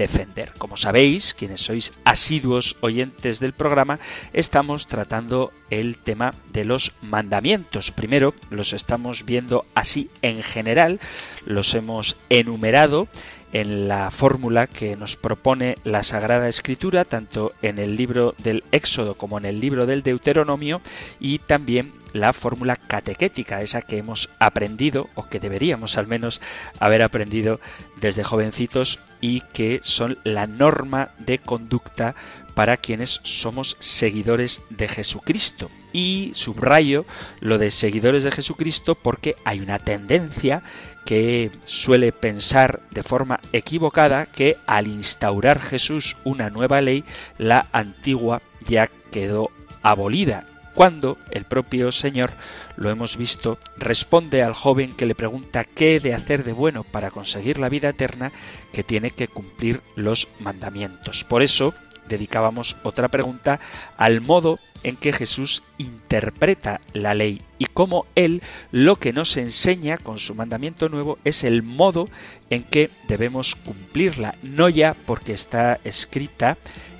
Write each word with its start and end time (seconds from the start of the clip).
defender. 0.00 0.54
Como 0.56 0.78
sabéis, 0.78 1.34
quienes 1.34 1.60
sois 1.60 1.92
asiduos 2.04 2.76
oyentes 2.80 3.38
del 3.38 3.52
programa, 3.52 4.00
estamos 4.32 4.86
tratando 4.86 5.52
el 5.68 5.98
tema 5.98 6.32
de 6.54 6.64
los 6.64 6.94
mandamientos. 7.02 7.90
Primero 7.90 8.32
los 8.48 8.72
estamos 8.72 9.26
viendo 9.26 9.66
así 9.74 10.08
en 10.22 10.42
general, 10.42 11.00
los 11.44 11.74
hemos 11.74 12.16
enumerado 12.30 13.08
en 13.52 13.88
la 13.88 14.10
fórmula 14.10 14.68
que 14.68 14.96
nos 14.96 15.16
propone 15.16 15.76
la 15.84 16.02
Sagrada 16.02 16.48
Escritura, 16.48 17.04
tanto 17.04 17.52
en 17.60 17.78
el 17.78 17.96
libro 17.96 18.34
del 18.38 18.64
Éxodo 18.72 19.16
como 19.16 19.36
en 19.36 19.44
el 19.44 19.60
libro 19.60 19.84
del 19.84 20.02
Deuteronomio, 20.02 20.80
y 21.18 21.40
también 21.40 21.92
la 22.14 22.32
fórmula 22.32 22.76
catequética, 22.76 23.60
esa 23.60 23.82
que 23.82 23.98
hemos 23.98 24.30
aprendido, 24.38 25.10
o 25.14 25.28
que 25.28 25.40
deberíamos 25.40 25.98
al 25.98 26.06
menos 26.06 26.40
haber 26.78 27.02
aprendido 27.02 27.60
desde 28.00 28.24
jovencitos, 28.24 28.98
y 29.20 29.40
que 29.52 29.80
son 29.82 30.18
la 30.24 30.46
norma 30.46 31.10
de 31.18 31.38
conducta 31.38 32.14
para 32.54 32.76
quienes 32.76 33.20
somos 33.22 33.76
seguidores 33.78 34.60
de 34.70 34.88
Jesucristo. 34.88 35.70
Y 35.92 36.32
subrayo 36.34 37.06
lo 37.40 37.58
de 37.58 37.70
seguidores 37.70 38.24
de 38.24 38.32
Jesucristo 38.32 38.94
porque 38.94 39.36
hay 39.44 39.60
una 39.60 39.78
tendencia 39.78 40.62
que 41.04 41.50
suele 41.64 42.12
pensar 42.12 42.80
de 42.90 43.02
forma 43.02 43.40
equivocada 43.52 44.26
que 44.26 44.56
al 44.66 44.86
instaurar 44.86 45.60
Jesús 45.60 46.16
una 46.24 46.50
nueva 46.50 46.80
ley, 46.80 47.04
la 47.38 47.66
antigua 47.72 48.42
ya 48.66 48.88
quedó 49.10 49.50
abolida 49.82 50.44
cuando 50.74 51.18
el 51.30 51.44
propio 51.44 51.92
Señor, 51.92 52.32
lo 52.76 52.90
hemos 52.90 53.16
visto, 53.16 53.58
responde 53.76 54.42
al 54.42 54.54
joven 54.54 54.94
que 54.94 55.06
le 55.06 55.14
pregunta 55.14 55.64
qué 55.64 56.00
de 56.00 56.14
hacer 56.14 56.44
de 56.44 56.52
bueno 56.52 56.84
para 56.84 57.10
conseguir 57.10 57.58
la 57.58 57.68
vida 57.68 57.90
eterna, 57.90 58.32
que 58.72 58.84
tiene 58.84 59.10
que 59.10 59.28
cumplir 59.28 59.80
los 59.96 60.28
mandamientos. 60.38 61.24
Por 61.24 61.42
eso 61.42 61.74
dedicábamos 62.08 62.76
otra 62.82 63.08
pregunta 63.08 63.60
al 63.96 64.20
modo 64.20 64.58
en 64.82 64.96
que 64.96 65.12
Jesús 65.12 65.62
interpreta 65.78 66.80
la 66.92 67.14
ley 67.14 67.42
y 67.58 67.66
cómo 67.66 68.06
Él 68.14 68.42
lo 68.72 68.96
que 68.96 69.12
nos 69.12 69.36
enseña 69.36 69.96
con 69.96 70.18
su 70.18 70.34
mandamiento 70.34 70.88
nuevo 70.88 71.18
es 71.24 71.44
el 71.44 71.62
modo 71.62 72.08
en 72.50 72.64
que 72.64 72.90
debemos 73.08 73.54
cumplirla, 73.54 74.34
no 74.42 74.68
ya 74.68 74.94
porque 75.06 75.32
está 75.32 75.78
escrita 75.84 76.58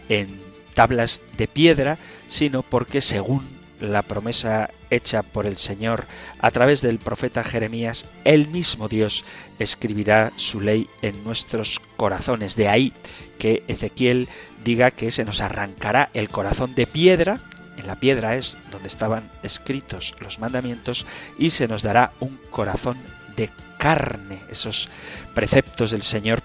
en 0.09 0.41
tablas 0.75 1.21
de 1.37 1.49
piedra, 1.49 1.99
sino 2.27 2.63
porque 2.63 3.01
según 3.01 3.60
la 3.81 4.03
promesa 4.03 4.71
hecha 4.91 5.23
por 5.23 5.47
el 5.47 5.57
Señor 5.57 6.05
a 6.39 6.51
través 6.51 6.83
del 6.83 6.99
profeta 6.99 7.45
Jeremías, 7.45 8.07
el 8.25 8.49
mismo 8.49 8.89
Dios 8.89 9.25
escribirá 9.59 10.33
su 10.37 10.61
ley 10.61 10.89
en 11.03 11.25
nuestros 11.25 11.81
corazones. 11.97 12.57
De 12.57 12.69
ahí 12.69 12.93
que 13.39 13.63
Ezequiel 13.69 14.29
diga 14.65 14.91
que 14.91 15.11
se 15.11 15.25
nos 15.25 15.41
arrancará 15.41 16.11
el 16.15 16.29
corazón 16.29 16.75
de 16.75 16.87
piedra, 16.87 17.41
en 17.77 17.87
la 17.87 17.97
piedra 17.97 18.37
es 18.37 18.59
donde 18.71 18.89
estaban 18.89 19.31
escritos 19.43 20.15
los 20.21 20.39
mandamientos, 20.39 21.07
y 21.39 21.51
se 21.51 21.67
nos 21.67 21.83
dará 21.83 22.13
un 22.21 22.39
corazón 22.51 22.99
de 23.37 23.51
carne. 23.79 24.41
Esos 24.51 24.89
preceptos 25.35 25.91
del 25.91 26.03
Señor 26.03 26.43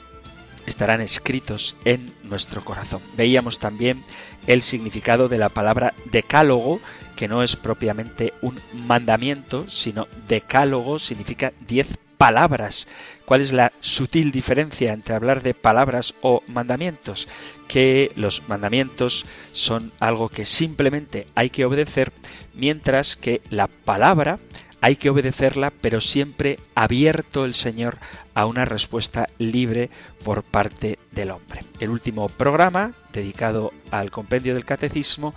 estarán 0.65 1.01
escritos 1.01 1.75
en 1.85 2.11
nuestro 2.23 2.63
corazón. 2.63 3.01
Veíamos 3.15 3.59
también 3.59 4.03
el 4.47 4.61
significado 4.61 5.27
de 5.27 5.37
la 5.37 5.49
palabra 5.49 5.93
decálogo, 6.11 6.79
que 7.15 7.27
no 7.27 7.43
es 7.43 7.55
propiamente 7.55 8.33
un 8.41 8.59
mandamiento, 8.73 9.69
sino 9.69 10.07
decálogo 10.27 10.99
significa 10.99 11.53
diez 11.67 11.87
palabras. 12.17 12.87
¿Cuál 13.25 13.41
es 13.41 13.51
la 13.51 13.73
sutil 13.81 14.31
diferencia 14.31 14.93
entre 14.93 15.15
hablar 15.15 15.43
de 15.43 15.53
palabras 15.53 16.15
o 16.21 16.43
mandamientos? 16.47 17.27
Que 17.67 18.11
los 18.15 18.47
mandamientos 18.47 19.25
son 19.51 19.91
algo 19.99 20.29
que 20.29 20.45
simplemente 20.45 21.27
hay 21.35 21.49
que 21.49 21.65
obedecer, 21.65 22.11
mientras 22.53 23.15
que 23.15 23.41
la 23.49 23.67
palabra 23.67 24.39
hay 24.85 24.97
que 24.97 25.09
obedecerla, 25.09 25.71
pero 25.81 25.99
siempre 25.99 26.59
abierto 26.75 27.43
el 27.43 27.55
Señor 27.55 27.97
a 28.35 28.45
una 28.45 28.65
respuesta 28.65 29.25
libre 29.39 29.89
por 30.23 30.43
parte 30.43 30.99
del 31.11 31.31
hombre. 31.31 31.61
El 31.79 31.89
último 31.89 32.29
programa, 32.29 32.91
dedicado 33.11 33.73
al 33.89 34.11
compendio 34.11 34.53
del 34.53 34.63
catecismo, 34.63 35.33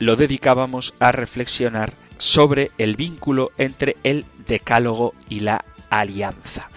lo 0.00 0.16
dedicábamos 0.16 0.92
a 0.98 1.12
reflexionar 1.12 1.92
sobre 2.18 2.72
el 2.78 2.96
vínculo 2.96 3.52
entre 3.58 3.96
el 4.02 4.26
decálogo 4.48 5.14
y 5.28 5.38
la 5.38 5.64
alianza. 5.88 6.68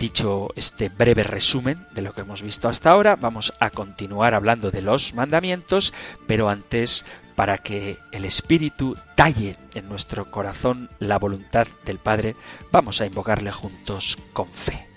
Dicho 0.00 0.48
este 0.56 0.88
breve 0.88 1.22
resumen 1.22 1.86
de 1.94 2.02
lo 2.02 2.12
que 2.12 2.22
hemos 2.22 2.42
visto 2.42 2.66
hasta 2.66 2.90
ahora, 2.90 3.14
vamos 3.14 3.52
a 3.60 3.70
continuar 3.70 4.34
hablando 4.34 4.72
de 4.72 4.82
los 4.82 5.14
mandamientos, 5.14 5.94
pero 6.26 6.48
antes 6.48 7.04
para 7.34 7.58
que 7.58 7.98
el 8.12 8.24
Espíritu 8.24 8.96
talle 9.14 9.56
en 9.74 9.88
nuestro 9.88 10.30
corazón 10.30 10.90
la 10.98 11.18
voluntad 11.18 11.66
del 11.84 11.98
Padre, 11.98 12.36
vamos 12.70 13.00
a 13.00 13.06
invocarle 13.06 13.52
juntos 13.52 14.18
con 14.32 14.48
fe. 14.48 14.92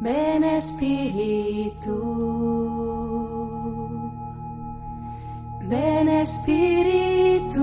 Ven 0.00 0.42
Espíritu, 0.42 1.94
ven 5.60 6.08
Espíritu, 6.08 7.62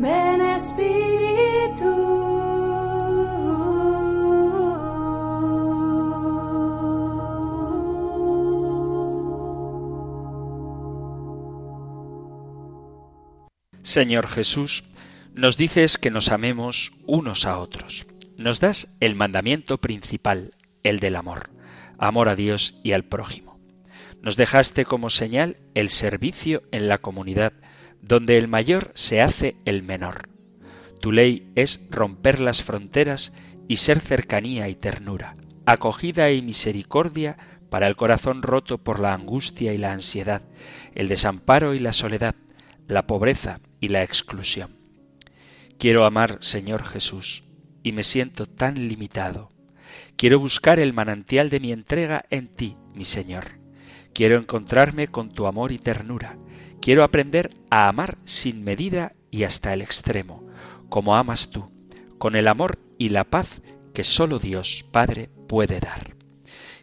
ven 0.00 0.40
Espíritu. 0.40 1.03
Señor 13.94 14.26
Jesús, 14.26 14.82
nos 15.34 15.56
dices 15.56 15.98
que 15.98 16.10
nos 16.10 16.32
amemos 16.32 16.94
unos 17.06 17.46
a 17.46 17.58
otros. 17.58 18.06
Nos 18.36 18.58
das 18.58 18.88
el 18.98 19.14
mandamiento 19.14 19.78
principal, 19.78 20.50
el 20.82 20.98
del 20.98 21.14
amor, 21.14 21.50
amor 21.96 22.28
a 22.28 22.34
Dios 22.34 22.74
y 22.82 22.90
al 22.90 23.04
prójimo. 23.04 23.60
Nos 24.20 24.36
dejaste 24.36 24.84
como 24.84 25.10
señal 25.10 25.58
el 25.74 25.90
servicio 25.90 26.64
en 26.72 26.88
la 26.88 26.98
comunidad, 26.98 27.52
donde 28.02 28.36
el 28.36 28.48
mayor 28.48 28.90
se 28.96 29.22
hace 29.22 29.54
el 29.64 29.84
menor. 29.84 30.28
Tu 31.00 31.12
ley 31.12 31.52
es 31.54 31.80
romper 31.88 32.40
las 32.40 32.64
fronteras 32.64 33.32
y 33.68 33.76
ser 33.76 34.00
cercanía 34.00 34.68
y 34.68 34.74
ternura, 34.74 35.36
acogida 35.66 36.32
y 36.32 36.42
misericordia 36.42 37.36
para 37.70 37.86
el 37.86 37.94
corazón 37.94 38.42
roto 38.42 38.78
por 38.78 38.98
la 38.98 39.14
angustia 39.14 39.72
y 39.72 39.78
la 39.78 39.92
ansiedad, 39.92 40.42
el 40.96 41.06
desamparo 41.06 41.74
y 41.74 41.78
la 41.78 41.92
soledad, 41.92 42.34
la 42.86 43.06
pobreza 43.06 43.60
y 43.80 43.88
la 43.88 44.02
exclusión. 44.02 44.78
Quiero 45.78 46.04
amar, 46.04 46.38
Señor 46.40 46.84
Jesús, 46.84 47.44
y 47.82 47.92
me 47.92 48.02
siento 48.02 48.46
tan 48.46 48.88
limitado. 48.88 49.50
Quiero 50.16 50.38
buscar 50.38 50.78
el 50.78 50.92
manantial 50.92 51.50
de 51.50 51.60
mi 51.60 51.72
entrega 51.72 52.24
en 52.30 52.48
ti, 52.48 52.76
mi 52.94 53.04
Señor. 53.04 53.58
Quiero 54.12 54.36
encontrarme 54.38 55.08
con 55.08 55.30
tu 55.30 55.46
amor 55.46 55.72
y 55.72 55.78
ternura. 55.78 56.38
Quiero 56.80 57.02
aprender 57.02 57.50
a 57.70 57.88
amar 57.88 58.18
sin 58.24 58.62
medida 58.62 59.12
y 59.30 59.44
hasta 59.44 59.72
el 59.72 59.82
extremo, 59.82 60.46
como 60.88 61.16
amas 61.16 61.50
tú, 61.50 61.70
con 62.18 62.36
el 62.36 62.46
amor 62.46 62.78
y 62.98 63.08
la 63.08 63.24
paz 63.24 63.60
que 63.92 64.04
sólo 64.04 64.38
Dios 64.38 64.84
Padre 64.90 65.30
puede 65.48 65.80
dar. 65.80 66.16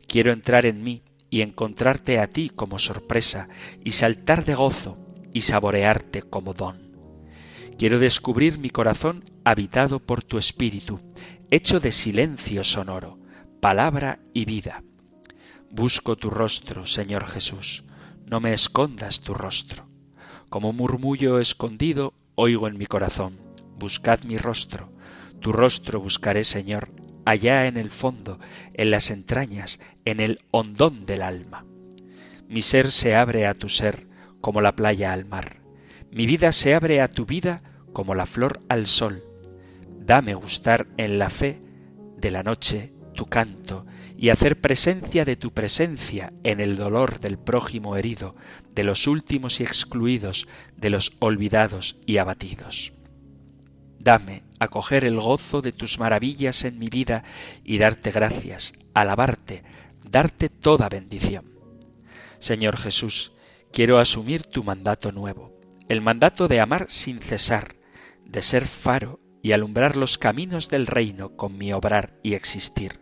Quiero 0.07 0.31
entrar 0.31 0.65
en 0.65 0.83
mí 0.83 1.03
y 1.29 1.41
encontrarte 1.41 2.19
a 2.19 2.27
ti 2.27 2.49
como 2.49 2.79
sorpresa 2.79 3.47
y 3.83 3.93
saltar 3.93 4.43
de 4.43 4.55
gozo, 4.55 4.97
y 5.33 5.41
saborearte 5.41 6.21
como 6.21 6.53
don. 6.53 6.91
Quiero 7.77 7.99
descubrir 7.99 8.57
mi 8.59 8.69
corazón 8.69 9.25
habitado 9.43 9.99
por 9.99 10.23
tu 10.23 10.37
espíritu, 10.37 10.99
hecho 11.49 11.79
de 11.79 11.91
silencio 11.91 12.63
sonoro, 12.63 13.17
palabra 13.59 14.19
y 14.33 14.45
vida. 14.45 14.83
Busco 15.69 16.15
tu 16.15 16.29
rostro, 16.29 16.85
Señor 16.85 17.25
Jesús, 17.27 17.83
no 18.25 18.39
me 18.39 18.53
escondas 18.53 19.21
tu 19.21 19.33
rostro. 19.33 19.87
Como 20.49 20.73
murmullo 20.73 21.39
escondido, 21.39 22.13
oigo 22.35 22.67
en 22.67 22.77
mi 22.77 22.85
corazón, 22.85 23.39
buscad 23.77 24.21
mi 24.23 24.37
rostro, 24.37 24.91
tu 25.39 25.51
rostro 25.51 25.99
buscaré, 25.99 26.43
Señor, 26.43 26.91
allá 27.25 27.67
en 27.67 27.77
el 27.77 27.89
fondo, 27.89 28.39
en 28.73 28.91
las 28.91 29.09
entrañas, 29.09 29.79
en 30.05 30.19
el 30.19 30.39
hondón 30.51 31.05
del 31.05 31.21
alma. 31.21 31.65
Mi 32.47 32.61
ser 32.61 32.91
se 32.91 33.15
abre 33.15 33.47
a 33.47 33.53
tu 33.53 33.69
ser, 33.69 34.07
como 34.41 34.61
la 34.61 34.75
playa 34.75 35.13
al 35.13 35.25
mar. 35.25 35.57
Mi 36.11 36.25
vida 36.25 36.51
se 36.51 36.73
abre 36.73 37.01
a 37.01 37.07
tu 37.07 37.25
vida, 37.25 37.61
como 37.93 38.15
la 38.15 38.25
flor 38.25 38.61
al 38.67 38.87
sol. 38.87 39.23
Dame 39.99 40.33
gustar 40.33 40.87
en 40.97 41.19
la 41.19 41.29
fe 41.29 41.61
de 42.17 42.31
la 42.31 42.43
noche 42.43 42.91
tu 43.13 43.25
canto 43.25 43.85
y 44.17 44.29
hacer 44.29 44.59
presencia 44.59 45.25
de 45.25 45.35
tu 45.35 45.51
presencia 45.51 46.33
en 46.43 46.59
el 46.59 46.77
dolor 46.77 47.19
del 47.19 47.37
prójimo 47.37 47.95
herido, 47.95 48.35
de 48.73 48.83
los 48.83 49.07
últimos 49.07 49.59
y 49.59 49.63
excluidos, 49.63 50.47
de 50.77 50.89
los 50.89 51.13
olvidados 51.19 51.97
y 52.05 52.17
abatidos. 52.17 52.93
Dame 53.99 54.43
acoger 54.59 55.05
el 55.05 55.19
gozo 55.19 55.61
de 55.61 55.71
tus 55.71 55.99
maravillas 55.99 56.63
en 56.63 56.79
mi 56.79 56.89
vida 56.89 57.23
y 57.63 57.77
darte 57.77 58.11
gracias, 58.11 58.73
alabarte, 58.93 59.63
darte 60.03 60.49
toda 60.49 60.89
bendición. 60.89 61.45
Señor 62.39 62.77
Jesús, 62.77 63.31
quiero 63.71 63.99
asumir 63.99 64.43
tu 64.43 64.63
mandato 64.63 65.11
nuevo, 65.11 65.53
el 65.87 66.01
mandato 66.01 66.47
de 66.47 66.59
amar 66.59 66.87
sin 66.89 67.19
cesar, 67.19 67.75
de 68.25 68.41
ser 68.41 68.67
faro 68.67 69.19
y 69.41 69.53
alumbrar 69.53 69.95
los 69.95 70.17
caminos 70.17 70.69
del 70.69 70.87
reino 70.87 71.35
con 71.35 71.57
mi 71.57 71.73
obrar 71.73 72.17
y 72.21 72.33
existir. 72.33 72.99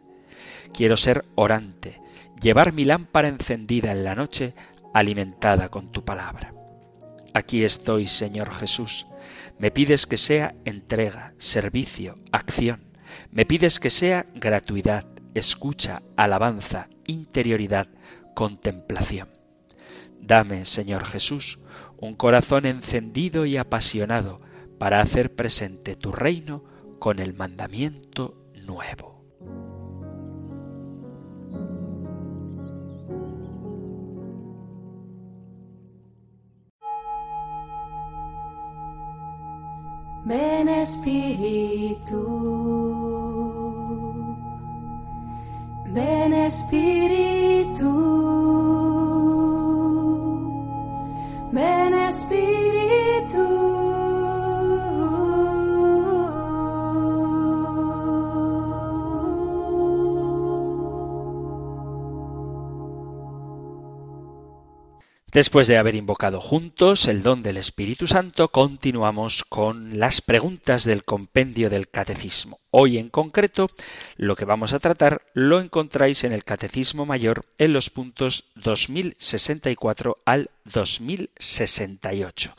Quiero 0.73 0.97
ser 0.97 1.25
orante, 1.35 1.99
llevar 2.41 2.73
mi 2.73 2.85
lámpara 2.85 3.27
encendida 3.27 3.91
en 3.91 4.03
la 4.03 4.15
noche, 4.15 4.53
alimentada 4.93 5.69
con 5.69 5.91
tu 5.91 6.05
palabra. 6.05 6.53
Aquí 7.33 7.63
estoy, 7.63 8.07
Señor 8.07 8.51
Jesús. 8.51 9.07
Me 9.57 9.71
pides 9.71 10.07
que 10.07 10.17
sea 10.17 10.55
entrega, 10.65 11.33
servicio, 11.37 12.17
acción. 12.31 12.93
Me 13.31 13.45
pides 13.45 13.79
que 13.79 13.89
sea 13.89 14.27
gratuidad, 14.35 15.05
escucha, 15.33 16.01
alabanza, 16.15 16.89
interioridad, 17.05 17.87
contemplación. 18.35 19.38
Dame, 20.21 20.65
Señor 20.65 21.05
Jesús, 21.05 21.59
un 21.97 22.15
corazón 22.15 22.65
encendido 22.65 23.45
y 23.45 23.57
apasionado 23.57 24.41
para 24.77 25.01
hacer 25.01 25.35
presente 25.35 25.95
tu 25.95 26.11
reino 26.11 26.63
con 26.99 27.19
el 27.19 27.33
mandamiento 27.33 28.37
nuevo. 28.55 29.19
Ven 40.25 40.69
Espíritu, 40.69 42.21
ven 45.87 46.33
Espíritu, 46.33 47.89
Después 65.39 65.67
de 65.67 65.77
haber 65.77 65.95
invocado 65.95 66.41
juntos 66.41 67.07
el 67.07 67.23
don 67.23 67.43
del 67.43 67.55
Espíritu 67.55 68.07
Santo, 68.07 68.49
continuamos 68.49 69.45
con 69.45 69.97
las 69.97 70.19
preguntas 70.19 70.83
del 70.83 71.05
compendio 71.05 71.69
del 71.69 71.87
Catecismo. 71.87 72.59
Hoy 72.71 72.97
en 72.97 73.07
concreto, 73.07 73.69
lo 74.17 74.35
que 74.35 74.43
vamos 74.43 74.73
a 74.73 74.79
tratar 74.79 75.21
lo 75.33 75.61
encontráis 75.61 76.25
en 76.25 76.33
el 76.33 76.43
Catecismo 76.43 77.05
Mayor 77.05 77.45
en 77.57 77.71
los 77.71 77.89
puntos 77.89 78.51
2064 78.55 80.17
al 80.25 80.49
2068. 80.65 82.53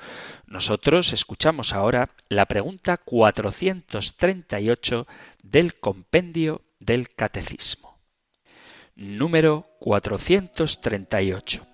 Nosotros 0.46 1.12
escuchamos 1.12 1.74
ahora 1.74 2.08
la 2.30 2.46
pregunta 2.46 2.96
438 2.96 5.06
del 5.42 5.74
compendio 5.74 6.62
del 6.78 7.10
Catecismo. 7.10 7.90
Número 8.96 9.66
438. 9.80 11.66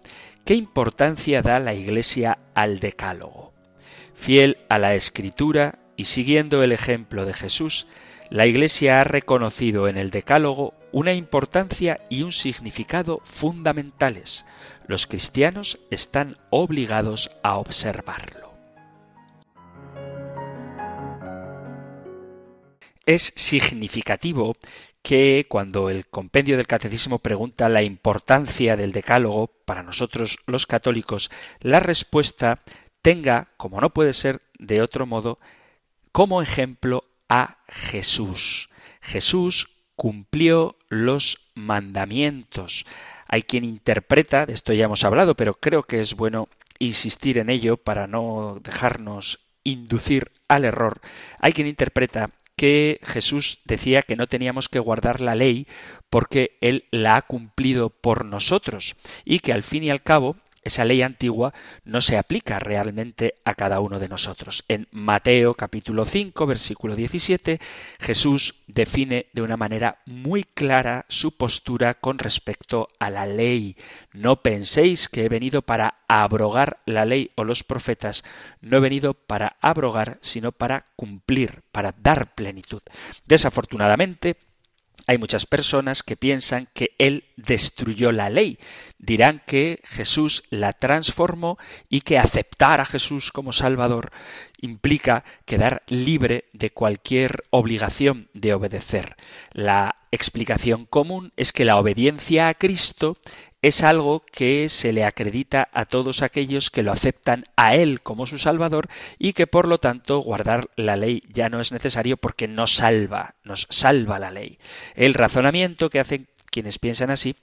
¿Qué 0.46 0.54
importancia 0.54 1.42
da 1.42 1.58
la 1.58 1.74
Iglesia 1.74 2.38
al 2.54 2.78
Decálogo? 2.78 3.52
Fiel 4.14 4.58
a 4.68 4.78
la 4.78 4.94
Escritura 4.94 5.80
y 5.96 6.04
siguiendo 6.04 6.62
el 6.62 6.70
ejemplo 6.70 7.24
de 7.24 7.32
Jesús, 7.32 7.88
la 8.30 8.46
Iglesia 8.46 9.00
ha 9.00 9.04
reconocido 9.04 9.88
en 9.88 9.98
el 9.98 10.12
Decálogo 10.12 10.72
una 10.92 11.14
importancia 11.14 11.98
y 12.08 12.22
un 12.22 12.30
significado 12.30 13.22
fundamentales. 13.24 14.44
Los 14.86 15.08
cristianos 15.08 15.80
están 15.90 16.38
obligados 16.50 17.28
a 17.42 17.56
observarlo. 17.56 18.52
Es 23.04 23.32
significativo 23.34 24.54
que 25.06 25.46
cuando 25.48 25.88
el 25.88 26.08
compendio 26.08 26.56
del 26.56 26.66
catecismo 26.66 27.20
pregunta 27.20 27.68
la 27.68 27.84
importancia 27.84 28.74
del 28.74 28.90
decálogo 28.90 29.46
para 29.64 29.84
nosotros 29.84 30.36
los 30.46 30.66
católicos, 30.66 31.30
la 31.60 31.78
respuesta 31.78 32.64
tenga, 33.02 33.50
como 33.56 33.80
no 33.80 33.90
puede 33.90 34.14
ser 34.14 34.42
de 34.58 34.82
otro 34.82 35.06
modo, 35.06 35.38
como 36.10 36.42
ejemplo 36.42 37.04
a 37.28 37.58
Jesús. 37.68 38.68
Jesús 39.00 39.68
cumplió 39.94 40.76
los 40.88 41.38
mandamientos. 41.54 42.84
Hay 43.28 43.44
quien 43.44 43.62
interpreta, 43.62 44.44
de 44.44 44.54
esto 44.54 44.72
ya 44.72 44.86
hemos 44.86 45.04
hablado, 45.04 45.36
pero 45.36 45.54
creo 45.54 45.84
que 45.84 46.00
es 46.00 46.14
bueno 46.14 46.48
insistir 46.80 47.38
en 47.38 47.48
ello 47.48 47.76
para 47.76 48.08
no 48.08 48.58
dejarnos 48.60 49.38
inducir 49.62 50.32
al 50.48 50.64
error. 50.64 51.00
Hay 51.38 51.52
quien 51.52 51.68
interpreta 51.68 52.32
que 52.56 53.00
Jesús 53.02 53.60
decía 53.64 54.02
que 54.02 54.16
no 54.16 54.26
teníamos 54.26 54.68
que 54.68 54.78
guardar 54.78 55.20
la 55.20 55.34
ley 55.34 55.66
porque 56.10 56.56
Él 56.60 56.86
la 56.90 57.16
ha 57.16 57.22
cumplido 57.22 57.90
por 57.90 58.24
nosotros 58.24 58.96
y 59.24 59.40
que 59.40 59.52
al 59.52 59.62
fin 59.62 59.84
y 59.84 59.90
al 59.90 60.02
cabo 60.02 60.36
esa 60.66 60.84
ley 60.84 61.02
antigua 61.02 61.54
no 61.84 62.00
se 62.00 62.18
aplica 62.18 62.58
realmente 62.58 63.34
a 63.44 63.54
cada 63.54 63.78
uno 63.78 64.00
de 64.00 64.08
nosotros. 64.08 64.64
En 64.66 64.88
Mateo 64.90 65.54
capítulo 65.54 66.04
5, 66.04 66.44
versículo 66.44 66.96
17, 66.96 67.60
Jesús 68.00 68.56
define 68.66 69.26
de 69.32 69.42
una 69.42 69.56
manera 69.56 70.00
muy 70.06 70.42
clara 70.42 71.06
su 71.08 71.36
postura 71.36 71.94
con 71.94 72.18
respecto 72.18 72.88
a 72.98 73.10
la 73.10 73.26
ley. 73.26 73.76
No 74.12 74.42
penséis 74.42 75.08
que 75.08 75.24
he 75.24 75.28
venido 75.28 75.62
para 75.62 75.98
abrogar 76.08 76.80
la 76.84 77.04
ley 77.04 77.30
o 77.36 77.44
los 77.44 77.62
profetas, 77.62 78.24
no 78.60 78.78
he 78.78 78.80
venido 78.80 79.14
para 79.14 79.56
abrogar, 79.60 80.18
sino 80.20 80.50
para 80.50 80.86
cumplir, 80.96 81.62
para 81.70 81.94
dar 81.96 82.34
plenitud. 82.34 82.82
Desafortunadamente, 83.24 84.36
hay 85.06 85.18
muchas 85.18 85.46
personas 85.46 86.02
que 86.02 86.16
piensan 86.16 86.68
que 86.74 86.94
Él 86.98 87.24
destruyó 87.36 88.10
la 88.10 88.28
ley. 88.28 88.58
Dirán 88.98 89.42
que 89.46 89.80
Jesús 89.84 90.42
la 90.50 90.72
transformó 90.72 91.58
y 91.88 92.00
que 92.00 92.18
aceptar 92.18 92.80
a 92.80 92.84
Jesús 92.84 93.30
como 93.30 93.52
Salvador 93.52 94.10
implica 94.60 95.24
quedar 95.44 95.82
libre 95.86 96.46
de 96.52 96.70
cualquier 96.70 97.44
obligación 97.50 98.28
de 98.32 98.54
obedecer. 98.54 99.16
La 99.52 99.96
explicación 100.10 100.86
común 100.86 101.32
es 101.36 101.52
que 101.52 101.64
la 101.64 101.76
obediencia 101.76 102.48
a 102.48 102.54
Cristo 102.54 103.18
es 103.66 103.82
algo 103.82 104.24
que 104.24 104.68
se 104.68 104.92
le 104.92 105.04
acredita 105.04 105.68
a 105.72 105.86
todos 105.86 106.22
aquellos 106.22 106.70
que 106.70 106.84
lo 106.84 106.92
aceptan 106.92 107.46
a 107.56 107.74
Él 107.74 108.00
como 108.00 108.28
su 108.28 108.38
Salvador 108.38 108.88
y 109.18 109.32
que 109.32 109.48
por 109.48 109.66
lo 109.66 109.78
tanto 109.78 110.20
guardar 110.20 110.70
la 110.76 110.94
ley 110.94 111.24
ya 111.28 111.48
no 111.48 111.60
es 111.60 111.72
necesario 111.72 112.16
porque 112.16 112.46
nos 112.46 112.76
salva, 112.76 113.34
nos 113.42 113.66
salva 113.68 114.20
la 114.20 114.30
ley. 114.30 114.60
El 114.94 115.14
razonamiento 115.14 115.90
que 115.90 115.98
hacen 115.98 116.28
quienes 116.48 116.78
piensan 116.78 117.10
así 117.10 117.34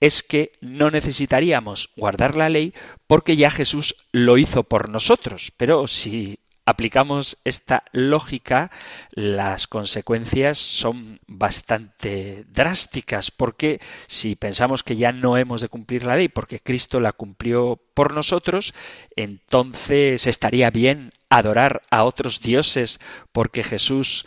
es 0.00 0.22
que 0.22 0.52
no 0.62 0.90
necesitaríamos 0.90 1.90
guardar 1.94 2.36
la 2.36 2.48
ley 2.48 2.72
porque 3.06 3.36
ya 3.36 3.50
Jesús 3.50 3.96
lo 4.12 4.38
hizo 4.38 4.62
por 4.62 4.88
nosotros. 4.88 5.52
Pero 5.58 5.88
si 5.88 6.38
aplicamos 6.66 7.38
esta 7.44 7.84
lógica, 7.92 8.70
las 9.12 9.68
consecuencias 9.68 10.58
son 10.58 11.20
bastante 11.26 12.44
drásticas, 12.48 13.30
porque 13.30 13.80
si 14.08 14.34
pensamos 14.34 14.82
que 14.82 14.96
ya 14.96 15.12
no 15.12 15.36
hemos 15.38 15.60
de 15.60 15.68
cumplir 15.68 16.04
la 16.04 16.16
ley 16.16 16.28
porque 16.28 16.60
Cristo 16.60 17.00
la 17.00 17.12
cumplió 17.12 17.80
por 17.94 18.12
nosotros, 18.12 18.74
entonces 19.14 20.26
estaría 20.26 20.70
bien 20.70 21.12
adorar 21.30 21.82
a 21.90 22.04
otros 22.04 22.40
dioses 22.40 22.98
porque 23.32 23.62
Jesús 23.62 24.26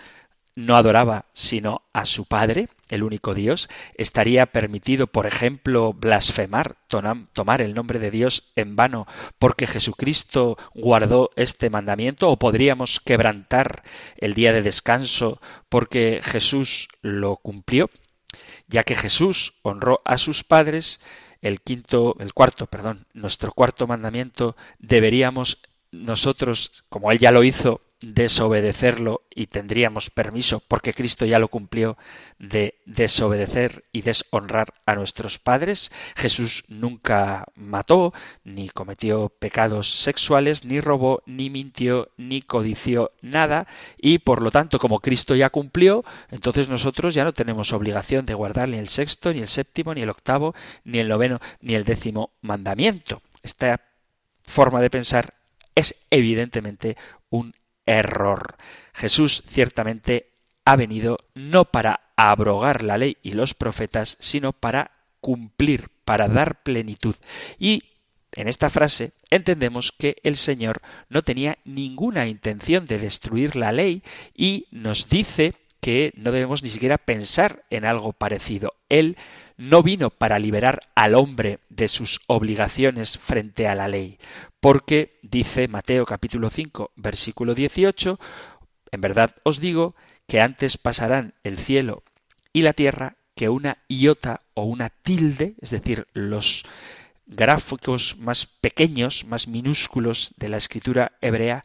no 0.55 0.75
adoraba 0.75 1.25
sino 1.33 1.83
a 1.93 2.05
su 2.05 2.25
Padre, 2.25 2.69
el 2.89 3.03
único 3.03 3.33
Dios, 3.33 3.69
estaría 3.95 4.45
permitido, 4.47 5.07
por 5.07 5.25
ejemplo, 5.25 5.93
blasfemar, 5.93 6.75
tomar 6.87 7.61
el 7.61 7.73
nombre 7.73 7.99
de 7.99 8.11
Dios 8.11 8.51
en 8.55 8.75
vano 8.75 9.07
porque 9.37 9.67
Jesucristo 9.67 10.57
guardó 10.73 11.29
este 11.35 11.69
mandamiento, 11.69 12.29
o 12.29 12.37
podríamos 12.37 12.99
quebrantar 12.99 13.83
el 14.17 14.33
día 14.33 14.51
de 14.51 14.61
descanso 14.61 15.41
porque 15.69 16.21
Jesús 16.23 16.87
lo 17.01 17.37
cumplió, 17.37 17.89
ya 18.67 18.83
que 18.83 18.95
Jesús 18.95 19.53
honró 19.61 20.01
a 20.05 20.17
sus 20.17 20.43
padres, 20.43 20.99
el 21.41 21.61
quinto, 21.61 22.15
el 22.19 22.33
cuarto, 22.33 22.67
perdón, 22.67 23.05
nuestro 23.13 23.53
cuarto 23.53 23.87
mandamiento 23.87 24.55
deberíamos 24.79 25.59
nosotros, 25.91 26.83
como 26.89 27.11
él 27.11 27.19
ya 27.19 27.31
lo 27.31 27.43
hizo, 27.43 27.81
desobedecerlo 28.01 29.23
y 29.29 29.47
tendríamos 29.47 30.09
permiso, 30.09 30.61
porque 30.67 30.93
Cristo 30.93 31.25
ya 31.25 31.39
lo 31.39 31.49
cumplió, 31.49 31.97
de 32.37 32.75
desobedecer 32.85 33.83
y 33.91 34.01
deshonrar 34.01 34.73
a 34.85 34.95
nuestros 34.95 35.39
padres. 35.39 35.91
Jesús 36.15 36.63
nunca 36.67 37.45
mató, 37.55 38.13
ni 38.43 38.69
cometió 38.69 39.29
pecados 39.29 40.01
sexuales, 40.01 40.63
ni 40.63 40.79
robó, 40.79 41.21
ni 41.25 41.49
mintió, 41.49 42.09
ni 42.17 42.41
codició 42.41 43.11
nada, 43.21 43.67
y 43.97 44.19
por 44.19 44.41
lo 44.41 44.51
tanto, 44.51 44.79
como 44.79 44.99
Cristo 44.99 45.35
ya 45.35 45.49
cumplió, 45.49 46.05
entonces 46.31 46.69
nosotros 46.69 47.13
ya 47.13 47.23
no 47.23 47.33
tenemos 47.33 47.73
obligación 47.73 48.25
de 48.25 48.33
guardar 48.33 48.69
ni 48.69 48.77
el 48.77 48.89
sexto, 48.89 49.33
ni 49.33 49.39
el 49.39 49.47
séptimo, 49.47 49.93
ni 49.93 50.01
el 50.01 50.09
octavo, 50.09 50.55
ni 50.85 50.99
el 50.99 51.09
noveno, 51.09 51.39
ni 51.61 51.75
el 51.75 51.83
décimo 51.83 52.31
mandamiento. 52.41 53.21
Esta 53.43 53.81
forma 54.43 54.81
de 54.81 54.89
pensar 54.89 55.33
es 55.75 55.95
evidentemente 56.09 56.97
un 57.29 57.53
error. 57.89 58.55
Jesús 58.93 59.43
ciertamente 59.47 60.31
ha 60.63 60.75
venido 60.75 61.17
no 61.33 61.65
para 61.65 62.11
abrogar 62.15 62.83
la 62.83 62.97
ley 62.97 63.17
y 63.23 63.33
los 63.33 63.55
profetas, 63.55 64.15
sino 64.19 64.53
para 64.53 64.91
cumplir, 65.19 65.89
para 66.05 66.27
dar 66.27 66.61
plenitud. 66.61 67.15
Y 67.57 67.83
en 68.33 68.47
esta 68.47 68.69
frase 68.69 69.13
entendemos 69.31 69.91
que 69.91 70.17
el 70.23 70.37
Señor 70.37 70.81
no 71.09 71.23
tenía 71.23 71.57
ninguna 71.65 72.27
intención 72.27 72.85
de 72.85 72.99
destruir 72.99 73.55
la 73.55 73.71
ley 73.71 74.03
y 74.35 74.67
nos 74.69 75.09
dice 75.09 75.55
que 75.81 76.13
no 76.15 76.31
debemos 76.31 76.61
ni 76.61 76.69
siquiera 76.69 76.99
pensar 76.99 77.63
en 77.71 77.85
algo 77.85 78.13
parecido. 78.13 78.75
Él 78.89 79.17
no 79.57 79.83
vino 79.83 80.09
para 80.09 80.39
liberar 80.39 80.79
al 80.95 81.15
hombre 81.15 81.59
de 81.69 81.87
sus 81.87 82.21
obligaciones 82.27 83.17
frente 83.17 83.67
a 83.67 83.75
la 83.75 83.87
ley, 83.87 84.19
porque 84.59 85.19
dice 85.21 85.67
Mateo 85.67 86.05
capítulo 86.05 86.49
5 86.49 86.91
versículo 86.95 87.55
18, 87.55 88.19
en 88.91 89.01
verdad 89.01 89.35
os 89.43 89.59
digo 89.59 89.95
que 90.27 90.41
antes 90.41 90.77
pasarán 90.77 91.33
el 91.43 91.57
cielo 91.57 92.03
y 92.53 92.61
la 92.61 92.73
tierra 92.73 93.15
que 93.35 93.49
una 93.49 93.77
iota 93.87 94.41
o 94.53 94.63
una 94.63 94.89
tilde, 94.89 95.55
es 95.61 95.69
decir, 95.69 96.07
los 96.13 96.65
gráficos 97.25 98.17
más 98.17 98.47
pequeños, 98.47 99.23
más 99.25 99.47
minúsculos 99.47 100.33
de 100.37 100.49
la 100.49 100.57
escritura 100.57 101.13
hebrea, 101.21 101.63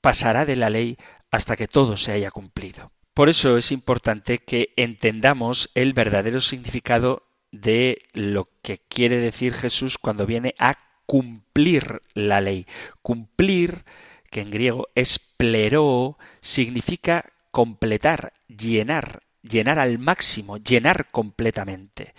pasará 0.00 0.46
de 0.46 0.56
la 0.56 0.70
ley 0.70 0.96
hasta 1.30 1.56
que 1.56 1.68
todo 1.68 1.96
se 1.96 2.12
haya 2.12 2.30
cumplido. 2.30 2.92
Por 3.12 3.28
eso 3.28 3.58
es 3.58 3.72
importante 3.72 4.38
que 4.38 4.72
entendamos 4.76 5.70
el 5.74 5.92
verdadero 5.92 6.40
significado 6.40 7.24
de 7.52 8.02
lo 8.12 8.48
que 8.62 8.78
quiere 8.78 9.16
decir 9.16 9.52
Jesús 9.52 9.98
cuando 9.98 10.24
viene 10.24 10.54
a 10.58 10.78
cumplir 11.10 12.02
la 12.14 12.40
ley. 12.40 12.68
Cumplir, 13.02 13.84
que 14.30 14.42
en 14.42 14.52
griego 14.52 14.90
es 14.94 15.18
plero, 15.18 16.18
significa 16.40 17.32
completar, 17.50 18.32
llenar, 18.46 19.24
llenar 19.42 19.80
al 19.80 19.98
máximo, 19.98 20.58
llenar 20.58 21.10
completamente. 21.10 22.14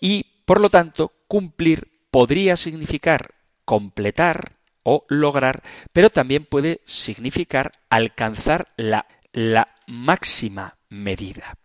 Y, 0.00 0.24
por 0.46 0.62
lo 0.62 0.70
tanto, 0.70 1.12
cumplir 1.28 2.00
podría 2.10 2.56
significar 2.56 3.34
completar 3.66 4.56
o 4.84 5.04
lograr, 5.10 5.62
pero 5.92 6.08
también 6.08 6.46
puede 6.46 6.80
significar 6.86 7.72
alcanzar 7.90 8.68
la, 8.78 9.06
la 9.34 9.68
máxima 9.86 10.78
medida. 10.88 11.58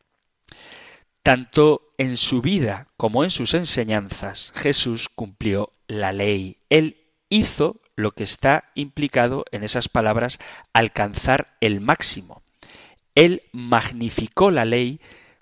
Tanto 1.24 1.94
en 1.98 2.18
su 2.18 2.42
vida 2.42 2.90
como 2.98 3.24
en 3.24 3.30
sus 3.30 3.54
enseñanzas, 3.54 4.52
Jesús 4.58 5.08
cumplió 5.08 5.72
la 5.88 6.14
ley. 6.14 6.58
Él 6.70 6.98
hizo 7.30 7.82
lo 7.96 8.12
que 8.12 8.24
está 8.24 8.72
implicado 8.76 9.46
en 9.52 9.64
esas 9.64 9.90
palabras, 9.90 10.40
alcanzar 10.74 11.56
el 11.62 11.82
máximo. 11.82 12.44
Él 13.16 13.44
magnificó 13.54 14.52
la 14.52 14.66
ley 14.66 15.00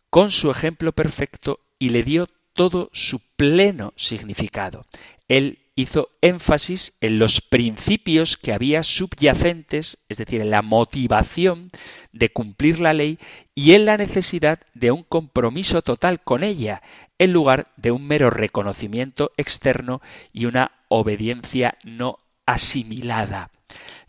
con 0.09 0.31
su 0.31 0.51
ejemplo 0.51 0.91
perfecto 0.91 1.59
y 1.79 1.89
le 1.89 2.03
dio 2.03 2.27
todo 2.53 2.89
su 2.93 3.19
pleno 3.35 3.93
significado. 3.95 4.85
Él 5.27 5.59
hizo 5.75 6.09
énfasis 6.21 6.93
en 7.01 7.17
los 7.17 7.41
principios 7.41 8.37
que 8.37 8.53
había 8.53 8.83
subyacentes, 8.83 9.97
es 10.07 10.17
decir, 10.17 10.41
en 10.41 10.51
la 10.51 10.61
motivación 10.61 11.71
de 12.11 12.29
cumplir 12.29 12.79
la 12.79 12.93
ley 12.93 13.17
y 13.55 13.73
en 13.73 13.85
la 13.85 13.97
necesidad 13.97 14.59
de 14.75 14.91
un 14.91 15.03
compromiso 15.03 15.81
total 15.81 16.21
con 16.21 16.43
ella, 16.43 16.83
en 17.23 17.31
lugar 17.31 17.67
de 17.77 17.91
un 17.91 18.05
mero 18.05 18.29
reconocimiento 18.29 19.31
externo 19.37 20.01
y 20.33 20.43
una 20.45 20.73
obediencia 20.89 21.77
no 21.85 22.19
asimilada. 22.45 23.49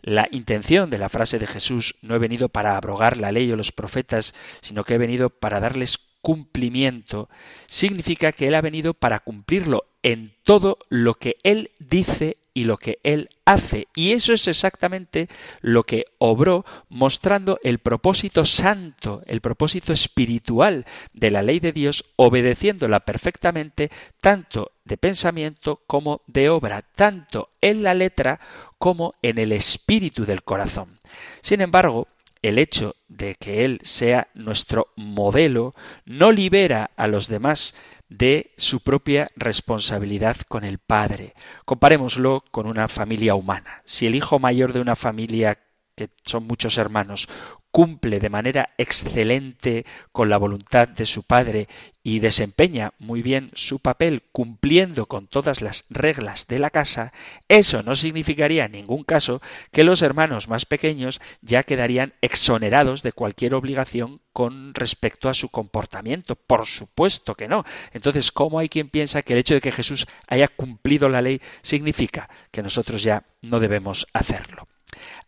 La 0.01 0.27
intención 0.31 0.89
de 0.89 0.97
la 0.97 1.07
frase 1.07 1.39
de 1.39 1.47
Jesús 1.47 1.95
no 2.01 2.15
he 2.15 2.19
venido 2.19 2.49
para 2.49 2.75
abrogar 2.75 3.15
la 3.15 3.31
ley 3.31 3.49
o 3.51 3.55
los 3.55 3.71
profetas, 3.71 4.33
sino 4.61 4.83
que 4.83 4.95
he 4.95 4.97
venido 4.97 5.29
para 5.29 5.61
darles 5.61 5.97
cumplimiento, 6.21 7.29
significa 7.67 8.33
que 8.33 8.49
Él 8.49 8.55
ha 8.55 8.61
venido 8.61 8.93
para 8.93 9.19
cumplirlo 9.19 9.85
en 10.03 10.33
todo 10.43 10.77
lo 10.89 11.13
que 11.13 11.37
Él 11.43 11.71
dice 11.79 12.35
y 12.55 12.63
lo 12.63 12.77
que 12.77 12.97
Él 13.03 13.29
hace. 13.43 13.87
Y 13.95 14.13
eso 14.13 14.33
es 14.33 14.47
exactamente 14.47 15.27
lo 15.61 15.83
que 15.83 16.05
obró 16.17 16.65
mostrando 16.89 17.59
el 17.63 17.77
propósito 17.77 18.45
santo, 18.45 19.21
el 19.27 19.41
propósito 19.41 19.93
espiritual 19.93 20.85
de 21.13 21.29
la 21.29 21.43
ley 21.43 21.59
de 21.59 21.73
Dios, 21.73 22.05
obedeciéndola 22.15 23.01
perfectamente 23.01 23.91
tanto 24.21 24.71
de 24.85 24.97
pensamiento 24.97 25.81
como 25.85 26.21
de 26.27 26.49
obra, 26.49 26.81
tanto 26.81 27.49
en 27.59 27.83
la 27.83 27.93
letra 27.93 28.39
como 28.79 29.13
en 29.21 29.37
el 29.37 29.51
espíritu 29.51 30.25
del 30.25 30.43
corazón. 30.43 30.99
Sin 31.41 31.59
embargo, 31.59 32.07
el 32.41 32.57
hecho 32.57 32.95
de 33.07 33.35
que 33.35 33.65
Él 33.65 33.79
sea 33.83 34.29
nuestro 34.33 34.93
modelo 34.95 35.73
no 36.05 36.31
libera 36.31 36.91
a 36.95 37.07
los 37.07 37.27
demás 37.27 37.75
de 38.17 38.53
su 38.57 38.81
propia 38.81 39.29
responsabilidad 39.35 40.37
con 40.47 40.63
el 40.63 40.79
Padre. 40.79 41.33
Comparémoslo 41.65 42.43
con 42.51 42.67
una 42.67 42.87
familia 42.87 43.35
humana. 43.35 43.81
Si 43.85 44.05
el 44.05 44.15
hijo 44.15 44.39
mayor 44.39 44.73
de 44.73 44.81
una 44.81 44.95
familia 44.95 45.59
que 45.95 46.09
son 46.23 46.45
muchos 46.45 46.77
hermanos, 46.77 47.29
cumple 47.75 48.21
de 48.21 48.29
manera 48.29 48.69
excelente 48.77 49.85
con 50.13 50.29
la 50.29 50.37
voluntad 50.37 50.87
de 50.87 51.05
su 51.05 51.23
padre 51.23 51.67
y 52.03 52.19
desempeña 52.19 52.93
muy 52.99 53.21
bien 53.21 53.51
su 53.53 53.79
papel 53.79 54.23
cumpliendo 54.31 55.07
con 55.07 55.27
todas 55.27 55.59
las 55.61 55.83
reglas 55.89 56.47
de 56.47 56.59
la 56.59 56.69
casa, 56.69 57.11
eso 57.49 57.83
no 57.83 57.93
significaría 57.95 58.63
en 58.63 58.71
ningún 58.71 59.03
caso 59.03 59.41
que 59.73 59.83
los 59.83 60.01
hermanos 60.01 60.47
más 60.47 60.65
pequeños 60.65 61.19
ya 61.41 61.63
quedarían 61.63 62.13
exonerados 62.21 63.03
de 63.03 63.11
cualquier 63.11 63.53
obligación 63.53 64.21
con 64.31 64.73
respecto 64.73 65.27
a 65.27 65.33
su 65.33 65.49
comportamiento. 65.49 66.37
Por 66.37 66.67
supuesto 66.67 67.35
que 67.35 67.49
no. 67.49 67.65
Entonces, 67.91 68.31
¿cómo 68.31 68.59
hay 68.59 68.69
quien 68.69 68.87
piensa 68.87 69.21
que 69.21 69.33
el 69.33 69.39
hecho 69.39 69.55
de 69.55 69.59
que 69.59 69.73
Jesús 69.73 70.07
haya 70.27 70.47
cumplido 70.47 71.09
la 71.09 71.21
ley 71.21 71.41
significa 71.61 72.29
que 72.51 72.63
nosotros 72.63 73.03
ya 73.03 73.25
no 73.41 73.59
debemos 73.59 74.07
hacerlo? 74.13 74.69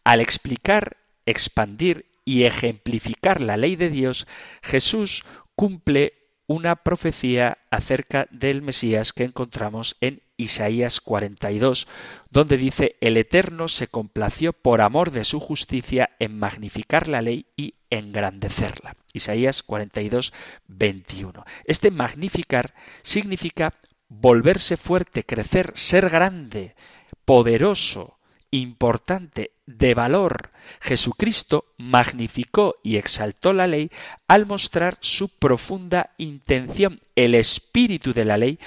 Al 0.05 0.21
explicar, 0.21 0.95
expandir 1.25 2.05
y 2.27 2.43
ejemplificar 2.43 3.39
la 3.39 3.55
ley 3.55 3.77
de 3.77 3.89
Dios, 3.89 4.27
Jesús 4.61 5.23
cumple 5.55 6.11
una 6.45 6.75
profecía 6.75 7.59
acerca 7.71 8.27
del 8.31 8.61
Mesías 8.61 9.13
que 9.13 9.23
encontramos 9.23 9.95
en 10.01 10.21
Isaías 10.35 10.99
42, 10.99 11.87
donde 12.29 12.57
dice, 12.57 12.97
el 12.99 13.15
Eterno 13.15 13.69
se 13.69 13.87
complació 13.87 14.51
por 14.51 14.81
amor 14.81 15.11
de 15.11 15.23
su 15.23 15.39
justicia 15.39 16.09
en 16.19 16.37
magnificar 16.37 17.07
la 17.07 17.21
ley 17.21 17.45
y 17.55 17.75
engrandecerla. 17.89 18.97
Isaías 19.13 19.63
42, 19.63 20.33
21. 20.67 21.45
Este 21.63 21.91
magnificar 21.91 22.73
significa 23.03 23.73
volverse 24.09 24.75
fuerte, 24.75 25.23
crecer, 25.23 25.71
ser 25.75 26.09
grande, 26.09 26.75
poderoso, 27.23 28.19
importante, 28.51 29.51
de 29.67 29.93
valor. 29.93 30.49
Jesucristo 30.81 31.65
magnificó 31.77 32.77
y 32.81 32.95
exaltó 32.95 33.53
la 33.53 33.67
ley 33.67 33.91
al 34.27 34.47
mostrar 34.47 34.97
su 35.01 35.29
profunda 35.29 36.11
intención, 36.17 37.01
el 37.15 37.35
espíritu 37.35 38.13
de 38.13 38.25
la 38.25 38.37
ley, 38.37 38.59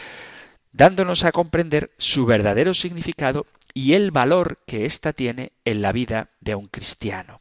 dándonos 0.73 1.25
a 1.25 1.33
comprender 1.33 1.90
su 1.97 2.26
verdadero 2.26 2.75
significado 2.75 3.47
y 3.75 3.95
el 3.95 4.11
valor 4.11 4.59
que 4.66 4.85
ésta 4.85 5.12
tiene 5.12 5.52
en 5.64 5.83
la 5.83 5.92
vida 5.92 6.28
de 6.40 6.54
un 6.54 6.69
cristiano. 6.69 7.40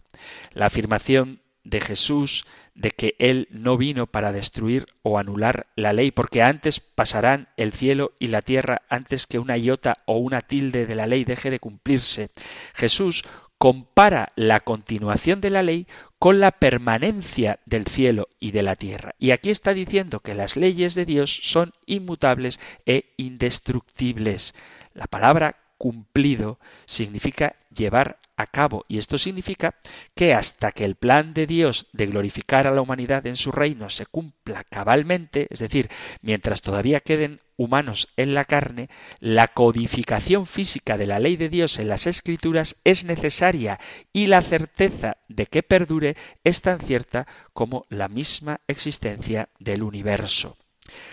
La 0.53 0.67
afirmación 0.67 1.41
de 1.63 1.81
Jesús 1.81 2.45
de 2.73 2.91
que 2.91 3.15
Él 3.19 3.47
no 3.51 3.77
vino 3.77 4.07
para 4.07 4.31
destruir 4.31 4.85
o 5.01 5.17
anular 5.17 5.67
la 5.75 5.91
ley, 5.91 6.11
porque 6.11 6.41
antes 6.41 6.79
pasarán 6.79 7.49
el 7.57 7.73
cielo 7.73 8.13
y 8.19 8.27
la 8.27 8.41
tierra 8.41 8.83
antes 8.89 9.27
que 9.27 9.39
una 9.39 9.57
iota 9.57 9.97
o 10.05 10.17
una 10.17 10.41
tilde 10.41 10.85
de 10.85 10.95
la 10.95 11.05
ley 11.05 11.25
deje 11.25 11.49
de 11.49 11.59
cumplirse. 11.59 12.29
Jesús 12.73 13.25
compara 13.59 14.31
la 14.35 14.61
continuación 14.61 15.41
de 15.41 15.49
la 15.49 15.61
ley 15.61 15.85
con 16.17 16.39
la 16.39 16.51
permanencia 16.51 17.59
del 17.65 17.85
cielo 17.87 18.29
y 18.39 18.51
de 18.51 18.63
la 18.63 18.77
tierra. 18.77 19.15
Y 19.19 19.31
aquí 19.31 19.51
está 19.51 19.73
diciendo 19.73 20.21
que 20.21 20.33
las 20.33 20.55
leyes 20.55 20.95
de 20.95 21.05
Dios 21.05 21.41
son 21.43 21.73
inmutables 21.85 22.59
e 22.85 23.13
indestructibles. 23.17 24.55
La 24.93 25.07
palabra 25.07 25.57
cumplido 25.77 26.57
significa 26.85 27.57
llevar 27.75 28.19
a 28.39 28.48
cabo 28.48 28.86
y 28.88 29.00
esto 29.00 29.17
significa 29.17 29.75
que 30.15 30.34
hasta 30.34 30.72
que 30.72 30.86
el 30.86 30.96
plan 30.96 31.34
de 31.34 31.46
Dios 31.46 31.88
de 31.91 32.08
glorificar 32.08 32.67
a 32.67 32.72
la 32.72 32.81
humanidad 32.81 33.27
en 33.27 33.36
su 33.36 33.51
reino 33.51 33.89
se 33.89 34.05
cumpla 34.05 34.63
cabalmente, 34.63 35.48
es 35.50 35.60
decir, 35.60 35.89
mientras 36.22 36.62
todavía 36.62 37.01
queden 37.01 37.41
humanos 37.58 38.08
en 38.15 38.34
la 38.34 38.46
carne, 38.46 38.89
la 39.19 39.50
codificación 39.50 40.46
física 40.46 40.98
de 40.98 41.08
la 41.08 41.19
ley 41.19 41.36
de 41.36 41.50
Dios 41.50 41.79
en 41.79 41.89
las 41.89 42.08
escrituras 42.08 42.77
es 42.86 43.03
necesaria 43.03 43.77
y 44.13 44.27
la 44.27 44.41
certeza 44.41 45.17
de 45.27 45.46
que 45.46 45.62
perdure 45.62 46.15
es 46.46 46.62
tan 46.62 46.79
cierta 46.79 47.27
como 47.51 47.86
la 47.89 48.08
misma 48.08 48.62
existencia 48.69 49.50
del 49.60 49.84
universo. 49.84 50.58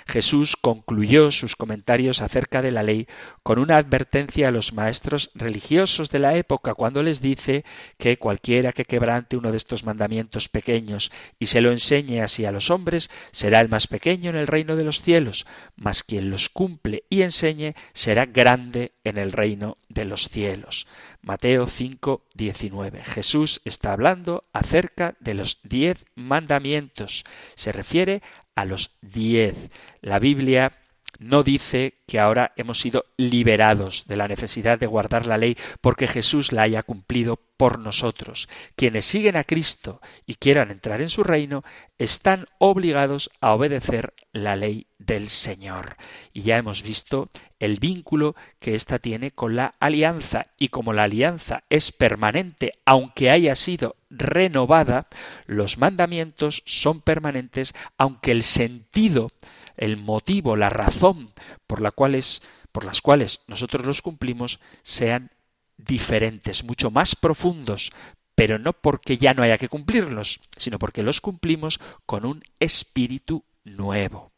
Jesús 0.06 0.56
concluyó 0.56 1.30
sus 1.30 1.56
comentarios 1.56 2.23
acerca 2.23 2.62
de 2.62 2.73
la 2.73 2.83
ley 2.83 3.06
con 3.42 3.59
una 3.59 3.76
advertencia 3.76 4.49
a 4.49 4.50
los 4.50 4.73
maestros 4.73 5.30
religiosos 5.35 6.11
de 6.11 6.18
la 6.18 6.37
época 6.37 6.75
cuando 6.75 7.02
les 7.02 7.21
dice 7.21 7.64
que 7.99 8.18
cualquiera 8.18 8.73
que 8.73 8.85
quebrante 8.85 9.37
uno 9.37 9.50
de 9.50 9.56
estos 9.56 9.85
mandamientos 9.85 10.49
pequeños 10.49 11.11
y 11.38 11.47
se 11.47 11.61
lo 11.61 11.71
enseñe 11.71 12.21
así 12.21 12.45
a 12.45 12.52
los 12.52 12.71
hombres 12.71 13.11
será 13.33 13.61
el 13.61 13.68
más 13.68 13.87
pequeño 13.87 14.30
en 14.30 14.37
el 14.37 14.47
reino 14.47 14.76
de 14.76 14.85
los 14.85 15.02
cielos, 15.02 15.47
mas 15.76 16.02
quien 16.02 16.30
los 16.30 16.49
cumple 16.49 17.04
y 17.11 17.23
enseñe 17.23 17.75
será 17.92 18.26
grande 18.26 18.92
en 19.04 19.18
el 19.18 19.33
reino 19.33 19.78
de 19.88 20.04
los 20.04 20.28
cielos. 20.28 20.87
Mateo 21.23 21.66
5, 21.66 22.23
19. 22.35 23.02
Jesús 23.02 23.61
está 23.64 23.92
hablando 23.92 24.45
acerca 24.52 25.16
de 25.18 25.35
los 25.35 25.59
diez 25.64 26.04
mandamientos. 26.14 27.25
Se 27.56 27.73
refiere 27.73 28.23
a 28.56 28.64
los 28.64 28.96
diez. 29.00 29.54
La 30.00 30.18
Biblia 30.18 30.72
no 31.18 31.42
dice 31.42 31.94
que 32.06 32.18
ahora 32.18 32.52
hemos 32.56 32.80
sido 32.80 33.04
liberados 33.16 34.04
de 34.06 34.16
la 34.16 34.28
necesidad 34.28 34.78
de 34.78 34.87
guardar 34.87 35.26
la 35.26 35.38
ley 35.38 35.56
porque 35.80 36.06
Jesús 36.06 36.52
la 36.52 36.62
haya 36.62 36.82
cumplido 36.82 37.40
por 37.56 37.78
nosotros. 37.78 38.49
Quienes 38.75 39.06
siguen 39.06 39.37
a 39.37 39.44
Cristo 39.44 40.00
y 40.26 40.35
quieran 40.35 40.70
entrar 40.70 41.00
en 41.00 41.08
su 41.08 41.25
reino 41.25 41.64
están 41.99 42.46
obligados 42.58 43.30
a 43.40 43.52
obedecer 43.52 44.12
la 44.32 44.56
ley 44.56 44.87
del 44.99 45.28
Señor. 45.28 45.96
Y 46.32 46.42
ya 46.42 46.58
hemos 46.58 46.82
visto 46.82 47.30
el 47.58 47.78
vínculo 47.78 48.37
que 48.58 48.75
ésta 48.75 48.99
tiene 48.99 49.31
con 49.31 49.57
la 49.57 49.74
alianza 49.81 50.48
y 50.59 50.68
como 50.68 50.92
la 50.92 51.05
alianza 51.05 51.64
es 51.70 51.92
permanente 51.92 52.74
aunque 52.85 53.31
haya 53.31 53.55
sido 53.55 53.96
renovada, 54.11 55.09
los 55.46 55.79
mandamientos 55.79 56.62
son 56.66 57.00
permanentes 57.00 57.74
aunque 57.98 58.33
el 58.33 58.42
sentido 58.42 59.31
el 59.76 59.96
motivo, 59.96 60.56
la 60.56 60.70
razón 60.70 61.32
por 61.66 61.80
la 61.80 61.90
cuales, 61.90 62.42
por 62.72 62.84
las 62.84 63.00
cuales 63.00 63.40
nosotros 63.46 63.84
los 63.84 64.02
cumplimos 64.02 64.60
sean 64.82 65.30
diferentes, 65.76 66.64
mucho 66.64 66.90
más 66.90 67.14
profundos, 67.14 67.92
pero 68.34 68.58
no 68.58 68.72
porque 68.72 69.18
ya 69.18 69.34
no 69.34 69.42
haya 69.42 69.58
que 69.58 69.68
cumplirlos, 69.68 70.40
sino 70.56 70.78
porque 70.78 71.02
los 71.02 71.20
cumplimos 71.20 71.80
con 72.04 72.24
un 72.24 72.42
espíritu 72.60 73.44
nuevo. 73.64 74.32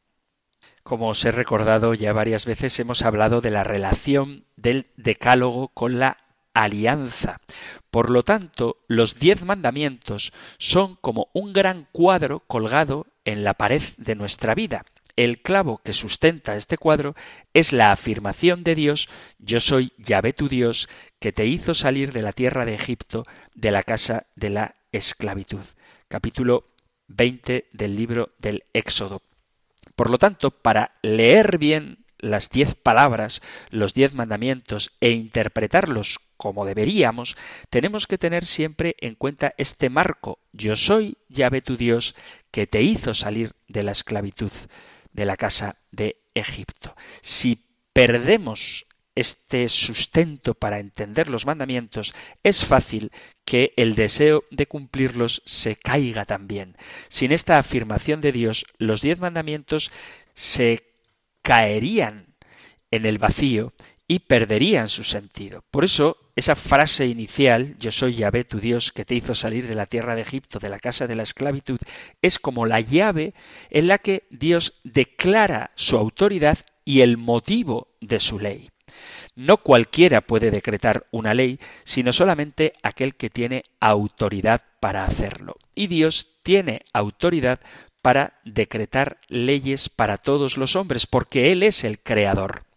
Como 0.82 1.08
os 1.08 1.24
he 1.24 1.32
recordado 1.32 1.94
ya 1.94 2.12
varias 2.12 2.46
veces, 2.46 2.78
hemos 2.80 3.02
hablado 3.02 3.40
de 3.40 3.50
la 3.50 3.64
relación 3.64 4.44
del 4.56 4.86
decálogo 4.96 5.68
con 5.68 5.98
la 5.98 6.16
alianza. 6.54 7.40
Por 7.90 8.10
lo 8.10 8.22
tanto, 8.22 8.78
los 8.88 9.18
diez 9.18 9.42
mandamientos 9.42 10.32
son 10.58 10.96
como 10.96 11.28
un 11.34 11.52
gran 11.52 11.86
cuadro 11.92 12.40
colgado 12.40 13.06
en 13.24 13.44
la 13.44 13.54
pared 13.54 13.82
de 13.98 14.14
nuestra 14.14 14.54
vida 14.54 14.84
el 15.18 15.42
clavo 15.42 15.78
que 15.78 15.92
sustenta 15.92 16.54
este 16.54 16.78
cuadro 16.78 17.16
es 17.52 17.72
la 17.72 17.90
afirmación 17.90 18.62
de 18.62 18.76
Dios 18.76 19.08
Yo 19.40 19.58
soy 19.58 19.92
Yahvé 19.98 20.32
tu 20.32 20.48
Dios, 20.48 20.88
que 21.18 21.32
te 21.32 21.44
hizo 21.44 21.74
salir 21.74 22.12
de 22.12 22.22
la 22.22 22.32
tierra 22.32 22.64
de 22.64 22.74
Egipto, 22.74 23.26
de 23.56 23.72
la 23.72 23.82
casa 23.82 24.26
de 24.36 24.50
la 24.50 24.76
esclavitud. 24.92 25.64
Capítulo 26.06 26.68
20 27.08 27.68
del 27.72 27.96
libro 27.96 28.30
del 28.38 28.62
Éxodo. 28.72 29.22
Por 29.96 30.08
lo 30.08 30.18
tanto, 30.18 30.52
para 30.52 30.92
leer 31.02 31.58
bien 31.58 32.04
las 32.18 32.48
diez 32.48 32.76
palabras, 32.76 33.42
los 33.70 33.94
diez 33.94 34.14
mandamientos 34.14 34.92
e 35.00 35.10
interpretarlos 35.10 36.20
como 36.36 36.64
deberíamos, 36.64 37.36
tenemos 37.70 38.06
que 38.06 38.18
tener 38.18 38.46
siempre 38.46 38.94
en 39.00 39.16
cuenta 39.16 39.52
este 39.58 39.90
marco. 39.90 40.38
Yo 40.52 40.76
soy 40.76 41.18
Yahvé 41.28 41.60
tu 41.60 41.76
Dios, 41.76 42.14
que 42.52 42.68
te 42.68 42.82
hizo 42.82 43.14
salir 43.14 43.56
de 43.66 43.82
la 43.82 43.90
esclavitud 43.90 44.52
de 45.12 45.24
la 45.24 45.36
casa 45.36 45.76
de 45.90 46.20
Egipto. 46.34 46.94
Si 47.22 47.64
perdemos 47.92 48.86
este 49.14 49.68
sustento 49.68 50.54
para 50.54 50.78
entender 50.78 51.28
los 51.28 51.44
mandamientos, 51.44 52.14
es 52.44 52.64
fácil 52.64 53.10
que 53.44 53.72
el 53.76 53.96
deseo 53.96 54.44
de 54.52 54.66
cumplirlos 54.66 55.42
se 55.44 55.74
caiga 55.74 56.24
también. 56.24 56.76
Sin 57.08 57.32
esta 57.32 57.58
afirmación 57.58 58.20
de 58.20 58.30
Dios, 58.30 58.64
los 58.78 59.00
diez 59.00 59.18
mandamientos 59.18 59.90
se 60.34 60.84
caerían 61.42 62.36
en 62.92 63.06
el 63.06 63.18
vacío 63.18 63.72
y 64.08 64.20
perderían 64.20 64.88
su 64.88 65.04
sentido. 65.04 65.62
Por 65.70 65.84
eso, 65.84 66.16
esa 66.34 66.56
frase 66.56 67.06
inicial, 67.06 67.76
yo 67.78 67.92
soy 67.92 68.14
Yahvé 68.14 68.44
tu 68.44 68.58
Dios 68.58 68.90
que 68.90 69.04
te 69.04 69.14
hizo 69.14 69.34
salir 69.34 69.68
de 69.68 69.74
la 69.74 69.86
tierra 69.86 70.14
de 70.14 70.22
Egipto, 70.22 70.58
de 70.58 70.70
la 70.70 70.78
casa 70.78 71.06
de 71.06 71.14
la 71.14 71.22
esclavitud, 71.22 71.78
es 72.22 72.38
como 72.38 72.64
la 72.64 72.80
llave 72.80 73.34
en 73.68 73.86
la 73.86 73.98
que 73.98 74.24
Dios 74.30 74.80
declara 74.82 75.72
su 75.74 75.98
autoridad 75.98 76.58
y 76.86 77.02
el 77.02 77.18
motivo 77.18 77.88
de 78.00 78.18
su 78.18 78.40
ley. 78.40 78.70
No 79.36 79.58
cualquiera 79.58 80.22
puede 80.22 80.50
decretar 80.50 81.06
una 81.10 81.34
ley, 81.34 81.60
sino 81.84 82.12
solamente 82.12 82.72
aquel 82.82 83.14
que 83.14 83.28
tiene 83.28 83.64
autoridad 83.78 84.62
para 84.80 85.04
hacerlo. 85.04 85.56
Y 85.74 85.86
Dios 85.86 86.28
tiene 86.42 86.82
autoridad 86.94 87.60
para 88.00 88.40
decretar 88.44 89.18
leyes 89.28 89.90
para 89.90 90.16
todos 90.16 90.56
los 90.56 90.76
hombres, 90.76 91.06
porque 91.06 91.52
Él 91.52 91.62
es 91.62 91.84
el 91.84 91.98
creador. 91.98 92.67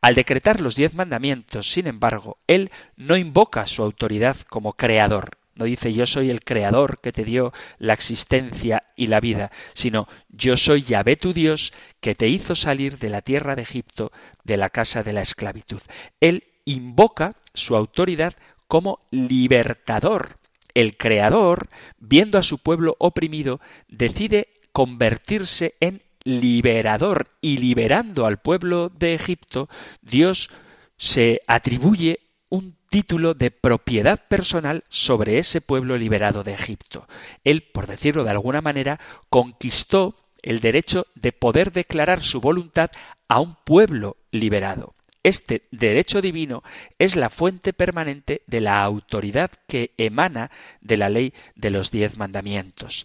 Al 0.00 0.14
decretar 0.14 0.60
los 0.60 0.76
diez 0.76 0.94
mandamientos, 0.94 1.70
sin 1.70 1.86
embargo, 1.86 2.38
él 2.46 2.70
no 2.96 3.16
invoca 3.16 3.66
su 3.66 3.82
autoridad 3.82 4.36
como 4.48 4.74
creador. 4.74 5.38
No 5.58 5.64
dice 5.64 5.92
yo 5.92 6.06
soy 6.06 6.30
el 6.30 6.44
creador 6.44 7.00
que 7.00 7.10
te 7.10 7.24
dio 7.24 7.52
la 7.78 7.92
existencia 7.92 8.84
y 8.94 9.08
la 9.08 9.18
vida, 9.18 9.50
sino 9.74 10.06
yo 10.28 10.56
soy 10.56 10.82
Yahvé 10.82 11.16
tu 11.16 11.32
Dios 11.32 11.72
que 12.00 12.14
te 12.14 12.28
hizo 12.28 12.54
salir 12.54 12.98
de 12.98 13.08
la 13.08 13.22
tierra 13.22 13.56
de 13.56 13.62
Egipto, 13.62 14.12
de 14.44 14.56
la 14.56 14.70
casa 14.70 15.02
de 15.02 15.12
la 15.12 15.22
esclavitud. 15.22 15.80
Él 16.20 16.44
invoca 16.64 17.34
su 17.54 17.74
autoridad 17.74 18.34
como 18.68 19.00
libertador. 19.10 20.38
El 20.74 20.96
creador, 20.96 21.70
viendo 21.98 22.38
a 22.38 22.44
su 22.44 22.58
pueblo 22.58 22.94
oprimido, 23.00 23.60
decide 23.88 24.60
convertirse 24.70 25.74
en 25.80 26.02
liberador 26.28 27.28
y 27.40 27.56
liberando 27.56 28.26
al 28.26 28.36
pueblo 28.38 28.90
de 28.90 29.14
Egipto, 29.14 29.70
Dios 30.02 30.50
se 30.98 31.40
atribuye 31.46 32.20
un 32.50 32.76
título 32.90 33.32
de 33.32 33.50
propiedad 33.50 34.26
personal 34.28 34.84
sobre 34.90 35.38
ese 35.38 35.62
pueblo 35.62 35.96
liberado 35.96 36.44
de 36.44 36.52
Egipto. 36.52 37.08
Él, 37.44 37.62
por 37.62 37.86
decirlo 37.86 38.24
de 38.24 38.30
alguna 38.30 38.60
manera, 38.60 39.00
conquistó 39.30 40.14
el 40.42 40.60
derecho 40.60 41.06
de 41.14 41.32
poder 41.32 41.72
declarar 41.72 42.22
su 42.22 42.40
voluntad 42.40 42.90
a 43.28 43.40
un 43.40 43.56
pueblo 43.64 44.18
liberado. 44.30 44.94
Este 45.22 45.66
derecho 45.70 46.20
divino 46.20 46.62
es 46.98 47.16
la 47.16 47.30
fuente 47.30 47.72
permanente 47.72 48.42
de 48.46 48.60
la 48.60 48.82
autoridad 48.82 49.50
que 49.66 49.92
emana 49.96 50.50
de 50.80 50.96
la 50.96 51.08
ley 51.08 51.32
de 51.54 51.70
los 51.70 51.90
diez 51.90 52.16
mandamientos. 52.16 53.04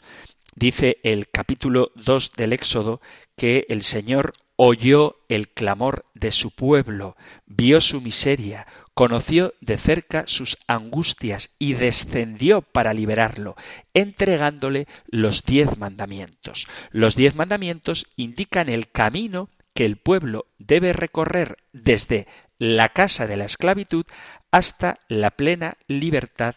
Dice 0.56 0.98
el 1.04 1.30
capítulo 1.30 1.92
2 1.96 2.32
del 2.38 2.54
Éxodo 2.54 3.02
que 3.36 3.66
el 3.70 3.84
Señor 3.84 4.34
oyó 4.56 5.18
el 5.30 5.50
clamor 5.50 6.06
de 6.14 6.32
su 6.32 6.52
pueblo, 6.52 7.18
vio 7.46 7.82
su 7.82 8.02
miseria, 8.02 8.68
conoció 8.94 9.56
de 9.62 9.78
cerca 9.78 10.26
sus 10.28 10.58
angustias 10.68 11.50
y 11.58 11.74
descendió 11.74 12.62
para 12.62 12.94
liberarlo, 12.94 13.56
entregándole 13.94 14.88
los 15.08 15.44
diez 15.44 15.78
mandamientos. 15.78 16.68
Los 16.92 17.16
diez 17.16 17.36
mandamientos 17.36 18.06
indican 18.16 18.70
el 18.70 18.92
camino 18.92 19.50
que 19.74 19.86
el 19.86 19.98
pueblo 19.98 20.46
debe 20.60 20.94
recorrer 20.94 21.58
desde 21.72 22.28
la 22.60 22.90
casa 22.90 23.26
de 23.26 23.38
la 23.38 23.46
esclavitud 23.46 24.06
hasta 24.52 25.00
la 25.08 25.32
plena 25.32 25.78
libertad 25.88 26.56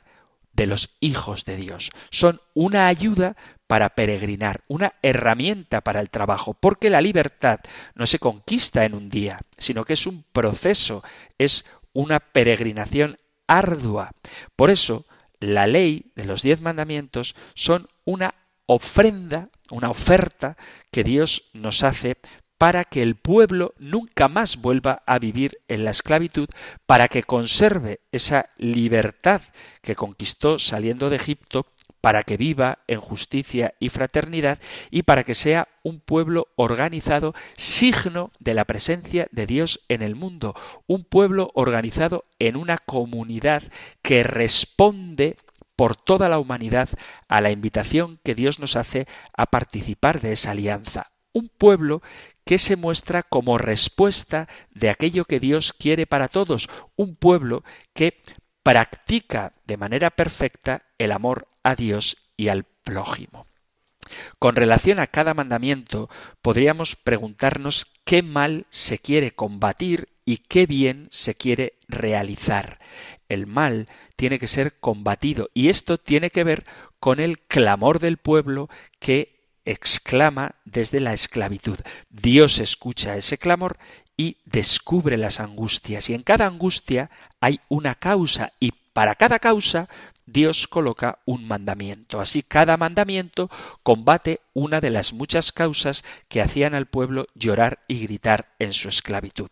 de 0.53 0.67
los 0.67 0.97
hijos 1.01 1.45
de 1.45 1.57
Dios. 1.57 1.91
Son 2.11 2.41
una 2.55 2.89
ayuda 2.89 3.37
para 3.67 3.91
peregrinar, 3.91 4.63
una 4.69 4.95
herramienta 5.03 5.81
para 5.81 6.01
el 6.01 6.11
trabajo, 6.11 6.55
porque 6.55 6.91
la 6.91 7.01
libertad 7.01 7.61
no 7.95 8.07
se 8.07 8.19
conquista 8.19 8.85
en 8.85 8.95
un 8.95 9.09
día, 9.09 9.41
sino 9.59 9.85
que 9.85 9.95
es 9.95 10.07
un 10.07 10.25
proceso, 10.33 11.03
es 11.39 11.65
una 11.93 12.21
peregrinación 12.21 13.19
ardua. 13.47 14.13
Por 14.55 14.71
eso, 14.71 15.07
la 15.41 15.67
ley 15.67 16.13
de 16.15 16.25
los 16.25 16.43
diez 16.43 16.61
mandamientos 16.61 17.35
son 17.55 17.89
una 18.05 18.35
ofrenda, 18.67 19.49
una 19.71 19.91
oferta 19.91 20.57
que 20.91 21.05
Dios 21.05 21.45
nos 21.53 21.83
hace 21.83 22.17
para 22.59 22.85
que 22.85 23.03
el 23.03 23.17
pueblo 23.17 23.75
nunca 23.79 24.29
más 24.29 24.57
vuelva 24.57 25.03
a 25.07 25.19
vivir 25.19 25.59
en 25.69 25.85
la 25.85 25.91
esclavitud, 25.91 26.49
para 26.87 27.09
que 27.09 27.23
conserve 27.23 28.01
esa 28.13 28.51
libertad 28.57 29.43
que 29.83 29.95
conquistó 29.95 30.59
saliendo 30.59 31.11
de 31.11 31.17
Egipto, 31.17 31.67
para 32.01 32.23
que 32.23 32.37
viva 32.37 32.79
en 32.87 33.01
justicia 33.01 33.75
y 33.81 33.89
fraternidad 33.89 34.59
y 34.91 35.03
para 35.03 35.25
que 35.25 35.35
sea 35.35 35.69
un 35.83 36.01
pueblo 36.01 36.49
organizado, 36.57 37.35
signo 37.57 38.31
de 38.39 38.55
la 38.55 38.65
presencia 38.65 39.29
de 39.33 39.47
Dios 39.47 39.81
en 39.89 40.03
el 40.03 40.15
mundo, 40.15 40.55
un 40.87 41.05
pueblo 41.05 41.51
organizado 41.55 42.25
en 42.39 42.57
una 42.57 42.79
comunidad 42.79 43.63
que 44.03 44.23
responde 44.23 45.37
por 45.77 45.95
toda 45.95 46.29
la 46.29 46.39
humanidad 46.39 46.89
a 47.29 47.41
la 47.41 47.51
invitación 47.51 48.19
que 48.25 48.35
Dios 48.35 48.59
nos 48.59 48.77
hace 48.77 49.07
a 49.37 49.47
participar 49.47 50.21
de 50.21 50.33
esa 50.33 50.53
alianza. 50.53 51.13
Un 51.33 51.51
pueblo 51.51 52.03
que 52.45 52.59
se 52.59 52.77
muestra 52.77 53.23
como 53.23 53.59
respuesta 53.59 54.49
de 54.71 54.89
aquello 54.89 55.27
que 55.27 55.39
Dios 55.39 55.75
quiere 55.75 56.07
para 56.07 56.29
todos, 56.29 56.69
un 56.97 57.15
pueblo 57.17 57.63
que 57.93 58.23
practica 58.63 59.53
de 59.67 59.77
manera 59.77 60.11
perfecta 60.11 60.87
el 60.99 61.13
amor 61.13 61.49
a 61.67 61.75
Dios 61.75 62.17
y 62.37 62.49
al 62.49 62.65
prójimo. 62.85 63.47
Con 64.39 64.55
relación 64.55 65.01
a 65.01 65.09
cada 65.09 65.35
mandamiento, 65.35 66.09
podríamos 66.41 66.95
preguntarnos 66.95 67.89
qué 68.05 68.23
mal 68.23 68.67
se 68.71 69.01
quiere 69.01 69.33
combatir 69.33 70.09
y 70.25 70.39
qué 70.39 70.67
bien 70.67 71.09
se 71.11 71.35
quiere 71.35 71.75
realizar. 71.89 72.79
El 73.29 73.49
mal 73.49 73.89
tiene 74.15 74.39
que 74.39 74.47
ser 74.47 74.79
combatido 74.79 75.51
y 75.55 75.69
esto 75.69 75.99
tiene 75.99 76.31
que 76.31 76.45
ver 76.45 76.65
con 77.01 77.19
el 77.19 77.41
clamor 77.41 77.99
del 77.99 78.19
pueblo 78.19 78.69
que 79.01 79.37
exclama 79.65 80.55
desde 80.65 81.01
la 81.01 81.13
esclavitud. 81.13 81.81
Dios 82.09 82.61
escucha 82.61 83.17
ese 83.17 83.39
clamor 83.39 83.77
y 84.17 84.37
descubre 84.45 85.17
las 85.17 85.41
angustias. 85.41 86.09
Y 86.11 86.15
en 86.15 86.23
cada 86.23 86.47
angustia 86.47 87.11
hay 87.41 87.59
una 87.69 87.97
causa 87.97 88.53
y 88.61 88.73
para 88.93 89.17
cada 89.17 89.41
causa 89.41 89.89
Dios 90.27 90.67
coloca 90.67 91.21
un 91.25 91.47
mandamiento. 91.47 92.21
Así 92.21 92.43
cada 92.43 92.77
mandamiento 92.77 93.49
combate 93.83 94.41
una 94.53 94.81
de 94.81 94.91
las 94.91 95.13
muchas 95.13 95.53
causas 95.53 96.05
que 96.29 96.43
hacían 96.43 96.75
al 96.75 96.87
pueblo 96.87 97.27
llorar 97.35 97.81
y 97.89 98.01
gritar 98.01 98.55
en 98.59 98.73
su 98.73 98.89
esclavitud. 98.89 99.49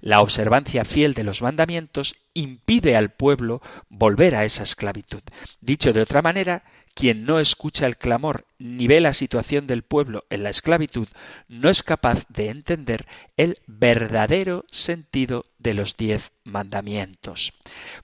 La 0.00 0.20
observancia 0.20 0.84
fiel 0.84 1.14
de 1.14 1.24
los 1.24 1.42
mandamientos 1.42 2.16
impide 2.34 2.96
al 2.96 3.10
pueblo 3.10 3.62
volver 3.88 4.34
a 4.34 4.44
esa 4.44 4.62
esclavitud. 4.62 5.22
Dicho 5.60 5.92
de 5.92 6.02
otra 6.02 6.22
manera, 6.22 6.64
quien 6.94 7.24
no 7.24 7.38
escucha 7.38 7.86
el 7.86 7.96
clamor 7.96 8.44
ni 8.58 8.86
ve 8.86 9.00
la 9.00 9.12
situación 9.12 9.66
del 9.66 9.82
pueblo 9.82 10.24
en 10.30 10.42
la 10.42 10.50
esclavitud 10.50 11.08
no 11.46 11.68
es 11.68 11.82
capaz 11.82 12.24
de 12.28 12.50
entender 12.50 13.06
el 13.36 13.58
verdadero 13.66 14.64
sentido 14.70 15.46
de 15.58 15.74
los 15.74 15.96
diez 15.96 16.32
mandamientos. 16.44 17.52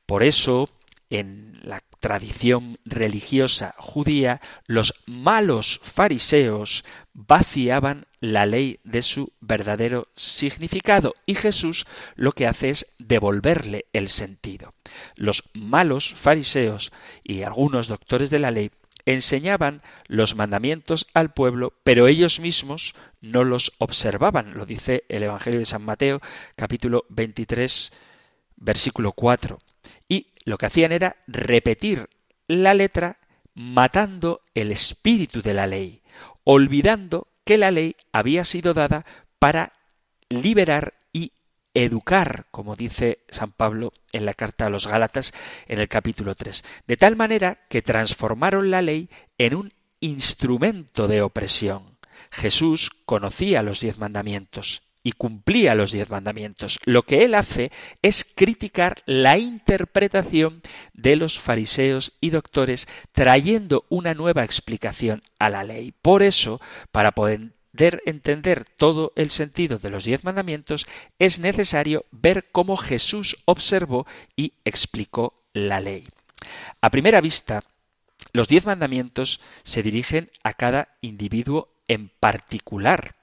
Por 0.06 0.22
eso, 0.22 0.70
en 1.10 1.58
la 1.62 1.82
tradición 2.04 2.78
religiosa 2.84 3.74
judía, 3.78 4.42
los 4.66 4.92
malos 5.06 5.80
fariseos 5.82 6.84
vaciaban 7.14 8.04
la 8.20 8.44
ley 8.44 8.78
de 8.84 9.00
su 9.00 9.32
verdadero 9.40 10.08
significado 10.14 11.14
y 11.24 11.34
Jesús 11.34 11.86
lo 12.14 12.32
que 12.32 12.46
hace 12.46 12.68
es 12.68 12.86
devolverle 12.98 13.86
el 13.94 14.10
sentido. 14.10 14.74
Los 15.16 15.44
malos 15.54 16.12
fariseos 16.14 16.92
y 17.22 17.42
algunos 17.42 17.88
doctores 17.88 18.28
de 18.28 18.38
la 18.38 18.50
ley 18.50 18.70
enseñaban 19.06 19.80
los 20.06 20.34
mandamientos 20.34 21.06
al 21.14 21.32
pueblo, 21.32 21.72
pero 21.84 22.06
ellos 22.06 22.38
mismos 22.38 22.94
no 23.22 23.44
los 23.44 23.72
observaban. 23.78 24.52
Lo 24.52 24.66
dice 24.66 25.04
el 25.08 25.22
Evangelio 25.22 25.58
de 25.58 25.64
San 25.64 25.80
Mateo, 25.82 26.20
capítulo 26.54 27.06
23, 27.08 27.92
versículo 28.56 29.12
4. 29.12 29.58
Y 30.44 30.50
lo 30.50 30.58
que 30.58 30.66
hacían 30.66 30.92
era 30.92 31.16
repetir 31.26 32.08
la 32.46 32.74
letra 32.74 33.16
matando 33.54 34.40
el 34.54 34.72
espíritu 34.72 35.42
de 35.42 35.54
la 35.54 35.66
ley, 35.66 36.02
olvidando 36.44 37.28
que 37.44 37.58
la 37.58 37.70
ley 37.70 37.96
había 38.12 38.44
sido 38.44 38.74
dada 38.74 39.04
para 39.38 39.72
liberar 40.28 40.94
educar, 41.74 42.46
como 42.50 42.76
dice 42.76 43.18
San 43.28 43.52
Pablo 43.52 43.92
en 44.12 44.24
la 44.24 44.34
carta 44.34 44.66
a 44.66 44.70
los 44.70 44.86
Gálatas 44.86 45.34
en 45.66 45.80
el 45.80 45.88
capítulo 45.88 46.34
3, 46.34 46.64
de 46.86 46.96
tal 46.96 47.16
manera 47.16 47.66
que 47.68 47.82
transformaron 47.82 48.70
la 48.70 48.80
ley 48.80 49.10
en 49.38 49.56
un 49.56 49.72
instrumento 50.00 51.08
de 51.08 51.20
opresión. 51.22 51.98
Jesús 52.30 52.90
conocía 53.04 53.62
los 53.62 53.80
diez 53.80 53.98
mandamientos 53.98 54.83
y 55.04 55.12
cumplía 55.12 55.76
los 55.76 55.92
diez 55.92 56.10
mandamientos. 56.10 56.80
Lo 56.84 57.02
que 57.02 57.24
él 57.24 57.34
hace 57.34 57.70
es 58.02 58.24
criticar 58.24 59.02
la 59.06 59.38
interpretación 59.38 60.62
de 60.94 61.14
los 61.14 61.38
fariseos 61.38 62.14
y 62.20 62.30
doctores, 62.30 62.88
trayendo 63.12 63.84
una 63.90 64.14
nueva 64.14 64.42
explicación 64.42 65.22
a 65.38 65.50
la 65.50 65.62
ley. 65.62 65.92
Por 66.02 66.22
eso, 66.22 66.60
para 66.90 67.12
poder 67.12 67.52
entender 68.06 68.64
todo 68.64 69.12
el 69.14 69.30
sentido 69.30 69.78
de 69.78 69.90
los 69.90 70.04
diez 70.04 70.24
mandamientos, 70.24 70.86
es 71.18 71.38
necesario 71.38 72.06
ver 72.10 72.46
cómo 72.50 72.76
Jesús 72.76 73.36
observó 73.44 74.06
y 74.34 74.54
explicó 74.64 75.44
la 75.52 75.80
ley. 75.80 76.08
A 76.80 76.90
primera 76.90 77.20
vista, 77.20 77.62
los 78.32 78.48
diez 78.48 78.64
mandamientos 78.64 79.40
se 79.64 79.82
dirigen 79.82 80.30
a 80.42 80.54
cada 80.54 80.96
individuo 81.02 81.68
en 81.88 82.08
particular. 82.08 83.16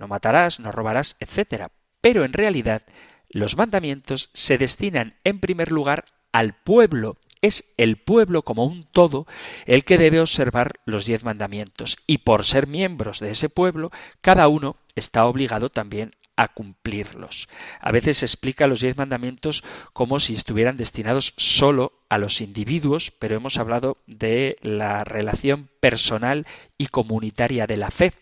No 0.00 0.08
matarás, 0.08 0.58
no 0.58 0.72
robarás, 0.72 1.16
etc. 1.20 1.68
Pero 2.00 2.24
en 2.24 2.32
realidad, 2.32 2.82
los 3.28 3.56
mandamientos 3.56 4.30
se 4.34 4.58
destinan 4.58 5.14
en 5.22 5.38
primer 5.38 5.70
lugar 5.70 6.06
al 6.32 6.54
pueblo 6.54 7.18
es 7.42 7.64
el 7.76 7.96
pueblo 7.96 8.42
como 8.42 8.66
un 8.66 8.84
todo 8.84 9.26
el 9.64 9.84
que 9.84 9.98
debe 9.98 10.20
observar 10.20 10.80
los 10.84 11.06
diez 11.06 11.24
mandamientos 11.24 11.96
y 12.06 12.18
por 12.18 12.44
ser 12.44 12.66
miembros 12.66 13.20
de 13.20 13.30
ese 13.30 13.48
pueblo, 13.48 13.90
cada 14.20 14.48
uno 14.48 14.76
está 14.94 15.24
obligado 15.24 15.70
también 15.70 16.14
a 16.36 16.48
cumplirlos. 16.48 17.48
A 17.80 17.92
veces 17.92 18.18
se 18.18 18.26
explica 18.26 18.66
los 18.66 18.80
diez 18.80 18.96
mandamientos 18.96 19.62
como 19.92 20.20
si 20.20 20.34
estuvieran 20.34 20.76
destinados 20.76 21.34
solo 21.36 21.92
a 22.08 22.18
los 22.18 22.40
individuos, 22.40 23.10
pero 23.10 23.36
hemos 23.36 23.58
hablado 23.58 23.98
de 24.06 24.56
la 24.62 25.04
relación 25.04 25.68
personal 25.80 26.46
y 26.78 26.86
comunitaria 26.86 27.66
de 27.66 27.76
la 27.76 27.90
fe. 27.90 28.12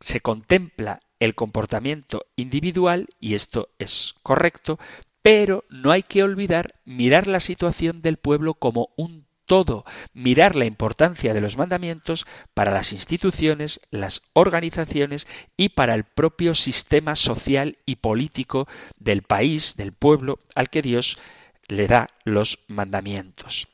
Se 0.00 0.20
contempla 0.20 1.00
el 1.18 1.34
comportamiento 1.34 2.26
individual, 2.36 3.08
y 3.20 3.34
esto 3.34 3.70
es 3.78 4.14
correcto, 4.22 4.78
pero 5.22 5.64
no 5.68 5.90
hay 5.90 6.02
que 6.02 6.22
olvidar 6.22 6.74
mirar 6.84 7.26
la 7.26 7.40
situación 7.40 8.02
del 8.02 8.16
pueblo 8.16 8.54
como 8.54 8.90
un 8.96 9.26
todo, 9.46 9.84
mirar 10.12 10.56
la 10.56 10.66
importancia 10.66 11.32
de 11.32 11.40
los 11.40 11.56
mandamientos 11.56 12.26
para 12.52 12.72
las 12.72 12.92
instituciones, 12.92 13.80
las 13.90 14.22
organizaciones 14.34 15.26
y 15.56 15.70
para 15.70 15.94
el 15.94 16.04
propio 16.04 16.54
sistema 16.54 17.16
social 17.16 17.78
y 17.86 17.96
político 17.96 18.68
del 18.98 19.22
país, 19.22 19.76
del 19.76 19.92
pueblo 19.92 20.40
al 20.54 20.68
que 20.68 20.82
Dios 20.82 21.18
le 21.68 21.86
da 21.86 22.08
los 22.24 22.58
mandamientos. 22.68 23.68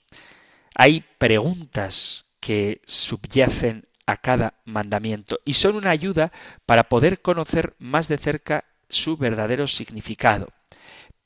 Hay 0.75 1.05
preguntas 1.19 2.27
que 2.41 2.81
subyacen 2.87 3.87
a 4.07 4.17
cada 4.17 4.55
mandamiento 4.65 5.39
y 5.45 5.55
son 5.55 5.77
una 5.77 5.91
ayuda 5.91 6.33
para 6.67 6.85
poder 6.85 7.23
conocer 7.23 7.75
más 7.79 8.09
de 8.09 8.19
cerca 8.19 8.65
su 8.89 9.17
verdadero 9.17 9.67
significado 9.67 10.49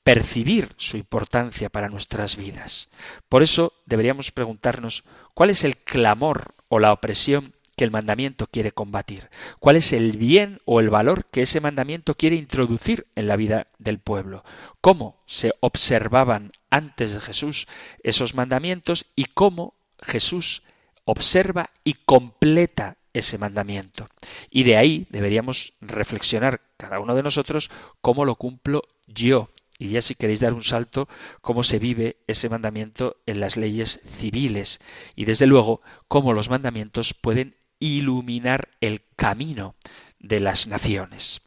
percibir 0.03 0.73
su 0.77 0.97
importancia 0.97 1.69
para 1.69 1.89
nuestras 1.89 2.37
vidas. 2.37 2.89
Por 3.29 3.43
eso 3.43 3.73
deberíamos 3.87 4.31
preguntarnos 4.31 5.03
cuál 5.35 5.51
es 5.51 5.65
el 5.65 5.77
clamor 5.79 6.55
o 6.69 6.79
la 6.79 6.93
opresión 6.93 7.57
que 7.77 7.85
el 7.85 7.91
mandamiento 7.91 8.47
quiere 8.47 8.73
combatir? 8.73 9.29
¿Cuál 9.61 9.77
es 9.77 9.93
el 9.93 10.17
bien 10.17 10.61
o 10.65 10.81
el 10.81 10.91
valor 10.91 11.27
que 11.27 11.43
ese 11.43 11.61
mandamiento 11.61 12.17
quiere 12.17 12.37
introducir 12.37 13.07
en 13.15 13.29
la 13.29 13.37
vida 13.37 13.69
del 13.79 13.99
pueblo? 13.99 14.45
¿Cómo 14.81 15.23
se 15.27 15.53
observaban 15.61 16.53
antes 16.71 17.13
de 17.13 17.21
Jesús 17.21 17.69
esos 18.03 18.35
mandamientos 18.35 19.07
y 19.15 19.27
cómo 19.27 19.75
Jesús 20.01 20.63
observa 21.07 21.71
y 21.83 21.95
completa 21.95 22.99
ese 23.15 23.39
mandamiento? 23.39 24.09
Y 24.51 24.65
de 24.65 24.77
ahí 24.77 25.07
deberíamos 25.09 25.73
reflexionar 25.81 26.61
cada 26.77 27.01
uno 27.01 27.15
de 27.15 27.23
nosotros 27.23 27.71
cómo 28.03 28.27
lo 28.27 28.35
cumplo 28.35 28.83
yo 29.07 29.49
y 29.79 29.91
ya 29.91 30.03
si 30.03 30.15
queréis 30.15 30.41
dar 30.41 30.55
un 30.55 30.63
salto, 30.63 31.09
cómo 31.41 31.63
se 31.63 31.79
vive 31.79 32.19
ese 32.27 32.49
mandamiento 32.49 33.17
en 33.27 33.41
las 33.41 33.57
leyes 33.57 34.01
civiles 34.19 34.81
y 35.15 35.25
desde 35.27 35.47
luego 35.47 35.83
cómo 36.09 36.33
los 36.33 36.49
mandamientos 36.49 37.15
pueden 37.15 37.57
iluminar 37.79 38.71
el 38.81 39.03
camino 39.17 39.75
de 40.19 40.41
las 40.41 40.67
naciones. 40.67 41.43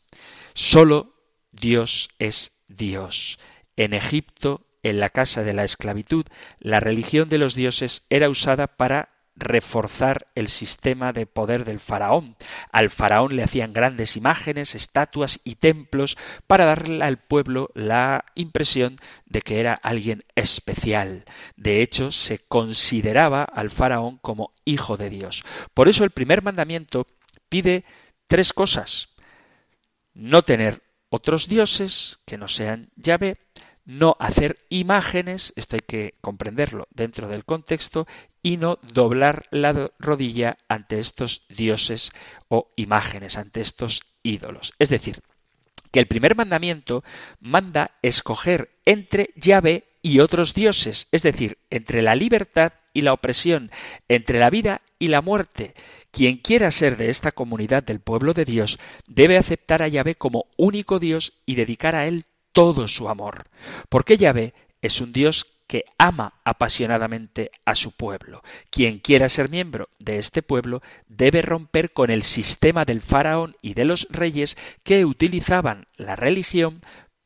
Solo 0.54 1.15
Dios 1.52 2.10
es 2.19 2.52
Dios. 2.67 3.39
En 3.76 3.93
Egipto, 3.93 4.65
en 4.84 5.00
la 5.00 5.10
casa 5.10 5.43
de 5.43 5.54
la 5.54 5.63
esclavitud, 5.63 6.26
la 6.60 6.80
religión 6.80 7.30
de 7.30 7.39
los 7.39 7.56
dioses 7.56 8.04
era 8.10 8.30
usada 8.30 8.67
para 8.67 9.19
reforzar 9.39 10.28
el 10.36 10.49
sistema 10.49 11.13
de 11.13 11.25
poder 11.25 11.65
del 11.65 11.80
faraón. 11.80 12.36
Al 12.71 12.89
faraón 12.89 13.36
le 13.36 13.43
hacían 13.43 13.73
grandes 13.73 14.15
imágenes, 14.15 14.75
estatuas 14.75 15.39
y 15.43 15.56
templos 15.56 16.17
para 16.47 16.65
darle 16.65 17.04
al 17.04 17.17
pueblo 17.17 17.71
la 17.73 18.25
impresión 18.36 18.97
de 19.25 19.41
que 19.41 19.60
era 19.60 19.73
alguien 19.73 20.23
especial. 20.36 21.25
De 21.56 21.82
hecho, 21.82 22.12
se 22.12 22.39
consideraba 22.39 23.43
al 23.43 23.71
faraón 23.71 24.17
como 24.17 24.54
hijo 24.65 24.97
de 24.97 25.10
Dios. 25.10 25.43
Por 25.73 25.88
eso 25.88 26.04
el 26.04 26.12
primer 26.12 26.41
mandamiento 26.41 27.08
pide 27.47 27.86
tres 28.28 28.54
cosas. 28.54 29.10
No 30.13 30.43
tener 30.43 30.84
otros 31.10 31.47
dioses 31.47 32.19
que 32.25 32.38
no 32.38 32.47
sean 32.47 32.91
Yahvé, 32.95 33.38
no 33.89 34.15
hacer 34.19 34.60
imágenes, 34.69 35.52
esto 35.56 35.75
hay 35.75 35.82
que 35.82 36.13
comprenderlo 36.21 36.88
dentro 36.91 37.28
del 37.28 37.43
contexto, 37.43 38.06
y 38.50 38.58
no 38.58 38.80
doblar 38.82 39.46
la 39.52 39.92
rodilla 40.00 40.58
ante 40.68 40.98
estos 40.98 41.44
dioses 41.50 42.12
o 42.48 42.72
imágenes, 42.78 43.38
ante 43.38 43.62
estos 43.62 44.02
ídolos. 44.24 44.74
Es 44.80 44.90
decir, 44.90 45.22
que 45.92 46.00
el 46.00 46.08
primer 46.08 46.36
mandamiento 46.36 47.04
manda 47.40 47.92
escoger 48.02 48.72
entre 48.86 49.30
Yahvé 49.36 49.84
y 50.02 50.20
otros 50.20 50.56
dioses, 50.56 51.08
es 51.12 51.22
decir, 51.22 51.60
entre 51.70 52.02
la 52.02 52.16
libertad 52.16 52.74
y 52.92 53.04
la 53.04 53.14
opresión, 53.14 53.70
entre 54.08 54.40
la 54.40 54.50
vida 54.50 54.82
y 54.98 55.10
la 55.10 55.22
muerte. 55.22 55.76
Quien 56.10 56.38
quiera 56.38 56.72
ser 56.72 56.98
de 56.98 57.12
esta 57.12 57.32
comunidad 57.32 57.84
del 57.84 58.00
pueblo 58.00 58.34
de 58.34 58.46
Dios 58.46 58.80
debe 59.08 59.38
aceptar 59.38 59.84
a 59.84 59.88
Yahvé 59.88 60.16
como 60.16 60.46
único 60.58 60.98
Dios 60.98 61.34
y 61.46 61.54
dedicar 61.54 61.94
a 61.94 62.08
él 62.08 62.26
todo 62.52 62.88
su 62.88 63.10
amor, 63.10 63.46
porque 63.90 64.18
Yahvé 64.18 64.56
es 64.82 65.02
un 65.02 65.14
Dios 65.14 65.46
que 65.70 65.86
ama 66.00 66.34
apasionadamente 66.46 67.52
a 67.64 67.76
su 67.76 67.92
pueblo. 67.92 68.42
Quien 68.72 68.98
quiera 68.98 69.30
ser 69.30 69.50
miembro 69.50 69.90
de 70.00 70.18
este 70.18 70.42
pueblo 70.42 70.82
debe 71.08 71.44
romper 71.44 71.94
con 71.94 72.10
el 72.10 72.24
sistema 72.24 72.86
del 72.86 73.04
faraón 73.04 73.56
y 73.62 73.76
de 73.76 73.86
los 73.86 74.08
reyes 74.10 74.58
que 74.82 75.06
utilizaban 75.06 75.86
la 75.96 76.16
religión, 76.16 76.82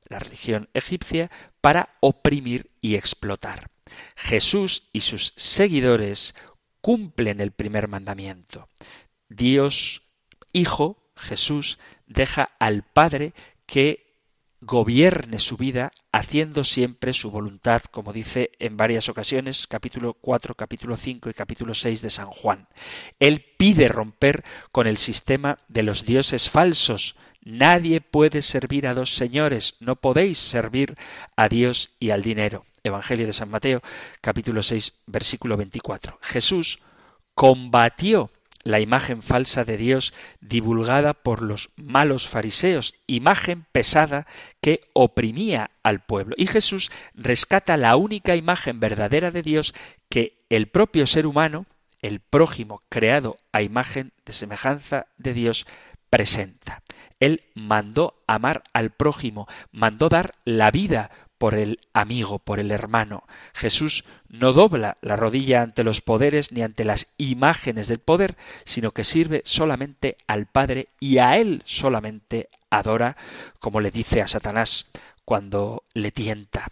la 0.09 0.19
religión 0.19 0.67
egipcia, 0.73 1.31
para 1.61 1.87
oprimir 2.01 2.69
y 2.81 2.95
explotar. 2.95 3.69
Jesús 4.17 4.89
y 4.91 4.99
sus 4.99 5.31
seguidores 5.37 6.35
cumplen 6.81 7.39
el 7.39 7.51
primer 7.51 7.87
mandamiento. 7.87 8.67
Dios, 9.29 10.01
Hijo, 10.51 10.97
Jesús, 11.15 11.79
deja 12.07 12.49
al 12.59 12.83
Padre 12.83 13.33
que 13.65 14.02
gobierne 14.65 15.39
su 15.39 15.57
vida 15.57 15.91
haciendo 16.11 16.63
siempre 16.63 17.13
su 17.13 17.31
voluntad, 17.31 17.81
como 17.91 18.13
dice 18.13 18.51
en 18.59 18.77
varias 18.77 19.09
ocasiones, 19.09 19.67
capítulo 19.67 20.13
4, 20.13 20.55
capítulo 20.55 20.95
5 20.95 21.29
y 21.29 21.33
capítulo 21.33 21.73
6 21.73 22.01
de 22.01 22.09
San 22.09 22.27
Juan. 22.27 22.67
Él 23.19 23.43
pide 23.57 23.87
romper 23.87 24.43
con 24.71 24.87
el 24.87 24.97
sistema 24.97 25.57
de 25.67 25.83
los 25.83 26.05
dioses 26.05 26.49
falsos. 26.49 27.15
Nadie 27.43 27.99
puede 27.99 28.41
servir 28.41 28.87
a 28.87 28.93
dos 28.93 29.15
señores, 29.15 29.75
no 29.79 29.97
podéis 29.97 30.39
servir 30.39 30.95
a 31.35 31.49
Dios 31.49 31.91
y 31.99 32.11
al 32.11 32.21
dinero. 32.21 32.65
Evangelio 32.83 33.25
de 33.25 33.33
San 33.33 33.49
Mateo, 33.49 33.81
capítulo 34.21 34.63
6, 34.63 34.93
versículo 35.07 35.57
24. 35.57 36.19
Jesús 36.21 36.79
combatió 37.33 38.31
la 38.63 38.79
imagen 38.79 39.21
falsa 39.21 39.65
de 39.65 39.77
Dios 39.77 40.13
divulgada 40.41 41.13
por 41.13 41.41
los 41.41 41.71
malos 41.75 42.27
fariseos, 42.27 42.95
imagen 43.07 43.65
pesada 43.71 44.25
que 44.61 44.81
oprimía 44.93 45.71
al 45.83 46.01
pueblo. 46.01 46.35
Y 46.37 46.47
Jesús 46.47 46.91
rescata 47.13 47.77
la 47.77 47.95
única 47.95 48.35
imagen 48.35 48.79
verdadera 48.79 49.31
de 49.31 49.41
Dios 49.41 49.73
que 50.09 50.45
el 50.49 50.67
propio 50.67 51.07
ser 51.07 51.25
humano, 51.25 51.65
el 52.01 52.19
prójimo 52.19 52.83
creado 52.89 53.37
a 53.51 53.61
imagen 53.61 54.11
de 54.25 54.33
semejanza 54.33 55.07
de 55.17 55.33
Dios, 55.33 55.65
presenta. 56.09 56.83
Él 57.19 57.41
mandó 57.55 58.21
amar 58.27 58.63
al 58.73 58.91
prójimo, 58.91 59.47
mandó 59.71 60.09
dar 60.09 60.35
la 60.43 60.71
vida 60.71 61.09
por 61.43 61.55
el 61.55 61.81
amigo, 61.91 62.39
por 62.39 62.61
el 62.61 62.71
hermano. 62.71 63.25
Jesús 63.53 64.05
no 64.29 64.53
dobla 64.53 64.95
la 65.01 65.17
rodilla 65.17 65.61
ante 65.61 65.83
los 65.83 65.99
poderes 65.99 66.53
ni 66.53 66.61
ante 66.61 66.85
las 66.85 67.11
imágenes 67.17 67.89
del 67.89 67.99
poder, 67.99 68.37
sino 68.63 68.91
que 68.91 69.03
sirve 69.03 69.41
solamente 69.43 70.15
al 70.25 70.45
Padre 70.45 70.87
y 71.01 71.17
a 71.17 71.35
Él 71.35 71.61
solamente 71.65 72.47
adora, 72.69 73.17
como 73.59 73.81
le 73.81 73.91
dice 73.91 74.21
a 74.21 74.29
Satanás 74.29 74.85
cuando 75.25 75.83
le 75.93 76.13
tienta. 76.13 76.69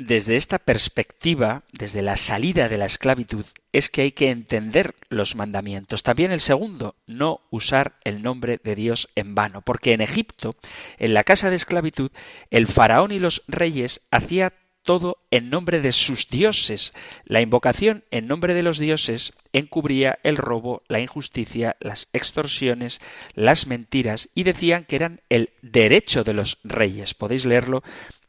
Desde 0.00 0.36
esta 0.36 0.58
perspectiva, 0.58 1.62
desde 1.74 2.00
la 2.00 2.16
salida 2.16 2.70
de 2.70 2.78
la 2.78 2.86
esclavitud, 2.86 3.44
es 3.70 3.90
que 3.90 4.00
hay 4.00 4.12
que 4.12 4.30
entender 4.30 4.94
los 5.10 5.36
mandamientos. 5.36 6.02
También 6.02 6.32
el 6.32 6.40
segundo, 6.40 6.94
no 7.06 7.42
usar 7.50 7.96
el 8.04 8.22
nombre 8.22 8.58
de 8.64 8.74
Dios 8.74 9.10
en 9.14 9.34
vano, 9.34 9.60
porque 9.60 9.92
en 9.92 10.00
Egipto, 10.00 10.56
en 10.96 11.12
la 11.12 11.22
casa 11.22 11.50
de 11.50 11.56
esclavitud, 11.56 12.12
el 12.50 12.66
faraón 12.66 13.12
y 13.12 13.18
los 13.18 13.42
reyes 13.46 14.00
hacía 14.10 14.54
todo 14.84 15.18
en 15.30 15.50
nombre 15.50 15.80
de 15.80 15.92
sus 15.92 16.30
dioses. 16.30 16.94
La 17.26 17.42
invocación 17.42 18.02
en 18.10 18.26
nombre 18.26 18.54
de 18.54 18.62
los 18.62 18.78
dioses 18.78 19.34
encubría 19.52 20.18
el 20.22 20.38
robo, 20.38 20.82
la 20.88 21.00
injusticia, 21.00 21.76
las 21.78 22.08
extorsiones, 22.14 23.02
las 23.34 23.66
mentiras 23.66 24.30
y 24.34 24.44
decían 24.44 24.86
que 24.86 24.96
eran 24.96 25.20
el 25.28 25.50
derecho 25.60 26.24
de 26.24 26.32
los 26.32 26.58
reyes. 26.64 27.12
Podéis 27.12 27.44
leerlo 27.44 27.82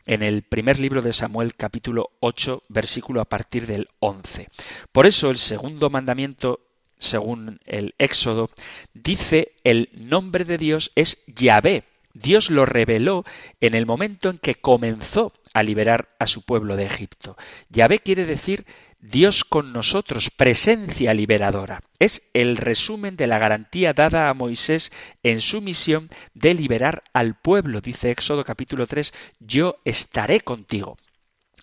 en 0.06 0.24
el 0.24 0.44
primer 0.44 0.80
libro 0.80 1.02
de 1.02 1.14
Samuel 1.14 1.56
capítulo 1.56 2.12
8 2.20 2.64
versículo 2.70 3.22
a 3.22 3.26
partir 3.26 3.68
del 3.68 3.90
11. 4.00 4.50
Por 4.92 5.08
eso 5.08 5.30
el 5.30 5.38
segundo 5.38 5.90
mandamiento 5.90 6.60
según 6.98 7.60
el 7.66 7.96
Éxodo 7.98 8.50
dice 8.94 9.54
el 9.64 9.90
nombre 9.94 10.46
de 10.46 10.58
Dios 10.58 10.92
es 10.96 11.18
Yahvé. 11.28 11.84
Dios 12.14 12.50
lo 12.50 12.66
reveló 12.66 13.24
en 13.62 13.74
el 13.74 13.86
momento 13.86 14.30
en 14.30 14.38
que 14.38 14.56
comenzó 14.56 15.34
a 15.54 15.64
liberar 15.64 16.10
a 16.20 16.28
su 16.28 16.42
pueblo 16.44 16.76
de 16.76 16.86
Egipto. 16.86 17.38
Yahvé 17.70 18.00
quiere 18.00 18.26
decir 18.26 18.66
Dios 19.02 19.44
con 19.44 19.74
nosotros, 19.74 20.30
presencia 20.30 21.16
liberadora. 21.16 21.82
Es 21.98 22.22
el 22.34 22.56
resumen 22.56 23.18
de 23.18 23.26
la 23.26 23.40
garantía 23.40 23.94
dada 23.94 24.30
a 24.30 24.34
Moisés 24.36 24.92
en 25.24 25.42
su 25.42 25.60
misión 25.60 26.10
de 26.36 26.54
liberar 26.54 27.04
al 27.12 27.34
pueblo. 27.34 27.82
Dice 27.82 28.12
Éxodo 28.12 28.46
capítulo 28.46 28.86
3, 28.86 29.12
yo 29.40 29.80
estaré 29.86 30.42
contigo. 30.42 30.98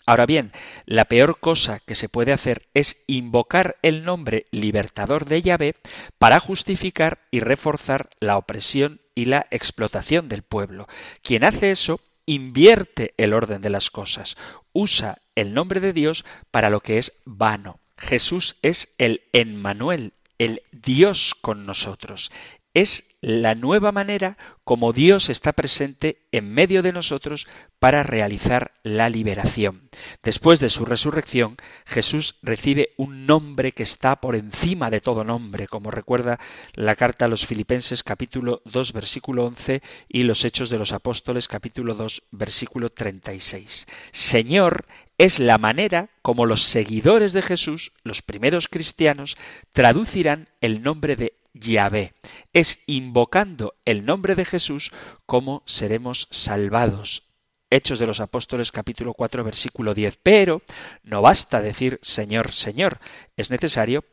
Ahora 0.04 0.26
bien, 0.26 0.52
la 0.84 1.04
peor 1.04 1.38
cosa 1.38 1.80
que 1.80 1.94
se 1.94 2.08
puede 2.08 2.32
hacer 2.32 2.66
es 2.74 2.96
invocar 3.06 3.76
el 3.82 4.04
nombre 4.04 4.46
libertador 4.50 5.24
de 5.26 5.42
Yahvé 5.42 5.76
para 6.18 6.40
justificar 6.40 7.20
y 7.30 7.38
reforzar 7.38 8.10
la 8.18 8.36
opresión 8.36 9.00
y 9.14 9.26
la 9.26 9.46
explotación 9.50 10.28
del 10.28 10.42
pueblo. 10.42 10.88
Quien 11.22 11.44
hace 11.44 11.70
eso 11.70 12.00
invierte 12.24 13.14
el 13.16 13.32
orden 13.32 13.62
de 13.62 13.70
las 13.70 13.90
cosas, 13.90 14.36
usa 14.72 15.18
el 15.40 15.54
nombre 15.54 15.80
de 15.80 15.92
Dios 15.92 16.24
para 16.50 16.70
lo 16.70 16.80
que 16.80 16.98
es 16.98 17.12
vano. 17.24 17.80
Jesús 17.96 18.56
es 18.62 18.94
el 18.98 19.22
Emmanuel, 19.32 20.12
el 20.38 20.62
Dios 20.72 21.34
con 21.40 21.66
nosotros. 21.66 22.30
Es 22.74 23.04
la 23.20 23.56
nueva 23.56 23.90
manera 23.90 24.36
como 24.62 24.92
Dios 24.92 25.28
está 25.28 25.52
presente 25.52 26.28
en 26.30 26.52
medio 26.52 26.82
de 26.82 26.92
nosotros 26.92 27.48
para 27.80 28.04
realizar 28.04 28.72
la 28.84 29.08
liberación. 29.08 29.90
Después 30.22 30.60
de 30.60 30.70
su 30.70 30.84
resurrección, 30.84 31.56
Jesús 31.86 32.36
recibe 32.42 32.90
un 32.96 33.26
nombre 33.26 33.72
que 33.72 33.82
está 33.82 34.20
por 34.20 34.36
encima 34.36 34.90
de 34.90 35.00
todo 35.00 35.24
nombre, 35.24 35.66
como 35.66 35.90
recuerda 35.90 36.38
la 36.74 36.94
carta 36.94 37.24
a 37.24 37.28
los 37.28 37.46
Filipenses 37.46 38.04
capítulo 38.04 38.62
2 38.66 38.92
versículo 38.92 39.46
11 39.46 39.82
y 40.08 40.22
los 40.22 40.44
Hechos 40.44 40.70
de 40.70 40.78
los 40.78 40.92
Apóstoles 40.92 41.48
capítulo 41.48 41.94
2 41.94 42.22
versículo 42.30 42.90
36. 42.90 43.86
Señor 44.12 44.86
es 45.18 45.40
la 45.40 45.58
manera 45.58 46.10
como 46.22 46.46
los 46.46 46.62
seguidores 46.62 47.32
de 47.32 47.42
Jesús, 47.42 47.92
los 48.04 48.22
primeros 48.22 48.68
cristianos, 48.68 49.36
traducirán 49.72 50.48
el 50.60 50.82
nombre 50.82 51.16
de 51.16 51.34
Yahvé. 51.52 52.14
Es 52.52 52.78
invocando 52.86 53.74
el 53.84 54.06
nombre 54.06 54.36
de 54.36 54.44
Jesús 54.44 54.92
como 55.26 55.64
seremos 55.66 56.28
salvados. 56.30 57.24
Hechos 57.68 57.98
de 57.98 58.06
los 58.06 58.20
Apóstoles 58.20 58.70
capítulo 58.70 59.12
4 59.12 59.42
versículo 59.42 59.92
10. 59.92 60.20
Pero 60.22 60.62
no 61.02 61.20
basta 61.20 61.60
decir 61.60 61.98
Señor, 62.00 62.52
Señor, 62.52 63.00
es 63.36 63.50
necesario 63.50 64.04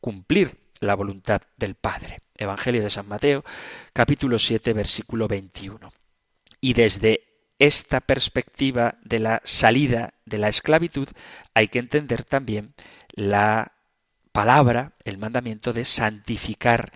cumplir 0.00 0.58
la 0.80 0.96
voluntad 0.96 1.42
del 1.56 1.76
Padre. 1.76 2.20
Evangelio 2.34 2.82
de 2.82 2.90
San 2.90 3.06
Mateo 3.06 3.44
capítulo 3.92 4.40
7 4.40 4.72
versículo 4.72 5.28
21. 5.28 5.92
Y 6.60 6.74
desde 6.74 7.27
esta 7.58 8.00
perspectiva 8.00 8.96
de 9.02 9.18
la 9.18 9.42
salida 9.44 10.14
de 10.24 10.38
la 10.38 10.48
esclavitud 10.48 11.08
hay 11.54 11.68
que 11.68 11.78
entender 11.78 12.24
también 12.24 12.74
la 13.12 13.72
palabra, 14.32 14.92
el 15.04 15.18
mandamiento 15.18 15.72
de 15.72 15.84
santificar 15.84 16.92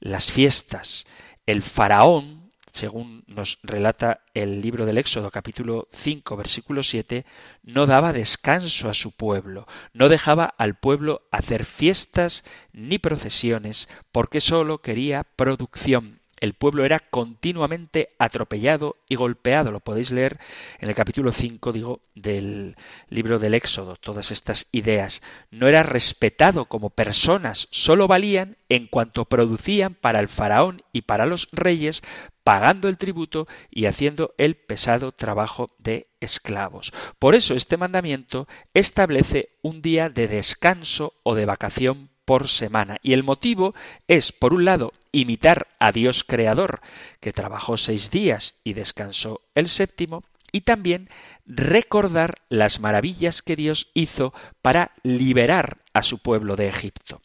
las 0.00 0.32
fiestas. 0.32 1.06
El 1.44 1.62
faraón, 1.62 2.52
según 2.72 3.24
nos 3.26 3.58
relata 3.62 4.20
el 4.32 4.60
libro 4.62 4.86
del 4.86 4.98
Éxodo 4.98 5.30
capítulo 5.30 5.88
5 5.92 6.36
versículo 6.36 6.82
7, 6.82 7.26
no 7.62 7.86
daba 7.86 8.12
descanso 8.12 8.88
a 8.88 8.94
su 8.94 9.12
pueblo, 9.12 9.66
no 9.92 10.08
dejaba 10.08 10.46
al 10.46 10.78
pueblo 10.78 11.28
hacer 11.30 11.66
fiestas 11.66 12.44
ni 12.72 12.98
procesiones, 12.98 13.88
porque 14.12 14.40
sólo 14.40 14.78
quería 14.78 15.24
producción 15.24 16.20
el 16.40 16.54
pueblo 16.54 16.84
era 16.84 17.00
continuamente 17.00 18.10
atropellado 18.18 18.96
y 19.08 19.14
golpeado. 19.14 19.72
Lo 19.72 19.80
podéis 19.80 20.10
leer 20.10 20.38
en 20.80 20.88
el 20.88 20.94
capítulo 20.94 21.32
5, 21.32 21.72
digo, 21.72 22.00
del 22.14 22.76
libro 23.08 23.38
del 23.38 23.54
Éxodo, 23.54 23.96
todas 23.96 24.30
estas 24.30 24.66
ideas. 24.72 25.22
No 25.50 25.68
era 25.68 25.82
respetado 25.82 26.66
como 26.66 26.90
personas, 26.90 27.68
solo 27.70 28.06
valían 28.08 28.56
en 28.68 28.86
cuanto 28.86 29.24
producían 29.24 29.94
para 29.94 30.20
el 30.20 30.28
faraón 30.28 30.82
y 30.92 31.02
para 31.02 31.26
los 31.26 31.48
reyes, 31.52 32.02
pagando 32.44 32.88
el 32.88 32.98
tributo 32.98 33.48
y 33.70 33.86
haciendo 33.86 34.34
el 34.38 34.56
pesado 34.56 35.12
trabajo 35.12 35.70
de 35.78 36.08
esclavos. 36.20 36.92
Por 37.18 37.34
eso 37.34 37.54
este 37.54 37.76
mandamiento 37.76 38.46
establece 38.74 39.50
un 39.62 39.82
día 39.82 40.10
de 40.10 40.28
descanso 40.28 41.14
o 41.22 41.34
de 41.34 41.46
vacación 41.46 42.10
por 42.26 42.48
semana. 42.48 42.98
Y 43.02 43.14
el 43.14 43.22
motivo 43.22 43.74
es, 44.08 44.32
por 44.32 44.52
un 44.52 44.66
lado, 44.66 44.92
imitar 45.20 45.68
a 45.78 45.92
Dios 45.92 46.24
Creador, 46.24 46.80
que 47.20 47.32
trabajó 47.32 47.76
seis 47.76 48.10
días 48.10 48.56
y 48.64 48.74
descansó 48.74 49.40
el 49.54 49.68
séptimo, 49.68 50.22
y 50.52 50.62
también 50.62 51.10
recordar 51.44 52.38
las 52.48 52.80
maravillas 52.80 53.42
que 53.42 53.56
Dios 53.56 53.90
hizo 53.94 54.32
para 54.62 54.92
liberar 55.02 55.78
a 55.92 56.02
su 56.02 56.18
pueblo 56.18 56.56
de 56.56 56.68
Egipto. 56.68 57.20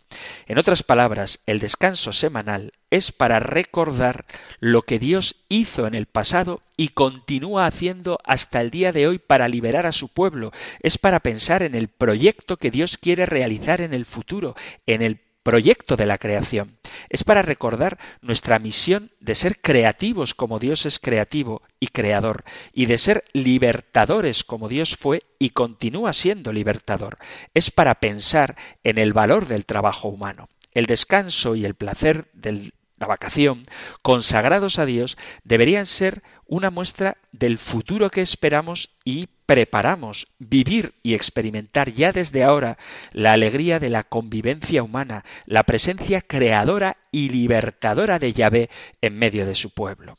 En 0.47 0.57
otras 0.57 0.83
palabras, 0.83 1.39
el 1.45 1.59
descanso 1.59 2.13
semanal 2.13 2.73
es 2.89 3.11
para 3.11 3.39
recordar 3.39 4.25
lo 4.59 4.81
que 4.81 4.99
Dios 4.99 5.37
hizo 5.49 5.87
en 5.87 5.95
el 5.95 6.07
pasado 6.07 6.61
y 6.77 6.89
continúa 6.89 7.67
haciendo 7.67 8.19
hasta 8.25 8.59
el 8.59 8.69
día 8.69 8.91
de 8.91 9.07
hoy 9.07 9.17
para 9.17 9.47
liberar 9.47 9.85
a 9.85 9.91
su 9.91 10.09
pueblo. 10.09 10.51
Es 10.81 10.97
para 10.97 11.21
pensar 11.21 11.63
en 11.63 11.75
el 11.75 11.87
proyecto 11.87 12.57
que 12.57 12.71
Dios 12.71 12.97
quiere 12.97 13.25
realizar 13.25 13.81
en 13.81 13.93
el 13.93 14.05
futuro, 14.05 14.55
en 14.85 15.01
el 15.01 15.21
proyecto 15.43 15.97
de 15.97 16.05
la 16.05 16.17
creación. 16.17 16.77
Es 17.09 17.23
para 17.23 17.41
recordar 17.41 17.97
nuestra 18.21 18.59
misión 18.59 19.11
de 19.19 19.35
ser 19.35 19.61
creativos 19.61 20.33
como 20.33 20.59
Dios 20.59 20.85
es 20.85 20.99
creativo 20.99 21.61
y 21.79 21.87
creador, 21.87 22.43
y 22.73 22.85
de 22.85 22.97
ser 22.97 23.23
libertadores 23.33 24.43
como 24.43 24.69
Dios 24.69 24.95
fue 24.95 25.23
y 25.39 25.49
continúa 25.49 26.13
siendo 26.13 26.53
libertador. 26.53 27.17
Es 27.53 27.71
para 27.71 27.95
pensar 27.95 28.55
en 28.83 28.97
el 28.97 29.13
valor 29.13 29.47
del 29.47 29.65
trabajo 29.65 30.07
humano. 30.07 30.49
El 30.73 30.85
descanso 30.85 31.55
y 31.55 31.65
el 31.65 31.75
placer 31.75 32.27
de 32.33 32.71
la 32.97 33.07
vacación, 33.07 33.63
consagrados 34.01 34.79
a 34.79 34.85
Dios, 34.85 35.17
deberían 35.43 35.85
ser 35.85 36.21
una 36.45 36.69
muestra 36.69 37.17
del 37.31 37.57
futuro 37.57 38.09
que 38.09 38.21
esperamos 38.21 38.91
y 39.03 39.27
preparamos, 39.51 40.29
vivir 40.39 40.93
y 41.03 41.13
experimentar 41.13 41.91
ya 41.91 42.13
desde 42.13 42.41
ahora 42.41 42.77
la 43.11 43.33
alegría 43.33 43.81
de 43.81 43.89
la 43.89 44.05
convivencia 44.05 44.81
humana, 44.81 45.25
la 45.45 45.63
presencia 45.63 46.21
creadora 46.21 46.95
y 47.11 47.27
libertadora 47.27 48.17
de 48.17 48.31
Yahvé 48.31 48.69
en 49.01 49.19
medio 49.19 49.45
de 49.45 49.55
su 49.55 49.71
pueblo. 49.71 50.17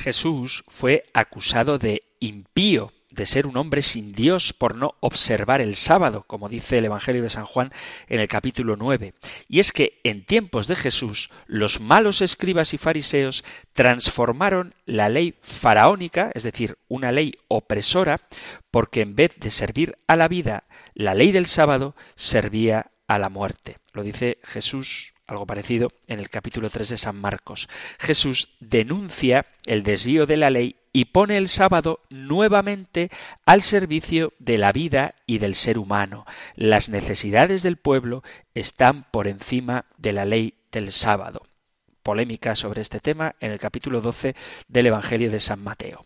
Jesús 0.00 0.64
fue 0.66 1.04
acusado 1.14 1.78
de 1.78 2.02
impío 2.18 2.92
de 3.12 3.26
ser 3.26 3.46
un 3.46 3.56
hombre 3.56 3.82
sin 3.82 4.12
Dios 4.12 4.52
por 4.52 4.74
no 4.74 4.94
observar 5.00 5.60
el 5.60 5.76
sábado, 5.76 6.24
como 6.26 6.48
dice 6.48 6.78
el 6.78 6.86
Evangelio 6.86 7.22
de 7.22 7.30
San 7.30 7.44
Juan 7.44 7.72
en 8.08 8.20
el 8.20 8.28
capítulo 8.28 8.76
9. 8.76 9.14
Y 9.48 9.60
es 9.60 9.72
que 9.72 10.00
en 10.04 10.24
tiempos 10.24 10.66
de 10.66 10.76
Jesús 10.76 11.30
los 11.46 11.80
malos 11.80 12.22
escribas 12.22 12.74
y 12.74 12.78
fariseos 12.78 13.44
transformaron 13.72 14.74
la 14.86 15.08
ley 15.08 15.34
faraónica, 15.42 16.30
es 16.34 16.42
decir, 16.42 16.78
una 16.88 17.12
ley 17.12 17.38
opresora, 17.48 18.20
porque 18.70 19.02
en 19.02 19.14
vez 19.14 19.38
de 19.38 19.50
servir 19.50 19.98
a 20.06 20.16
la 20.16 20.28
vida, 20.28 20.64
la 20.94 21.14
ley 21.14 21.32
del 21.32 21.46
sábado 21.46 21.94
servía 22.16 22.90
a 23.06 23.18
la 23.18 23.28
muerte. 23.28 23.78
Lo 23.92 24.02
dice 24.02 24.38
Jesús 24.42 25.12
algo 25.26 25.46
parecido 25.46 25.92
en 26.06 26.20
el 26.20 26.30
capítulo 26.30 26.70
3 26.70 26.90
de 26.90 26.98
San 26.98 27.16
Marcos. 27.16 27.68
Jesús 27.98 28.50
denuncia 28.60 29.46
el 29.66 29.82
desvío 29.82 30.26
de 30.26 30.36
la 30.36 30.50
ley 30.50 30.76
y 30.92 31.06
pone 31.06 31.38
el 31.38 31.48
sábado 31.48 32.00
nuevamente 32.10 33.10
al 33.46 33.62
servicio 33.62 34.32
de 34.38 34.58
la 34.58 34.72
vida 34.72 35.14
y 35.26 35.38
del 35.38 35.54
ser 35.54 35.78
humano. 35.78 36.26
Las 36.54 36.88
necesidades 36.88 37.62
del 37.62 37.76
pueblo 37.76 38.22
están 38.54 39.04
por 39.10 39.26
encima 39.26 39.86
de 39.96 40.12
la 40.12 40.24
ley 40.24 40.54
del 40.70 40.92
sábado. 40.92 41.42
Polémica 42.02 42.56
sobre 42.56 42.82
este 42.82 43.00
tema 43.00 43.36
en 43.40 43.52
el 43.52 43.58
capítulo 43.58 44.00
12 44.00 44.34
del 44.68 44.86
Evangelio 44.86 45.30
de 45.30 45.40
San 45.40 45.62
Mateo. 45.62 46.04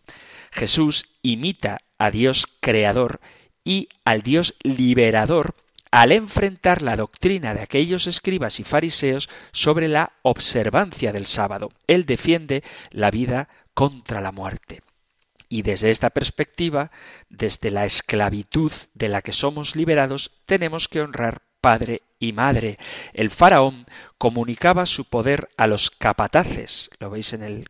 Jesús 0.51 1.09
imita 1.21 1.79
a 1.97 2.11
Dios 2.11 2.47
creador 2.61 3.19
y 3.63 3.89
al 4.05 4.21
Dios 4.21 4.55
liberador 4.61 5.55
al 5.91 6.11
enfrentar 6.11 6.81
la 6.81 6.95
doctrina 6.95 7.53
de 7.53 7.61
aquellos 7.61 8.07
escribas 8.07 8.59
y 8.59 8.63
fariseos 8.63 9.29
sobre 9.51 9.87
la 9.87 10.11
observancia 10.21 11.11
del 11.11 11.25
sábado. 11.25 11.71
Él 11.87 12.05
defiende 12.05 12.63
la 12.91 13.09
vida 13.09 13.49
contra 13.77 14.21
la 14.21 14.31
muerte. 14.31 14.81
Y 15.49 15.61
desde 15.61 15.91
esta 15.91 16.09
perspectiva, 16.09 16.89
desde 17.29 17.69
la 17.69 17.85
esclavitud 17.85 18.71
de 18.95 19.07
la 19.07 19.21
que 19.21 19.33
somos 19.33 19.75
liberados, 19.75 20.31
tenemos 20.47 20.87
que 20.87 20.99
honrar 20.99 21.43
padre 21.61 22.01
y 22.17 22.33
madre. 22.33 22.79
El 23.13 23.29
faraón 23.29 23.85
comunicaba 24.17 24.87
su 24.87 25.05
poder 25.05 25.49
a 25.57 25.67
los 25.67 25.91
capataces, 25.91 26.89
lo 26.97 27.11
veis 27.11 27.33
en 27.33 27.43
el 27.43 27.67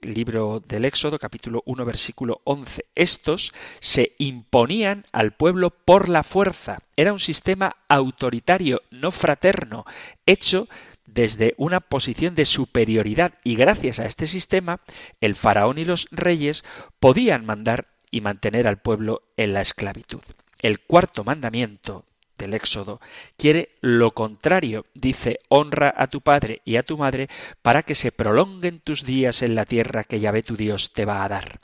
libro 0.00 0.60
del 0.60 0.84
Éxodo 0.84 1.18
capítulo 1.18 1.60
1 1.66 1.84
versículo 1.84 2.40
11. 2.44 2.84
Estos 2.94 3.52
se 3.80 4.14
imponían 4.18 5.06
al 5.10 5.32
pueblo 5.32 5.70
por 5.70 6.08
la 6.08 6.22
fuerza. 6.22 6.78
Era 6.94 7.12
un 7.12 7.18
sistema 7.18 7.74
autoritario, 7.88 8.82
no 8.92 9.10
fraterno, 9.10 9.86
hecho 10.24 10.68
desde 11.06 11.54
una 11.56 11.80
posición 11.80 12.34
de 12.34 12.44
superioridad 12.44 13.34
y 13.44 13.56
gracias 13.56 14.00
a 14.00 14.06
este 14.06 14.26
sistema 14.26 14.80
el 15.20 15.34
faraón 15.36 15.78
y 15.78 15.84
los 15.84 16.08
reyes 16.10 16.64
podían 17.00 17.46
mandar 17.46 17.88
y 18.10 18.20
mantener 18.20 18.66
al 18.66 18.78
pueblo 18.78 19.22
en 19.36 19.52
la 19.52 19.60
esclavitud. 19.60 20.22
El 20.60 20.80
cuarto 20.80 21.24
mandamiento 21.24 22.04
del 22.38 22.54
Éxodo 22.54 23.00
quiere 23.36 23.70
lo 23.80 24.12
contrario. 24.12 24.86
Dice, 24.94 25.40
honra 25.48 25.92
a 25.96 26.06
tu 26.06 26.20
padre 26.20 26.62
y 26.64 26.76
a 26.76 26.82
tu 26.82 26.98
madre 26.98 27.28
para 27.62 27.82
que 27.82 27.94
se 27.94 28.12
prolonguen 28.12 28.80
tus 28.80 29.04
días 29.04 29.42
en 29.42 29.54
la 29.54 29.64
tierra 29.64 30.04
que 30.04 30.20
Yahvé 30.20 30.42
tu 30.42 30.56
Dios 30.56 30.92
te 30.92 31.04
va 31.04 31.24
a 31.24 31.28
dar. 31.28 31.60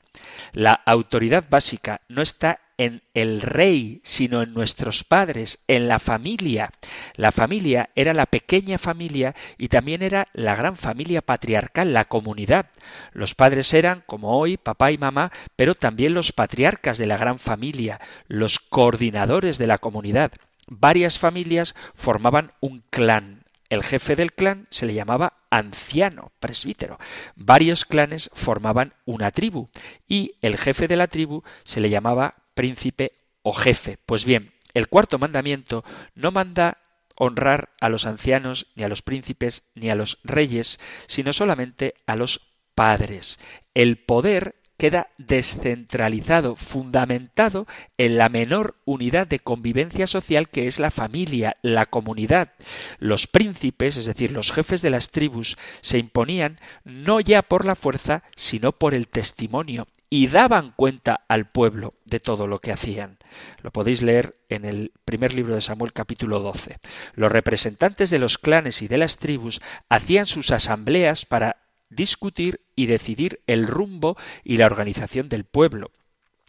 La 0.52 0.72
autoridad 0.72 1.44
básica 1.48 2.02
no 2.08 2.22
está 2.22 2.60
en 2.82 3.02
el 3.14 3.42
rey, 3.42 4.00
sino 4.02 4.42
en 4.42 4.54
nuestros 4.54 5.04
padres, 5.04 5.60
en 5.68 5.86
la 5.86 6.00
familia. 6.00 6.72
La 7.14 7.30
familia 7.30 7.90
era 7.94 8.12
la 8.12 8.26
pequeña 8.26 8.76
familia 8.76 9.36
y 9.56 9.68
también 9.68 10.02
era 10.02 10.26
la 10.32 10.56
gran 10.56 10.76
familia 10.76 11.22
patriarcal, 11.22 11.92
la 11.92 12.06
comunidad. 12.06 12.66
Los 13.12 13.36
padres 13.36 13.72
eran, 13.72 14.02
como 14.04 14.36
hoy, 14.36 14.56
papá 14.56 14.90
y 14.90 14.98
mamá, 14.98 15.30
pero 15.54 15.76
también 15.76 16.12
los 16.12 16.32
patriarcas 16.32 16.98
de 16.98 17.06
la 17.06 17.16
gran 17.16 17.38
familia, 17.38 18.00
los 18.26 18.58
coordinadores 18.58 19.58
de 19.58 19.68
la 19.68 19.78
comunidad. 19.78 20.32
Varias 20.66 21.20
familias 21.20 21.76
formaban 21.94 22.50
un 22.60 22.82
clan. 22.90 23.44
El 23.68 23.84
jefe 23.84 24.16
del 24.16 24.32
clan 24.32 24.66
se 24.70 24.86
le 24.86 24.94
llamaba 24.94 25.34
anciano, 25.50 26.32
presbítero. 26.40 26.98
Varios 27.36 27.84
clanes 27.84 28.28
formaban 28.34 28.94
una 29.04 29.30
tribu 29.30 29.68
y 30.08 30.34
el 30.42 30.58
jefe 30.58 30.88
de 30.88 30.96
la 30.96 31.06
tribu 31.06 31.42
se 31.62 31.80
le 31.80 31.88
llamaba 31.88 32.41
príncipe 32.54 33.12
o 33.42 33.52
jefe. 33.52 33.98
Pues 34.06 34.24
bien, 34.24 34.52
el 34.74 34.88
cuarto 34.88 35.18
mandamiento 35.18 35.84
no 36.14 36.30
manda 36.30 36.78
honrar 37.16 37.70
a 37.80 37.88
los 37.88 38.06
ancianos, 38.06 38.68
ni 38.74 38.84
a 38.84 38.88
los 38.88 39.02
príncipes, 39.02 39.64
ni 39.74 39.90
a 39.90 39.94
los 39.94 40.18
reyes, 40.24 40.80
sino 41.06 41.32
solamente 41.32 41.94
a 42.06 42.16
los 42.16 42.52
padres. 42.74 43.38
El 43.74 43.98
poder 43.98 44.56
queda 44.82 45.10
descentralizado, 45.18 46.56
fundamentado 46.56 47.66
en 47.98 48.18
la 48.18 48.28
menor 48.28 48.74
unidad 48.84 49.28
de 49.28 49.38
convivencia 49.38 50.08
social 50.08 50.48
que 50.48 50.66
es 50.66 50.80
la 50.80 50.90
familia, 50.90 51.56
la 51.62 51.86
comunidad. 51.86 52.54
Los 52.98 53.28
príncipes, 53.28 53.96
es 53.96 54.06
decir, 54.06 54.32
los 54.32 54.50
jefes 54.50 54.82
de 54.82 54.90
las 54.90 55.10
tribus, 55.10 55.56
se 55.82 55.98
imponían 55.98 56.58
no 56.84 57.20
ya 57.20 57.42
por 57.42 57.64
la 57.64 57.76
fuerza, 57.76 58.24
sino 58.34 58.72
por 58.72 58.94
el 58.94 59.06
testimonio 59.06 59.86
y 60.12 60.26
daban 60.26 60.72
cuenta 60.76 61.24
al 61.26 61.48
pueblo 61.48 61.94
de 62.04 62.20
todo 62.20 62.46
lo 62.46 62.58
que 62.58 62.70
hacían. 62.70 63.16
Lo 63.62 63.70
podéis 63.70 64.02
leer 64.02 64.36
en 64.50 64.66
el 64.66 64.92
primer 65.06 65.32
libro 65.32 65.54
de 65.54 65.62
Samuel 65.62 65.94
capítulo 65.94 66.38
12. 66.40 66.80
Los 67.14 67.32
representantes 67.32 68.10
de 68.10 68.18
los 68.18 68.36
clanes 68.36 68.82
y 68.82 68.88
de 68.88 68.98
las 68.98 69.16
tribus 69.16 69.62
hacían 69.88 70.26
sus 70.26 70.50
asambleas 70.50 71.24
para 71.24 71.62
discutir 71.88 72.60
y 72.76 72.84
decidir 72.84 73.40
el 73.46 73.66
rumbo 73.66 74.18
y 74.44 74.58
la 74.58 74.66
organización 74.66 75.30
del 75.30 75.44
pueblo. 75.44 75.92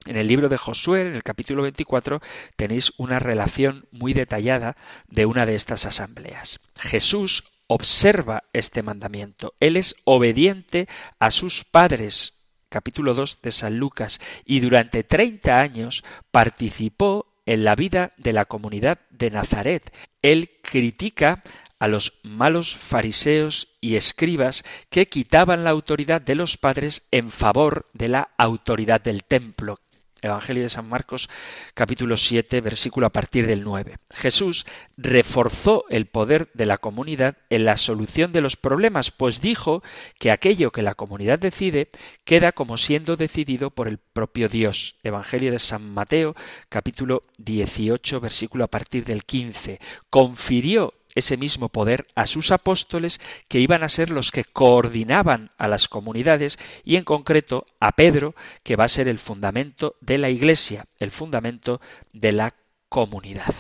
En 0.05 0.17
el 0.17 0.27
libro 0.27 0.49
de 0.49 0.57
Josué, 0.57 1.03
en 1.03 1.15
el 1.15 1.23
capítulo 1.23 1.61
24, 1.61 2.21
tenéis 2.57 2.91
una 2.97 3.19
relación 3.19 3.85
muy 3.91 4.11
detallada 4.13 4.75
de 5.07 5.25
una 5.25 5.45
de 5.45 5.55
estas 5.55 5.85
asambleas. 5.85 6.59
Jesús 6.81 7.45
observa 7.67 8.43
este 8.51 8.83
mandamiento. 8.83 9.53
Él 9.61 9.77
es 9.77 9.95
obediente 10.03 10.89
a 11.17 11.31
sus 11.31 11.63
padres, 11.63 12.42
capítulo 12.73 13.13
2 13.13 13.43
de 13.43 13.51
San 13.51 13.77
Lucas, 13.77 14.19
y 14.45 14.59
durante 14.59 15.03
treinta 15.03 15.59
años 15.59 16.03
participó 16.31 17.27
en 17.45 17.63
la 17.63 17.75
vida 17.75 18.13
de 18.17 18.33
la 18.33 18.45
comunidad 18.45 18.97
de 19.11 19.29
Nazaret. 19.29 19.93
Él 20.23 20.49
critica 20.63 21.43
a 21.77 21.87
los 21.87 22.13
malos 22.23 22.75
fariseos 22.75 23.67
y 23.79 23.95
escribas 23.95 24.63
que 24.89 25.07
quitaban 25.07 25.63
la 25.63 25.69
autoridad 25.69 26.19
de 26.19 26.33
los 26.33 26.57
padres 26.57 27.03
en 27.11 27.29
favor 27.29 27.91
de 27.93 28.07
la 28.07 28.29
autoridad 28.39 29.01
del 29.01 29.23
templo. 29.23 29.77
Evangelio 30.23 30.63
de 30.63 30.69
San 30.69 30.87
Marcos 30.87 31.29
capítulo 31.73 32.17
7 32.17 32.61
versículo 32.61 33.05
a 33.05 33.11
partir 33.11 33.47
del 33.47 33.63
9. 33.63 33.97
Jesús 34.13 34.65
reforzó 34.97 35.85
el 35.89 36.05
poder 36.05 36.49
de 36.53 36.65
la 36.65 36.77
comunidad 36.77 37.37
en 37.49 37.65
la 37.65 37.77
solución 37.77 38.31
de 38.31 38.41
los 38.41 38.55
problemas, 38.55 39.11
pues 39.11 39.41
dijo 39.41 39.83
que 40.19 40.31
aquello 40.31 40.71
que 40.71 40.81
la 40.81 40.95
comunidad 40.95 41.39
decide 41.39 41.89
queda 42.23 42.51
como 42.51 42.77
siendo 42.77 43.17
decidido 43.17 43.69
por 43.69 43.87
el 43.87 43.97
propio 43.97 44.49
Dios. 44.49 44.95
Evangelio 45.03 45.51
de 45.51 45.59
San 45.59 45.93
Mateo 45.93 46.35
capítulo 46.69 47.23
18 47.37 48.19
versículo 48.19 48.63
a 48.63 48.67
partir 48.67 49.05
del 49.05 49.25
15. 49.25 49.79
Confirió 50.09 50.93
ese 51.15 51.37
mismo 51.37 51.69
poder 51.69 52.07
a 52.15 52.27
sus 52.27 52.51
apóstoles 52.51 53.19
que 53.47 53.59
iban 53.59 53.83
a 53.83 53.89
ser 53.89 54.09
los 54.09 54.31
que 54.31 54.43
coordinaban 54.43 55.51
a 55.57 55.67
las 55.67 55.87
comunidades 55.87 56.57
y 56.83 56.95
en 56.95 57.03
concreto 57.03 57.65
a 57.79 57.93
Pedro 57.93 58.35
que 58.63 58.75
va 58.75 58.85
a 58.85 58.89
ser 58.89 59.07
el 59.07 59.19
fundamento 59.19 59.95
de 60.01 60.17
la 60.17 60.29
Iglesia, 60.29 60.85
el 60.97 61.11
fundamento 61.11 61.81
de 62.11 62.31
la 62.31 62.55
comunidad. 62.89 63.53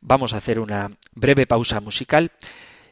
Vamos 0.00 0.32
a 0.32 0.38
hacer 0.38 0.60
una 0.60 0.96
breve 1.12 1.46
pausa 1.46 1.80
musical 1.80 2.32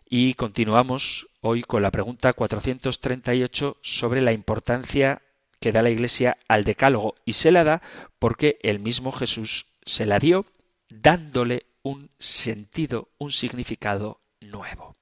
y 0.09 0.35
continuamos 0.35 1.27
hoy 1.41 1.63
con 1.63 1.83
la 1.83 1.91
pregunta 1.91 2.33
438 2.33 3.79
sobre 3.83 4.21
la 4.21 4.33
importancia 4.33 5.23
que 5.61 5.73
da 5.73 5.83
la 5.83 5.91
Iglesia 5.91 6.37
al 6.49 6.65
decálogo 6.65 7.15
y 7.25 7.33
se 7.33 7.51
la 7.51 7.65
da 7.65 7.83
porque 8.19 8.59
el 8.63 8.79
mismo 8.79 9.11
Jesús 9.13 9.67
se 9.85 10.07
la 10.07 10.19
dio 10.19 10.45
dándole 10.91 11.67
un 11.87 12.11
sentido, 12.19 13.11
un 13.17 13.31
significado 13.31 14.21
nuevo. 14.41 14.97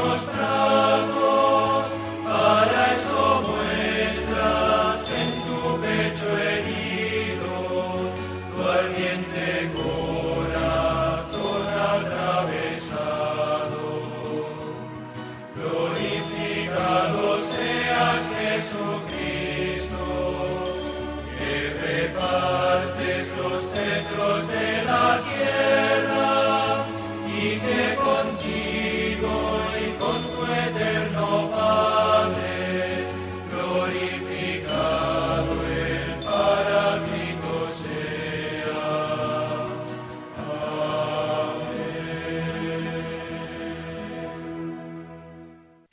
nos. 0.00 0.59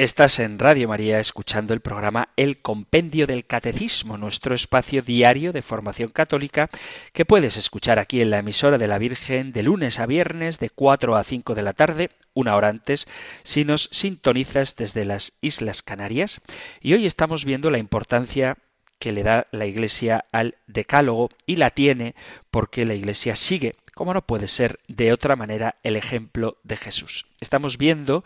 Estás 0.08 0.40
en 0.40 0.58
Radio 0.58 0.88
María 0.88 1.20
escuchando 1.20 1.74
el 1.74 1.82
programa 1.82 2.30
El 2.38 2.62
Compendio 2.62 3.28
del 3.28 3.46
Catecismo, 3.46 4.16
nuestro 4.18 4.56
espacio 4.56 5.02
diario 5.02 5.52
de 5.52 5.62
formación 5.62 6.12
católica 6.12 6.70
que 7.12 7.26
puedes 7.26 7.58
escuchar 7.58 8.00
aquí 8.00 8.22
en 8.22 8.30
la 8.30 8.38
emisora 8.38 8.78
de 8.78 8.88
la 8.88 9.00
Virgen 9.00 9.52
de 9.52 9.64
lunes 9.64 10.00
a 10.00 10.06
viernes 10.06 10.60
de 10.60 10.70
4 10.70 11.18
a 11.18 11.26
5 11.26 11.56
de 11.56 11.62
la 11.62 11.74
tarde, 11.74 12.12
una 12.34 12.56
hora 12.56 12.70
antes, 12.70 13.06
si 13.44 13.66
nos 13.66 13.90
sintonizas 13.92 14.78
desde 14.78 15.04
las 15.04 15.34
Islas 15.42 15.82
Canarias. 15.82 16.40
Y 16.80 16.94
hoy 16.94 17.06
estamos 17.06 17.44
viendo 17.44 17.70
la 17.70 17.78
importancia 17.78 18.60
que 19.00 19.12
le 19.12 19.24
da 19.24 19.48
la 19.52 19.66
Iglesia 19.66 20.24
al 20.32 20.56
decálogo 20.68 21.32
y 21.46 21.58
la 21.58 21.72
tiene 21.72 22.16
porque 22.50 22.86
la 22.86 22.94
Iglesia 22.94 23.36
sigue 23.36 23.76
como 23.94 24.14
no 24.14 24.22
puede 24.22 24.48
ser 24.48 24.80
de 24.88 25.12
otra 25.12 25.36
manera, 25.36 25.80
el 25.82 25.96
ejemplo 25.96 26.60
de 26.64 26.78
Jesús. 26.78 27.26
Estamos 27.42 27.80
viendo 27.80 28.24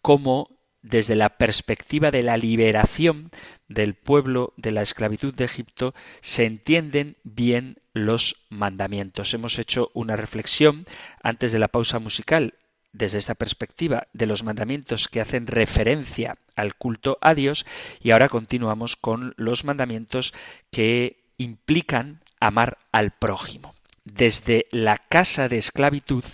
cómo 0.00 0.59
desde 0.82 1.14
la 1.14 1.36
perspectiva 1.36 2.10
de 2.10 2.22
la 2.22 2.36
liberación 2.36 3.30
del 3.68 3.94
pueblo 3.94 4.54
de 4.56 4.72
la 4.72 4.82
esclavitud 4.82 5.34
de 5.34 5.44
Egipto, 5.44 5.94
se 6.20 6.46
entienden 6.46 7.16
bien 7.22 7.76
los 7.92 8.46
mandamientos. 8.48 9.34
Hemos 9.34 9.58
hecho 9.58 9.90
una 9.94 10.16
reflexión 10.16 10.86
antes 11.22 11.52
de 11.52 11.58
la 11.58 11.68
pausa 11.68 11.98
musical 11.98 12.54
desde 12.92 13.18
esta 13.18 13.34
perspectiva 13.34 14.08
de 14.12 14.26
los 14.26 14.42
mandamientos 14.42 15.08
que 15.08 15.20
hacen 15.20 15.46
referencia 15.46 16.38
al 16.56 16.74
culto 16.74 17.18
a 17.20 17.34
Dios 17.34 17.64
y 18.00 18.10
ahora 18.10 18.28
continuamos 18.28 18.96
con 18.96 19.34
los 19.36 19.64
mandamientos 19.64 20.34
que 20.70 21.32
implican 21.38 22.22
amar 22.40 22.78
al 22.90 23.12
prójimo. 23.12 23.74
Desde 24.14 24.66
la 24.70 24.98
casa 24.98 25.48
de 25.48 25.58
esclavitud, 25.58 26.24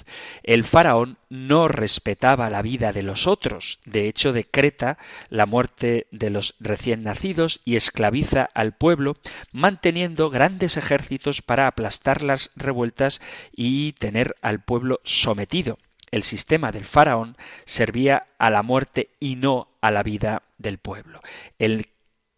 el 0.42 0.64
faraón 0.64 1.18
no 1.28 1.68
respetaba 1.68 2.50
la 2.50 2.62
vida 2.62 2.92
de 2.92 3.02
los 3.02 3.26
otros. 3.26 3.80
De 3.84 4.08
hecho, 4.08 4.32
decreta 4.32 4.98
la 5.28 5.46
muerte 5.46 6.06
de 6.10 6.30
los 6.30 6.54
recién 6.60 7.02
nacidos 7.02 7.60
y 7.64 7.76
esclaviza 7.76 8.48
al 8.54 8.72
pueblo, 8.72 9.16
manteniendo 9.52 10.30
grandes 10.30 10.76
ejércitos 10.76 11.42
para 11.42 11.66
aplastar 11.66 12.22
las 12.22 12.50
revueltas 12.56 13.20
y 13.52 13.92
tener 13.92 14.36
al 14.42 14.62
pueblo 14.62 15.00
sometido. 15.04 15.78
El 16.10 16.22
sistema 16.22 16.72
del 16.72 16.84
faraón 16.84 17.36
servía 17.64 18.26
a 18.38 18.50
la 18.50 18.62
muerte 18.62 19.10
y 19.18 19.36
no 19.36 19.68
a 19.80 19.90
la 19.90 20.02
vida 20.02 20.42
del 20.58 20.78
pueblo. 20.78 21.20
El 21.58 21.88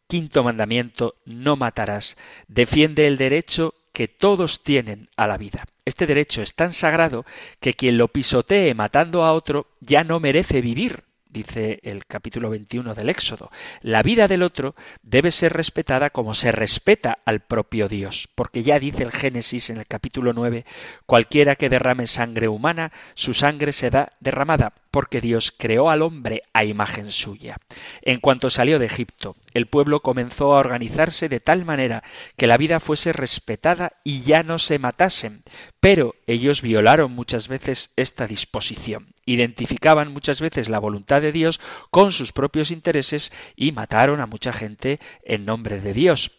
quinto 0.09 0.43
mandamiento, 0.43 1.17
no 1.27 1.57
matarás, 1.57 2.17
defiende 2.49 3.07
el 3.07 3.19
derecho 3.19 3.75
que 3.99 4.07
todos 4.07 4.63
tienen 4.63 5.09
a 5.17 5.27
la 5.27 5.37
vida. 5.37 5.65
Este 5.85 6.07
derecho 6.07 6.41
es 6.41 6.55
tan 6.55 6.73
sagrado 6.73 7.27
que 7.59 7.75
quien 7.75 7.99
lo 7.99 8.07
pisotee 8.07 8.73
matando 8.73 9.25
a 9.25 9.33
otro 9.33 9.67
ya 9.81 10.05
no 10.05 10.21
merece 10.21 10.61
vivir 10.61 11.03
dice 11.31 11.81
el 11.83 12.07
capítulo 12.07 12.51
21 12.51 12.95
del 12.95 13.09
Éxodo. 13.09 13.51
La 13.83 14.03
vida 14.03 14.29
del 14.29 14.43
otro 14.43 14.75
debe 15.03 15.31
ser 15.31 15.53
respetada 15.53 16.11
como 16.11 16.35
se 16.35 16.53
respeta 16.53 17.19
al 17.25 17.41
propio 17.41 17.89
Dios, 17.89 18.29
porque 18.35 18.63
ya 18.63 18.79
dice 18.79 19.03
el 19.03 19.13
Génesis 19.13 19.71
en 19.71 19.79
el 19.79 19.87
capítulo 19.87 20.33
9, 20.33 20.65
cualquiera 21.07 21.57
que 21.57 21.69
derrame 21.69 22.07
sangre 22.07 22.49
humana, 22.49 22.93
su 23.15 23.35
sangre 23.35 23.73
será 23.73 24.13
derramada, 24.21 24.73
porque 24.91 25.21
Dios 25.21 25.53
creó 25.57 25.91
al 25.91 26.03
hombre 26.03 26.43
a 26.53 26.65
imagen 26.65 27.11
suya. 27.11 27.59
En 28.03 28.21
cuanto 28.21 28.51
salió 28.51 28.79
de 28.79 28.87
Egipto, 28.87 29.37
el 29.53 29.67
pueblo 29.67 30.01
comenzó 30.01 30.55
a 30.55 30.59
organizarse 30.59 31.29
de 31.29 31.41
tal 31.41 31.65
manera 31.65 32.03
que 32.37 32.47
la 32.47 32.57
vida 32.57 32.81
fuese 32.81 33.13
respetada 33.13 33.93
y 34.05 34.23
ya 34.23 34.43
no 34.43 34.59
se 34.59 34.79
matasen, 34.79 35.43
pero 35.81 36.15
ellos 36.27 36.63
violaron 36.63 37.13
muchas 37.13 37.49
veces 37.49 37.93
esta 37.97 38.27
disposición, 38.27 39.15
identificaban 39.25 40.13
muchas 40.13 40.41
veces 40.41 40.69
la 40.69 40.79
voluntad 40.79 41.23
de 41.23 41.33
Dios 41.33 41.61
con 41.91 42.13
sus 42.13 42.33
propios 42.33 42.71
intereses 42.71 43.33
y 43.55 43.73
mataron 43.73 44.21
a 44.21 44.27
mucha 44.27 44.53
gente 44.53 44.99
en 45.23 45.45
nombre 45.45 45.81
de 45.81 45.93
Dios. 45.93 46.33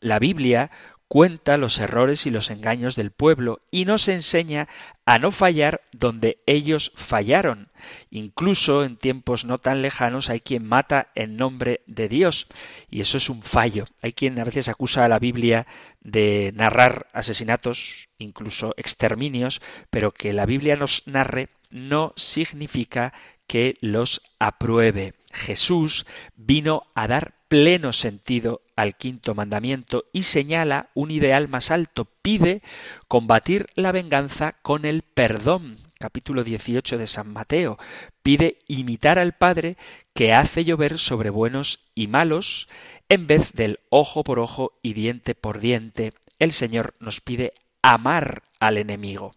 La 0.00 0.18
Biblia 0.18 0.70
cuenta 1.08 1.56
los 1.56 1.78
errores 1.80 2.24
y 2.26 2.30
los 2.30 2.50
engaños 2.50 2.94
del 2.94 3.10
pueblo 3.10 3.62
y 3.72 3.84
nos 3.84 4.06
enseña 4.06 4.68
a 5.10 5.18
no 5.18 5.32
fallar 5.32 5.80
donde 5.90 6.40
ellos 6.46 6.92
fallaron. 6.94 7.72
Incluso 8.12 8.84
en 8.84 8.96
tiempos 8.96 9.44
no 9.44 9.58
tan 9.58 9.82
lejanos 9.82 10.30
hay 10.30 10.38
quien 10.38 10.64
mata 10.64 11.08
en 11.16 11.36
nombre 11.36 11.80
de 11.88 12.08
Dios 12.08 12.46
y 12.88 13.00
eso 13.00 13.16
es 13.16 13.28
un 13.28 13.42
fallo. 13.42 13.86
Hay 14.02 14.12
quien 14.12 14.38
a 14.38 14.44
veces 14.44 14.68
acusa 14.68 15.04
a 15.04 15.08
la 15.08 15.18
Biblia 15.18 15.66
de 16.00 16.52
narrar 16.54 17.08
asesinatos, 17.12 18.08
incluso 18.18 18.72
exterminios, 18.76 19.60
pero 19.90 20.12
que 20.12 20.32
la 20.32 20.46
Biblia 20.46 20.76
nos 20.76 21.02
narre 21.08 21.48
no 21.70 22.12
significa 22.14 23.12
que 23.48 23.78
los 23.80 24.22
apruebe. 24.38 25.14
Jesús 25.32 26.06
vino 26.36 26.84
a 26.94 27.08
dar 27.08 27.39
pleno 27.50 27.92
sentido 27.92 28.62
al 28.76 28.96
quinto 28.96 29.34
mandamiento 29.34 30.04
y 30.12 30.22
señala 30.22 30.90
un 30.94 31.10
ideal 31.10 31.48
más 31.48 31.72
alto. 31.72 32.04
Pide 32.04 32.62
combatir 33.08 33.66
la 33.74 33.90
venganza 33.90 34.52
con 34.62 34.84
el 34.84 35.02
perdón. 35.02 35.78
Capítulo 35.98 36.44
18 36.44 36.96
de 36.96 37.08
San 37.08 37.32
Mateo. 37.32 37.76
Pide 38.22 38.58
imitar 38.68 39.18
al 39.18 39.32
Padre 39.32 39.76
que 40.14 40.32
hace 40.32 40.64
llover 40.64 40.96
sobre 40.96 41.28
buenos 41.28 41.80
y 41.96 42.06
malos 42.06 42.68
en 43.08 43.26
vez 43.26 43.52
del 43.52 43.80
ojo 43.90 44.22
por 44.22 44.38
ojo 44.38 44.78
y 44.80 44.92
diente 44.92 45.34
por 45.34 45.58
diente. 45.58 46.14
El 46.38 46.52
Señor 46.52 46.94
nos 47.00 47.20
pide 47.20 47.54
amar 47.82 48.44
al 48.60 48.78
enemigo. 48.78 49.34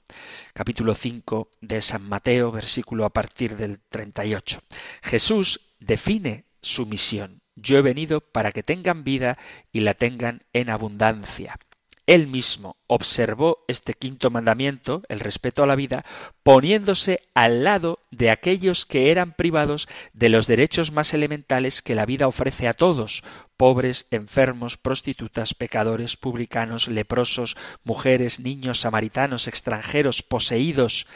Capítulo 0.53 0.93
5 0.93 1.49
de 1.61 1.82
San 1.82 2.07
Mateo, 2.07 2.51
versículo 2.51 3.05
a 3.05 3.09
partir 3.09 3.57
del 3.57 3.80
38. 3.80 4.59
Jesús 5.01 5.61
define 5.80 6.45
su 6.61 6.86
misión. 6.86 7.43
Yo 7.56 7.78
he 7.78 7.82
venido 7.82 8.22
para 8.22 8.51
que 8.51 8.64
tengan 8.64 9.04
vida 9.04 9.38
y 9.72 9.82
la 9.82 9.93
tengan 9.93 10.43
en 10.54 10.70
abundancia. 10.70 11.58
Él 12.06 12.28
mismo 12.28 12.76
observó 12.88 13.64
este 13.70 13.93
quinto 13.93 14.30
mandamiento, 14.30 15.04
el 15.08 15.22
respeto 15.22 15.64
a 15.64 15.66
la 15.66 15.76
vida, 15.76 16.04
poniéndose 16.43 17.22
al 17.34 17.64
lado 17.64 17.99
de 18.12 18.30
aquellos 18.30 18.86
que 18.86 19.10
eran 19.10 19.34
privados 19.34 19.88
de 20.12 20.28
los 20.28 20.45
derechos 20.45 20.91
más 20.91 21.14
elementales 21.14 21.82
que 21.82 21.95
la 21.95 22.06
vida 22.06 22.28
ofrece 22.28 22.68
a 22.68 22.74
todos, 22.74 23.24
pobres, 23.56 24.06
enfermos, 24.12 24.76
prostitutas, 24.76 25.54
pecadores, 25.54 26.18
publicanos, 26.18 26.89
leprosos, 26.89 27.56
mujeres, 27.86 28.41
niños, 28.41 28.82
samaritanos, 28.82 29.47
extranjeros, 29.47 30.24
poseídos, 30.24 31.08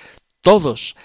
todos. 0.41 0.95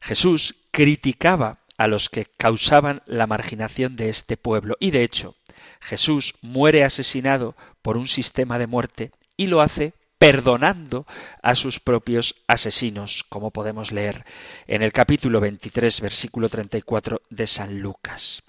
Jesús 0.00 0.54
criticaba 0.70 1.58
a 1.76 1.86
los 1.86 2.08
que 2.08 2.24
causaban 2.24 3.02
la 3.06 3.26
marginación 3.26 3.96
de 3.96 4.08
este 4.08 4.36
pueblo. 4.36 4.76
Y 4.80 4.90
de 4.90 5.02
hecho, 5.02 5.36
Jesús 5.80 6.34
muere 6.42 6.84
asesinado 6.84 7.56
por 7.82 7.96
un 7.96 8.08
sistema 8.08 8.58
de 8.58 8.66
muerte 8.66 9.12
y 9.36 9.46
lo 9.46 9.60
hace 9.60 9.94
perdonando 10.18 11.06
a 11.42 11.54
sus 11.54 11.78
propios 11.78 12.36
asesinos, 12.46 13.24
como 13.28 13.50
podemos 13.50 13.92
leer 13.92 14.24
en 14.66 14.82
el 14.82 14.92
capítulo 14.92 15.40
23, 15.40 16.00
versículo 16.00 16.48
34 16.48 17.22
de 17.28 17.46
San 17.46 17.80
Lucas. 17.80 18.42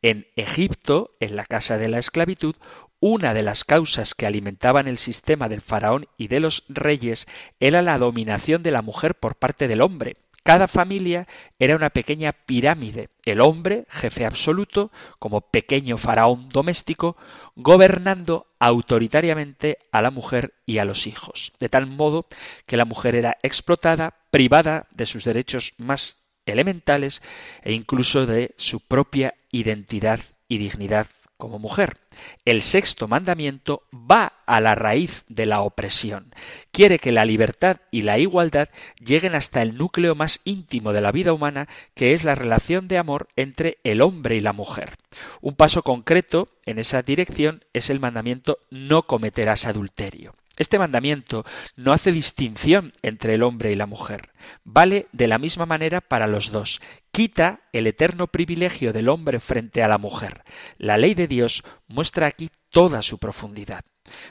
En 0.00 0.26
Egipto, 0.36 1.16
en 1.20 1.36
la 1.36 1.44
casa 1.44 1.78
de 1.78 1.88
la 1.88 1.98
esclavitud, 1.98 2.56
una 3.00 3.34
de 3.34 3.42
las 3.42 3.64
causas 3.64 4.14
que 4.14 4.26
alimentaban 4.26 4.86
el 4.86 4.98
sistema 4.98 5.48
del 5.48 5.60
faraón 5.60 6.06
y 6.16 6.28
de 6.28 6.38
los 6.38 6.64
reyes 6.68 7.26
era 7.58 7.82
la 7.82 7.98
dominación 7.98 8.62
de 8.62 8.70
la 8.70 8.82
mujer 8.82 9.16
por 9.16 9.34
parte 9.34 9.66
del 9.66 9.80
hombre, 9.80 10.16
cada 10.42 10.66
familia 10.66 11.28
era 11.58 11.76
una 11.76 11.90
pequeña 11.90 12.32
pirámide. 12.32 13.10
El 13.24 13.40
hombre, 13.40 13.86
jefe 13.88 14.26
absoluto, 14.26 14.90
como 15.18 15.40
pequeño 15.40 15.98
faraón 15.98 16.48
doméstico, 16.48 17.16
gobernando 17.54 18.48
autoritariamente 18.58 19.78
a 19.92 20.02
la 20.02 20.10
mujer 20.10 20.54
y 20.66 20.78
a 20.78 20.84
los 20.84 21.06
hijos. 21.06 21.52
De 21.60 21.68
tal 21.68 21.86
modo 21.86 22.26
que 22.66 22.76
la 22.76 22.84
mujer 22.84 23.14
era 23.14 23.38
explotada, 23.42 24.14
privada 24.30 24.88
de 24.90 25.06
sus 25.06 25.24
derechos 25.24 25.74
más 25.78 26.22
elementales 26.44 27.22
e 27.62 27.72
incluso 27.72 28.26
de 28.26 28.54
su 28.56 28.80
propia 28.80 29.34
identidad 29.52 30.20
y 30.48 30.58
dignidad 30.58 31.06
como 31.42 31.58
mujer. 31.58 31.96
El 32.44 32.62
sexto 32.62 33.08
mandamiento 33.08 33.82
va 33.92 34.34
a 34.46 34.60
la 34.60 34.76
raíz 34.76 35.24
de 35.26 35.44
la 35.44 35.62
opresión. 35.62 36.32
Quiere 36.70 37.00
que 37.00 37.10
la 37.10 37.24
libertad 37.24 37.78
y 37.90 38.02
la 38.02 38.20
igualdad 38.20 38.68
lleguen 39.04 39.34
hasta 39.34 39.60
el 39.60 39.76
núcleo 39.76 40.14
más 40.14 40.40
íntimo 40.44 40.92
de 40.92 41.00
la 41.00 41.10
vida 41.10 41.32
humana, 41.32 41.66
que 41.96 42.12
es 42.12 42.22
la 42.22 42.36
relación 42.36 42.86
de 42.86 42.98
amor 42.98 43.26
entre 43.34 43.78
el 43.82 44.02
hombre 44.02 44.36
y 44.36 44.40
la 44.40 44.52
mujer. 44.52 44.98
Un 45.40 45.56
paso 45.56 45.82
concreto 45.82 46.46
en 46.64 46.78
esa 46.78 47.02
dirección 47.02 47.64
es 47.72 47.90
el 47.90 47.98
mandamiento 47.98 48.58
no 48.70 49.02
cometerás 49.08 49.66
adulterio. 49.66 50.36
Este 50.62 50.78
mandamiento 50.78 51.44
no 51.74 51.92
hace 51.92 52.12
distinción 52.12 52.92
entre 53.02 53.34
el 53.34 53.42
hombre 53.42 53.72
y 53.72 53.74
la 53.74 53.86
mujer. 53.86 54.30
Vale 54.62 55.08
de 55.10 55.26
la 55.26 55.38
misma 55.38 55.66
manera 55.66 56.00
para 56.00 56.28
los 56.28 56.52
dos. 56.52 56.80
Quita 57.10 57.62
el 57.72 57.88
eterno 57.88 58.28
privilegio 58.28 58.92
del 58.92 59.08
hombre 59.08 59.40
frente 59.40 59.82
a 59.82 59.88
la 59.88 59.98
mujer. 59.98 60.44
La 60.78 60.98
ley 60.98 61.14
de 61.14 61.26
Dios 61.26 61.64
muestra 61.88 62.28
aquí 62.28 62.48
toda 62.70 63.02
su 63.02 63.18
profundidad. 63.18 63.84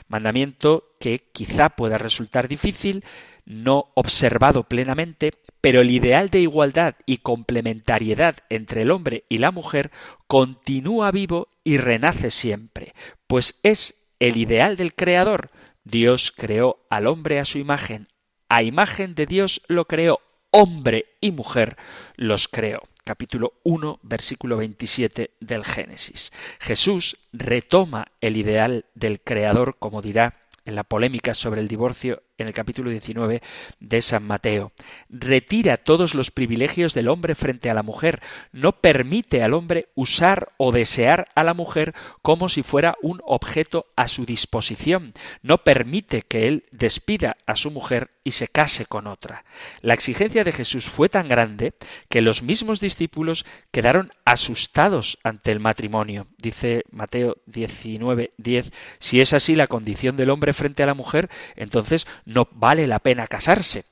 Mandamiento 0.08 0.96
que 0.98 1.28
quizá 1.34 1.68
pueda 1.68 1.98
resultar 1.98 2.48
difícil, 2.48 3.04
no 3.44 3.92
observado 3.94 4.62
plenamente, 4.62 5.32
pero 5.60 5.82
el 5.82 5.90
ideal 5.90 6.30
de 6.30 6.40
igualdad 6.40 6.94
y 7.04 7.18
complementariedad 7.18 8.36
entre 8.48 8.82
el 8.82 8.90
hombre 8.90 9.24
y 9.28 9.36
la 9.36 9.50
mujer 9.50 9.90
continúa 10.28 11.10
vivo 11.10 11.48
y 11.62 11.76
renace 11.76 12.30
siempre, 12.30 12.94
pues 13.26 13.60
es 13.62 13.96
el 14.18 14.38
ideal 14.38 14.76
del 14.76 14.94
Creador, 14.94 15.50
Dios 15.84 16.32
creó 16.36 16.84
al 16.90 17.06
hombre 17.06 17.40
a 17.40 17.44
su 17.44 17.58
imagen, 17.58 18.08
a 18.48 18.62
imagen 18.62 19.14
de 19.14 19.26
Dios 19.26 19.62
lo 19.66 19.86
creó, 19.86 20.20
hombre 20.50 21.06
y 21.20 21.32
mujer 21.32 21.76
los 22.16 22.48
creó. 22.48 22.82
Capítulo 23.04 23.54
1, 23.64 23.98
versículo 24.02 24.56
27 24.58 25.32
del 25.40 25.64
Génesis. 25.64 26.32
Jesús 26.60 27.16
retoma 27.32 28.12
el 28.20 28.36
ideal 28.36 28.86
del 28.94 29.20
Creador, 29.20 29.76
como 29.80 30.02
dirá 30.02 30.46
en 30.64 30.76
la 30.76 30.84
polémica 30.84 31.34
sobre 31.34 31.60
el 31.60 31.66
divorcio 31.66 32.22
en 32.42 32.48
el 32.48 32.54
capítulo 32.54 32.90
19 32.90 33.42
de 33.80 34.02
San 34.02 34.24
Mateo. 34.24 34.72
Retira 35.08 35.78
todos 35.78 36.14
los 36.14 36.30
privilegios 36.30 36.94
del 36.94 37.08
hombre 37.08 37.34
frente 37.34 37.70
a 37.70 37.74
la 37.74 37.82
mujer, 37.82 38.20
no 38.52 38.72
permite 38.72 39.42
al 39.42 39.54
hombre 39.54 39.88
usar 39.94 40.52
o 40.58 40.72
desear 40.72 41.28
a 41.34 41.44
la 41.44 41.54
mujer 41.54 41.94
como 42.20 42.48
si 42.48 42.62
fuera 42.62 42.96
un 43.02 43.20
objeto 43.24 43.86
a 43.96 44.08
su 44.08 44.26
disposición, 44.26 45.14
no 45.42 45.58
permite 45.58 46.22
que 46.22 46.46
él 46.46 46.64
despida 46.70 47.36
a 47.46 47.56
su 47.56 47.70
mujer 47.70 48.10
y 48.24 48.32
se 48.32 48.48
case 48.48 48.86
con 48.86 49.06
otra. 49.06 49.44
La 49.80 49.94
exigencia 49.94 50.44
de 50.44 50.52
Jesús 50.52 50.88
fue 50.88 51.08
tan 51.08 51.28
grande 51.28 51.74
que 52.08 52.22
los 52.22 52.42
mismos 52.42 52.80
discípulos 52.80 53.44
quedaron 53.70 54.12
asustados 54.24 55.18
ante 55.24 55.50
el 55.50 55.60
matrimonio. 55.60 56.26
Dice 56.38 56.84
Mateo 56.90 57.38
19, 57.46 58.32
10, 58.36 58.70
si 58.98 59.20
es 59.20 59.32
así 59.32 59.56
la 59.56 59.66
condición 59.66 60.16
del 60.16 60.30
hombre 60.30 60.52
frente 60.52 60.82
a 60.82 60.86
la 60.86 60.94
mujer, 60.94 61.28
entonces 61.56 62.06
no 62.32 62.48
vale 62.52 62.86
la 62.86 62.98
pena 62.98 63.26
casarse. 63.26 63.84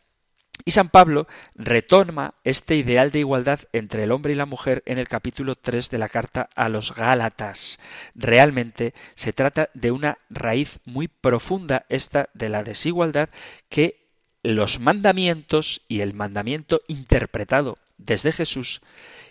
Y 0.64 0.72
San 0.72 0.90
Pablo 0.90 1.26
retoma 1.54 2.34
este 2.44 2.76
ideal 2.76 3.10
de 3.10 3.20
igualdad 3.20 3.60
entre 3.72 4.04
el 4.04 4.12
hombre 4.12 4.32
y 4.32 4.36
la 4.36 4.46
mujer 4.46 4.82
en 4.86 4.98
el 4.98 5.08
capítulo 5.08 5.54
3 5.56 5.88
de 5.90 5.98
la 5.98 6.08
carta 6.08 6.50
a 6.54 6.68
los 6.68 6.94
Gálatas. 6.94 7.78
Realmente 8.14 8.92
se 9.14 9.32
trata 9.32 9.70
de 9.74 9.90
una 9.90 10.18
raíz 10.28 10.80
muy 10.84 11.08
profunda 11.08 11.86
esta 11.88 12.28
de 12.34 12.50
la 12.50 12.62
desigualdad 12.62 13.30
que 13.68 14.00
los 14.42 14.80
mandamientos 14.80 15.82
y 15.88 16.00
el 16.00 16.14
mandamiento 16.14 16.80
interpretado 16.88 17.78
desde 17.96 18.32
Jesús 18.32 18.80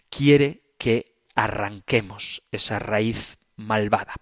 quiere 0.10 0.62
que 0.78 1.16
arranquemos 1.36 2.44
esa 2.52 2.80
raíz 2.80 3.38
malvada. 3.56 4.16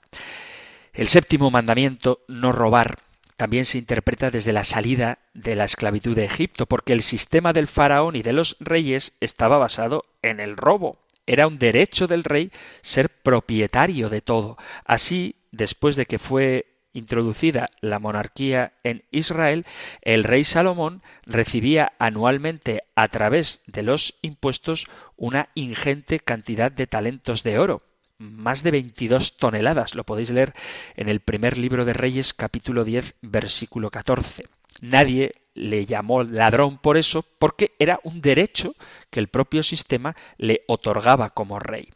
El 0.93 1.07
séptimo 1.07 1.51
mandamiento, 1.51 2.21
no 2.27 2.51
robar, 2.51 2.99
también 3.37 3.65
se 3.65 3.77
interpreta 3.77 4.31
desde 4.31 4.51
la 4.51 4.63
salida 4.63 5.19
de 5.33 5.55
la 5.55 5.63
esclavitud 5.63 6.15
de 6.15 6.25
Egipto, 6.25 6.65
porque 6.65 6.93
el 6.93 7.03
sistema 7.03 7.53
del 7.53 7.67
faraón 7.67 8.15
y 8.15 8.23
de 8.23 8.33
los 8.33 8.57
reyes 8.59 9.13
estaba 9.21 9.57
basado 9.57 10.05
en 10.23 10.39
el 10.39 10.57
robo. 10.57 10.99
Era 11.27 11.45
un 11.45 11.59
derecho 11.59 12.07
del 12.07 12.23
rey 12.23 12.51
ser 12.81 13.09
propietario 13.09 14.09
de 14.09 14.21
todo. 14.21 14.57
Así, 14.85 15.35
después 15.51 15.95
de 15.95 16.07
que 16.07 16.19
fue 16.19 16.65
introducida 16.93 17.69
la 17.79 17.99
monarquía 17.99 18.73
en 18.83 19.03
Israel, 19.11 19.65
el 20.01 20.23
rey 20.23 20.43
Salomón 20.43 21.03
recibía 21.25 21.93
anualmente 21.99 22.83
a 22.95 23.07
través 23.07 23.61
de 23.67 23.83
los 23.83 24.15
impuestos 24.23 24.87
una 25.15 25.49
ingente 25.53 26.19
cantidad 26.19 26.71
de 26.71 26.87
talentos 26.87 27.43
de 27.43 27.59
oro, 27.59 27.83
más 28.17 28.63
de 28.63 28.71
22 28.71 29.37
toneladas. 29.37 29.95
Lo 29.95 30.03
podéis 30.03 30.29
leer 30.29 30.53
en 30.95 31.09
el 31.09 31.19
primer 31.19 31.57
libro 31.57 31.85
de 31.85 31.93
Reyes 31.93 32.33
capítulo 32.33 32.83
10 32.83 33.15
versículo 33.21 33.89
14. 33.89 34.45
Nadie 34.81 35.33
le 35.53 35.85
llamó 35.85 36.23
ladrón 36.23 36.77
por 36.77 36.97
eso, 36.97 37.25
porque 37.39 37.75
era 37.79 37.99
un 38.03 38.21
derecho 38.21 38.75
que 39.09 39.19
el 39.19 39.27
propio 39.27 39.63
sistema 39.63 40.15
le 40.37 40.63
otorgaba 40.67 41.31
como 41.31 41.59
rey. 41.59 41.89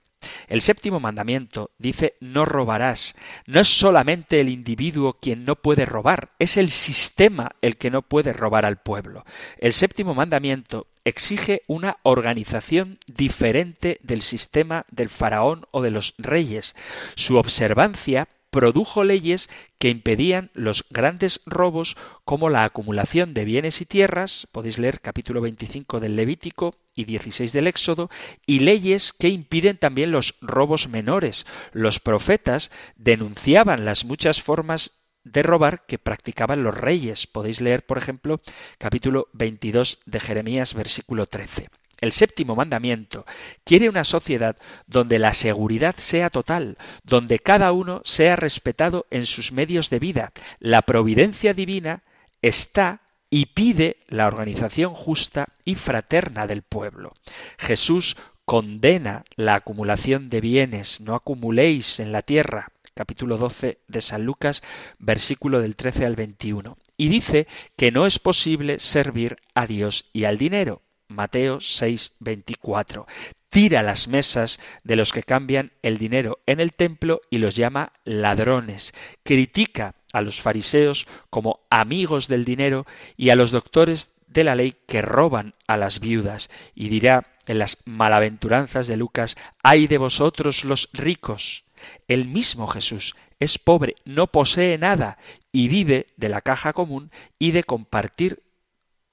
El 0.48 0.62
séptimo 0.62 1.00
mandamiento 1.00 1.72
dice 1.78 2.16
no 2.20 2.46
robarás. 2.46 3.16
No 3.46 3.60
es 3.60 3.68
solamente 3.68 4.40
el 4.40 4.50
individuo 4.50 5.14
quien 5.14 5.46
no 5.46 5.56
puede 5.56 5.86
robar, 5.86 6.32
es 6.40 6.58
el 6.58 6.70
sistema 6.70 7.52
el 7.62 7.78
que 7.78 7.92
no 7.92 8.02
puede 8.02 8.34
robar 8.34 8.66
al 8.66 8.78
pueblo. 8.78 9.26
El 9.58 9.74
séptimo 9.74 10.14
mandamiento 10.14 10.88
exige 11.06 11.64
una 11.68 11.98
organización 12.04 13.00
diferente 13.08 14.00
del 14.04 14.22
sistema 14.22 14.86
del 14.92 15.10
faraón 15.10 15.66
o 15.72 15.82
de 15.82 15.92
los 15.92 16.14
reyes. 16.18 16.76
Su 17.16 17.38
observancia 17.38 18.28
produjo 18.52 19.04
leyes 19.04 19.50
que 19.80 19.90
impedían 19.90 20.52
los 20.54 20.86
grandes 20.90 21.42
robos 21.46 21.96
como 22.26 22.50
la 22.50 22.66
acumulación 22.66 23.34
de 23.34 23.46
bienes 23.46 23.82
y 23.82 23.86
tierras, 23.86 24.48
podéis 24.52 24.78
leer 24.78 25.00
capítulo 25.00 25.42
25 25.42 26.00
del 26.00 26.18
Levítico 26.18 26.76
y 26.94 27.06
16 27.06 27.54
del 27.54 27.68
Éxodo, 27.68 28.10
y 28.46 28.60
leyes 28.60 29.14
que 29.14 29.30
impiden 29.30 29.78
también 29.78 30.12
los 30.12 30.36
robos 30.42 30.90
menores. 30.90 31.48
Los 31.72 32.00
profetas 32.00 32.70
denunciaban 32.98 33.86
las 33.86 34.04
muchas 34.04 34.42
formas 34.42 35.01
de 35.24 35.44
robar 35.44 35.86
que 35.86 35.98
practicaban 35.98 36.64
los 36.64 36.76
reyes. 36.76 37.28
Podéis 37.28 37.62
leer, 37.62 37.86
por 37.86 37.98
ejemplo, 37.98 38.42
capítulo 38.78 39.28
22 39.34 40.00
de 40.06 40.20
Jeremías, 40.20 40.74
versículo 40.74 41.28
13. 41.28 41.70
El 42.00 42.12
séptimo 42.12 42.56
mandamiento 42.56 43.26
quiere 43.64 43.88
una 43.88 44.04
sociedad 44.04 44.58
donde 44.88 45.20
la 45.20 45.36
seguridad 45.36 45.96
sea 45.98 46.32
total, 46.32 46.78
donde 47.04 47.38
cada 47.40 47.72
uno 47.72 48.02
sea 48.04 48.36
respetado 48.36 49.06
en 49.12 49.28
sus 49.28 49.52
medios 49.52 49.92
de 49.92 50.00
vida. 50.00 50.32
La 50.60 50.82
providencia 50.82 51.54
divina 51.54 52.02
está 52.42 53.02
y 53.30 53.48
pide 53.48 53.98
la 54.08 54.26
organización 54.26 54.96
justa 54.96 55.50
y 55.64 55.76
fraterna 55.76 56.48
del 56.48 56.64
pueblo. 56.64 57.14
Jesús 57.60 58.18
condena 58.46 59.24
la 59.36 59.56
acumulación 59.56 60.30
de 60.30 60.42
bienes, 60.42 61.02
no 61.02 61.14
acumuléis 61.14 62.00
en 62.00 62.12
la 62.12 62.24
tierra, 62.24 62.72
capítulo 62.94 63.38
12 63.38 63.80
de 63.88 64.02
San 64.02 64.26
Lucas, 64.26 64.64
versículo 65.00 65.62
del 65.62 65.76
13 65.76 66.06
al 66.06 66.16
21, 66.16 66.78
y 66.98 67.10
dice 67.10 67.48
que 67.76 67.92
no 67.92 68.06
es 68.06 68.20
posible 68.20 68.80
servir 68.80 69.38
a 69.54 69.68
Dios 69.68 70.06
y 70.14 70.26
al 70.26 70.38
dinero. 70.38 70.82
Mateo 71.08 71.60
6, 71.60 72.14
24. 72.20 73.06
Tira 73.50 73.84
las 73.84 74.08
mesas 74.08 74.60
de 74.84 74.96
los 74.96 75.12
que 75.12 75.24
cambian 75.24 75.74
el 75.82 75.98
dinero 75.98 76.40
en 76.46 76.62
el 76.62 76.74
templo 76.74 77.22
y 77.30 77.40
los 77.40 77.56
llama 77.56 77.92
ladrones. 78.06 78.94
Critica 79.24 79.96
a 80.14 80.22
los 80.22 80.42
fariseos 80.42 81.08
como 81.30 81.60
amigos 81.70 82.28
del 82.28 82.46
dinero 82.46 82.86
y 83.18 83.30
a 83.30 83.36
los 83.36 83.52
doctores 83.52 84.14
de 84.28 84.46
la 84.46 84.56
ley 84.56 84.76
que 84.88 85.02
roban 85.02 85.56
a 85.68 85.76
las 85.76 86.00
viudas 86.00 86.50
y 86.74 86.88
dirá 86.88 87.28
en 87.46 87.60
las 87.60 87.78
malaventuranzas 87.86 88.88
de 88.88 88.96
Lucas, 88.96 89.36
ay 89.62 89.88
de 89.88 89.98
vosotros 89.98 90.64
los 90.64 90.90
ricos. 90.94 91.66
El 92.08 92.26
mismo 92.26 92.68
Jesús 92.68 93.16
es 93.40 93.58
pobre, 93.58 93.96
no 94.06 94.28
posee 94.28 94.78
nada 94.78 95.18
y 95.52 95.68
vive 95.68 96.08
de 96.18 96.30
la 96.30 96.42
caja 96.42 96.74
común 96.74 97.12
y 97.40 97.52
de 97.52 97.64
compartir 97.64 98.44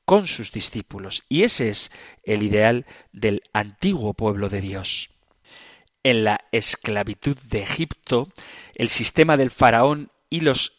con 0.05 0.27
sus 0.27 0.53
discípulos. 0.53 1.25
Y 1.29 1.43
ese 1.43 1.69
es 1.69 1.91
el 2.23 2.43
ideal 2.43 2.87
del 3.13 3.43
antiguo 3.53 4.15
pueblo 4.15 4.49
de 4.49 4.61
Dios. 4.61 5.11
En 6.03 6.25
la 6.25 6.41
esclavitud 6.53 7.37
de 7.49 7.63
Egipto, 7.63 8.29
el 8.75 8.89
sistema 8.89 9.37
del 9.37 9.51
faraón 9.51 10.11
y 10.31 10.41
los 10.41 10.73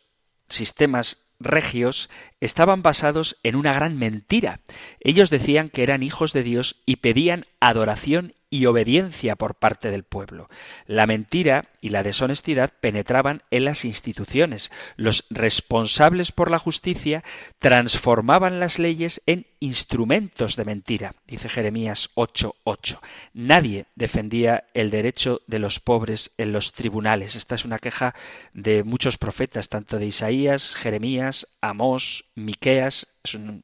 sistemas 0.48 1.30
regios 1.40 2.10
estaban 2.40 2.82
basados 2.82 3.38
en 3.44 3.56
una 3.56 3.74
gran 3.74 3.98
mentira. 3.98 4.62
Ellos 5.00 5.30
decían 5.30 5.70
que 5.70 5.84
eran 5.84 6.04
hijos 6.04 6.34
de 6.34 6.44
Dios 6.44 6.78
y 6.86 6.98
pedían 6.98 7.46
adoración 7.60 8.34
y 8.50 8.66
obediencia 8.66 9.36
por 9.36 9.56
parte 9.56 9.92
del 9.92 10.04
pueblo. 10.04 10.50
La 10.88 11.06
mentira 11.06 11.66
y 11.82 11.90
la 11.90 12.04
deshonestidad 12.04 12.72
penetraban 12.82 13.44
en 13.52 13.66
las 13.66 13.86
instituciones. 13.86 14.72
Los 14.96 15.26
responsables 15.30 16.32
por 16.32 16.50
la 16.50 16.60
justicia 16.60 17.24
transformaban 17.60 18.60
las 18.60 18.80
leyes 18.80 19.22
en 19.28 19.46
instrumentos 19.60 20.56
de 20.56 20.66
mentira, 20.66 21.16
dice 21.28 21.50
Jeremías 21.50 22.10
8:8. 22.16 23.00
Nadie 23.34 23.86
defendía 23.96 24.66
el 24.74 24.90
derecho 24.90 25.42
de 25.48 25.60
los 25.60 25.80
pobres 25.80 26.32
en 26.38 26.52
los 26.52 26.72
tribunales. 26.72 27.36
Esta 27.36 27.56
es 27.56 27.66
una 27.66 27.80
queja 27.80 28.16
de 28.54 28.84
muchos 28.84 29.18
profetas, 29.18 29.70
tanto 29.70 30.00
de 30.00 30.08
Isaías, 30.08 30.76
Jeremías, 30.76 31.48
Amós, 31.62 32.26
Miqueas, 32.36 33.08
es 33.24 33.36
un, 33.36 33.64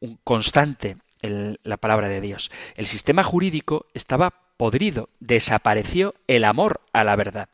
un 0.00 0.18
constante 0.22 0.98
la 1.22 1.76
palabra 1.76 2.08
de 2.08 2.20
Dios. 2.20 2.50
El 2.76 2.86
sistema 2.86 3.22
jurídico 3.22 3.86
estaba 3.94 4.34
podrido, 4.56 5.08
desapareció 5.20 6.14
el 6.26 6.44
amor 6.44 6.80
a 6.92 7.04
la 7.04 7.16
verdad. 7.16 7.48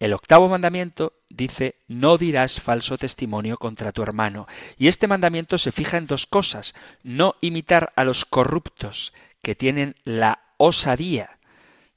El 0.00 0.14
octavo 0.14 0.48
mandamiento 0.48 1.12
dice 1.28 1.76
no 1.86 2.16
dirás 2.16 2.60
falso 2.60 2.96
testimonio 2.96 3.58
contra 3.58 3.92
tu 3.92 4.02
hermano. 4.02 4.46
Y 4.78 4.88
este 4.88 5.06
mandamiento 5.06 5.58
se 5.58 5.72
fija 5.72 5.98
en 5.98 6.06
dos 6.06 6.26
cosas. 6.26 6.74
No 7.02 7.36
imitar 7.42 7.92
a 7.96 8.04
los 8.04 8.24
corruptos 8.24 9.12
que 9.42 9.54
tienen 9.54 9.96
la 10.04 10.40
osadía 10.56 11.38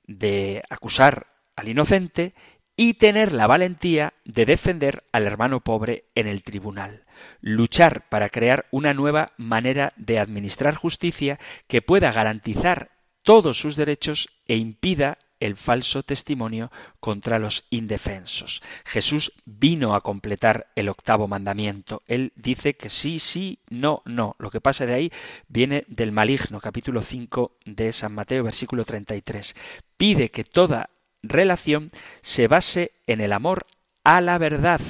de 0.05 0.63
acusar 0.69 1.27
al 1.55 1.69
inocente 1.69 2.33
y 2.75 2.95
tener 2.95 3.31
la 3.31 3.47
valentía 3.47 4.13
de 4.25 4.45
defender 4.45 5.03
al 5.11 5.25
hermano 5.25 5.61
pobre 5.61 6.05
en 6.15 6.27
el 6.27 6.43
tribunal. 6.43 7.02
Luchar 7.41 8.07
para 8.09 8.29
crear 8.29 8.65
una 8.71 8.93
nueva 8.93 9.33
manera 9.37 9.93
de 9.95 10.19
administrar 10.19 10.75
justicia 10.75 11.39
que 11.67 11.81
pueda 11.81 12.11
garantizar 12.11 12.91
todos 13.21 13.59
sus 13.59 13.75
derechos 13.75 14.29
e 14.47 14.57
impida 14.57 15.17
el 15.39 15.57
falso 15.57 16.03
testimonio 16.03 16.71
contra 17.01 17.37
los 17.37 17.65
indefensos. 17.69 18.61
Jesús 18.85 19.33
vino 19.43 19.93
a 19.93 20.01
completar 20.01 20.67
el 20.75 20.87
octavo 20.87 21.27
mandamiento. 21.27 22.01
Él 22.07 22.31
dice 22.37 22.75
que 22.75 22.89
sí, 22.89 23.19
sí, 23.19 23.59
no, 23.69 24.01
no. 24.05 24.37
Lo 24.39 24.49
que 24.49 24.61
pasa 24.61 24.85
de 24.85 24.93
ahí 24.93 25.11
viene 25.49 25.83
del 25.87 26.13
maligno, 26.13 26.61
capítulo 26.61 27.01
5 27.01 27.57
de 27.65 27.91
San 27.91 28.13
Mateo, 28.13 28.45
versículo 28.45 28.85
33. 28.85 29.53
Pide 29.97 30.31
que 30.31 30.45
toda 30.45 30.89
relación 31.21 31.91
se 32.21 32.47
base 32.47 32.91
en 33.05 33.19
el 33.19 33.33
amor 33.33 33.65
a 34.05 34.21
la 34.21 34.37
verdad, 34.37 34.81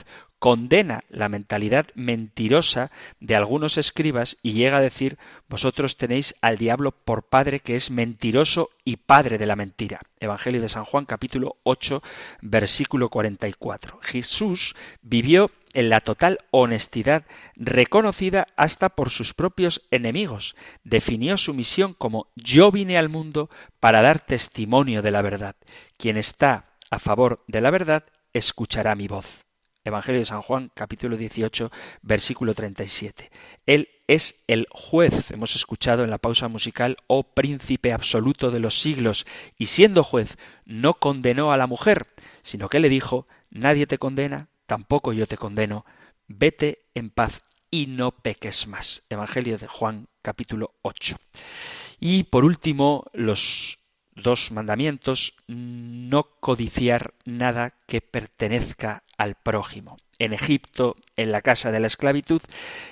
condena 0.43 1.05
la 1.07 1.29
mentalidad 1.29 1.87
mentirosa 1.95 2.91
de 3.21 3.37
algunos 3.37 3.77
escribas 3.77 4.39
y 4.43 4.51
llega 4.51 4.75
a 4.75 4.81
decir 4.81 5.17
vosotros 5.47 5.95
tenéis 5.95 6.35
al 6.41 6.57
diablo 6.57 6.91
por 6.91 7.29
padre 7.29 7.61
que 7.61 7.75
es 7.75 7.89
mentiroso 7.89 8.69
y 8.83 8.97
padre 8.97 9.37
de 9.37 9.45
la 9.45 9.55
mentira. 9.55 10.01
Evangelio 10.19 10.59
de 10.59 10.67
San 10.67 10.83
Juan 10.83 11.05
capítulo 11.05 11.59
8 11.63 12.03
versículo 12.41 13.07
44. 13.07 13.99
Jesús 14.01 14.75
vivió 15.01 15.49
en 15.71 15.87
la 15.87 16.01
total 16.01 16.39
honestidad 16.51 17.23
reconocida 17.55 18.47
hasta 18.57 18.89
por 18.89 19.11
sus 19.11 19.33
propios 19.33 19.87
enemigos. 19.91 20.57
Definió 20.83 21.37
su 21.37 21.53
misión 21.53 21.93
como 21.93 22.27
yo 22.35 22.69
vine 22.69 22.97
al 22.97 23.07
mundo 23.07 23.49
para 23.79 24.01
dar 24.01 24.19
testimonio 24.19 25.01
de 25.01 25.11
la 25.11 25.21
verdad. 25.21 25.55
Quien 25.95 26.17
está 26.17 26.73
a 26.89 26.99
favor 26.99 27.45
de 27.47 27.61
la 27.61 27.71
verdad 27.71 28.03
escuchará 28.33 28.93
mi 28.93 29.07
voz. 29.07 29.42
Evangelio 29.85 30.19
de 30.19 30.25
San 30.25 30.41
Juan, 30.41 30.71
capítulo 30.73 31.17
18, 31.17 31.69
versículo 32.01 32.53
37. 32.53 33.31
Él 33.65 33.89
es 34.07 34.43
el 34.47 34.67
juez, 34.71 35.31
hemos 35.31 35.55
escuchado 35.55 36.03
en 36.03 36.09
la 36.09 36.19
pausa 36.19 36.47
musical, 36.47 36.97
oh 37.07 37.23
príncipe 37.23 37.91
absoluto 37.91 38.49
de 38.49 38.61
los 38.61 38.79
siglos, 38.79 39.25
y 39.57 39.65
siendo 39.65 40.03
juez, 40.03 40.37
no 40.65 40.93
condenó 40.93 41.51
a 41.51 41.57
la 41.57 41.67
mujer, 41.67 42.07
sino 42.43 42.69
que 42.69 42.79
le 42.79 42.87
dijo, 42.87 43.27
nadie 43.49 43.85
te 43.85 43.97
condena, 43.97 44.47
tampoco 44.67 45.11
yo 45.11 45.27
te 45.27 45.37
condeno, 45.37 45.85
vete 46.27 46.85
en 46.95 47.09
paz 47.09 47.41
y 47.69 47.87
no 47.87 48.11
peques 48.11 48.67
más. 48.67 49.03
Evangelio 49.09 49.57
de 49.57 49.67
Juan, 49.67 50.07
capítulo 50.21 50.75
8. 50.83 51.17
Y 51.99 52.23
por 52.23 52.45
último, 52.45 53.05
los 53.13 53.79
dos 54.15 54.51
mandamientos, 54.51 55.33
no 55.47 56.23
codiciar 56.39 57.13
nada 57.25 57.73
que 57.87 58.01
pertenezca 58.01 59.02
al 59.23 59.35
prójimo. 59.35 59.97
En 60.19 60.33
Egipto, 60.33 60.95
en 61.15 61.31
la 61.31 61.41
casa 61.41 61.71
de 61.71 61.79
la 61.79 61.87
esclavitud, 61.87 62.41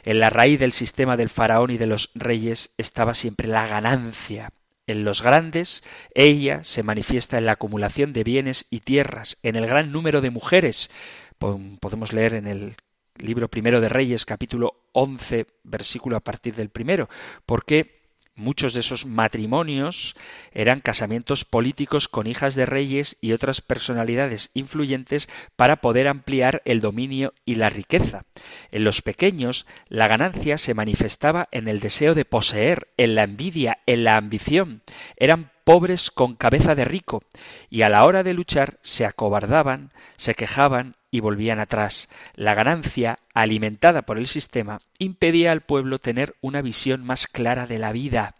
en 0.04 0.20
la 0.20 0.30
raíz 0.30 0.60
del 0.60 0.74
sistema 0.74 1.18
del 1.18 1.30
faraón 1.30 1.72
y 1.72 1.78
de 1.78 1.88
los 1.88 2.10
reyes 2.16 2.72
estaba 2.78 3.14
siempre 3.14 3.48
la 3.48 3.68
ganancia. 3.68 4.52
En 4.88 5.06
los 5.06 5.22
grandes, 5.22 5.84
ella 6.16 6.64
se 6.64 6.84
manifiesta 6.84 7.38
en 7.38 7.46
la 7.46 7.54
acumulación 7.54 8.14
de 8.14 8.24
bienes 8.24 8.66
y 8.70 8.80
tierras, 8.80 9.38
en 9.44 9.56
el 9.56 9.68
gran 9.68 9.92
número 9.92 10.22
de 10.22 10.32
mujeres. 10.32 10.90
Podemos 11.38 12.12
leer 12.12 12.34
en 12.34 12.48
el 12.48 12.76
libro 13.18 13.50
primero 13.50 13.80
de 13.80 13.90
Reyes, 13.90 14.26
capítulo 14.26 14.76
11, 14.94 15.46
versículo 15.64 16.18
a 16.18 16.22
partir 16.22 16.56
del 16.56 16.70
primero, 16.70 17.10
porque 17.46 18.01
Muchos 18.42 18.74
de 18.74 18.80
esos 18.80 19.06
matrimonios 19.06 20.16
eran 20.52 20.80
casamientos 20.80 21.46
políticos 21.46 22.08
con 22.08 22.26
hijas 22.26 22.56
de 22.56 22.66
reyes 22.66 23.16
y 23.22 23.34
otras 23.34 23.62
personalidades 23.62 24.50
influyentes 24.56 25.30
para 25.56 25.76
poder 25.76 26.08
ampliar 26.08 26.64
el 26.66 26.82
dominio 26.82 27.36
y 27.46 27.54
la 27.54 27.70
riqueza. 27.70 28.26
En 28.72 28.84
los 28.84 29.04
pequeños, 29.04 29.68
la 29.90 30.08
ganancia 30.08 30.58
se 30.58 30.74
manifestaba 30.74 31.50
en 31.52 31.68
el 31.68 31.82
deseo 31.82 32.16
de 32.16 32.26
poseer, 32.26 32.88
en 32.98 33.14
la 33.14 33.26
envidia, 33.26 33.78
en 33.86 34.06
la 34.06 34.16
ambición. 34.16 34.82
Eran 35.18 35.52
pobres 35.64 36.10
con 36.10 36.36
cabeza 36.36 36.74
de 36.74 36.86
rico, 36.86 37.22
y 37.70 37.84
a 37.84 37.90
la 37.90 38.06
hora 38.06 38.24
de 38.24 38.34
luchar 38.34 38.80
se 38.82 39.06
acobardaban, 39.06 39.92
se 40.18 40.34
quejaban 40.34 40.96
y 41.12 41.20
volvían 41.20 41.60
atrás. 41.60 42.08
La 42.36 42.56
ganancia, 42.56 43.20
alimentada 43.34 44.04
por 44.04 44.18
el 44.18 44.28
sistema, 44.28 44.80
impedía 44.98 45.52
al 45.52 45.62
pueblo 45.62 46.00
tener 46.00 46.36
una 46.40 46.62
visión 46.62 47.04
más 47.04 47.28
clara 47.28 47.68
de 47.68 47.80
la 47.80 47.92
vida. 47.92 48.36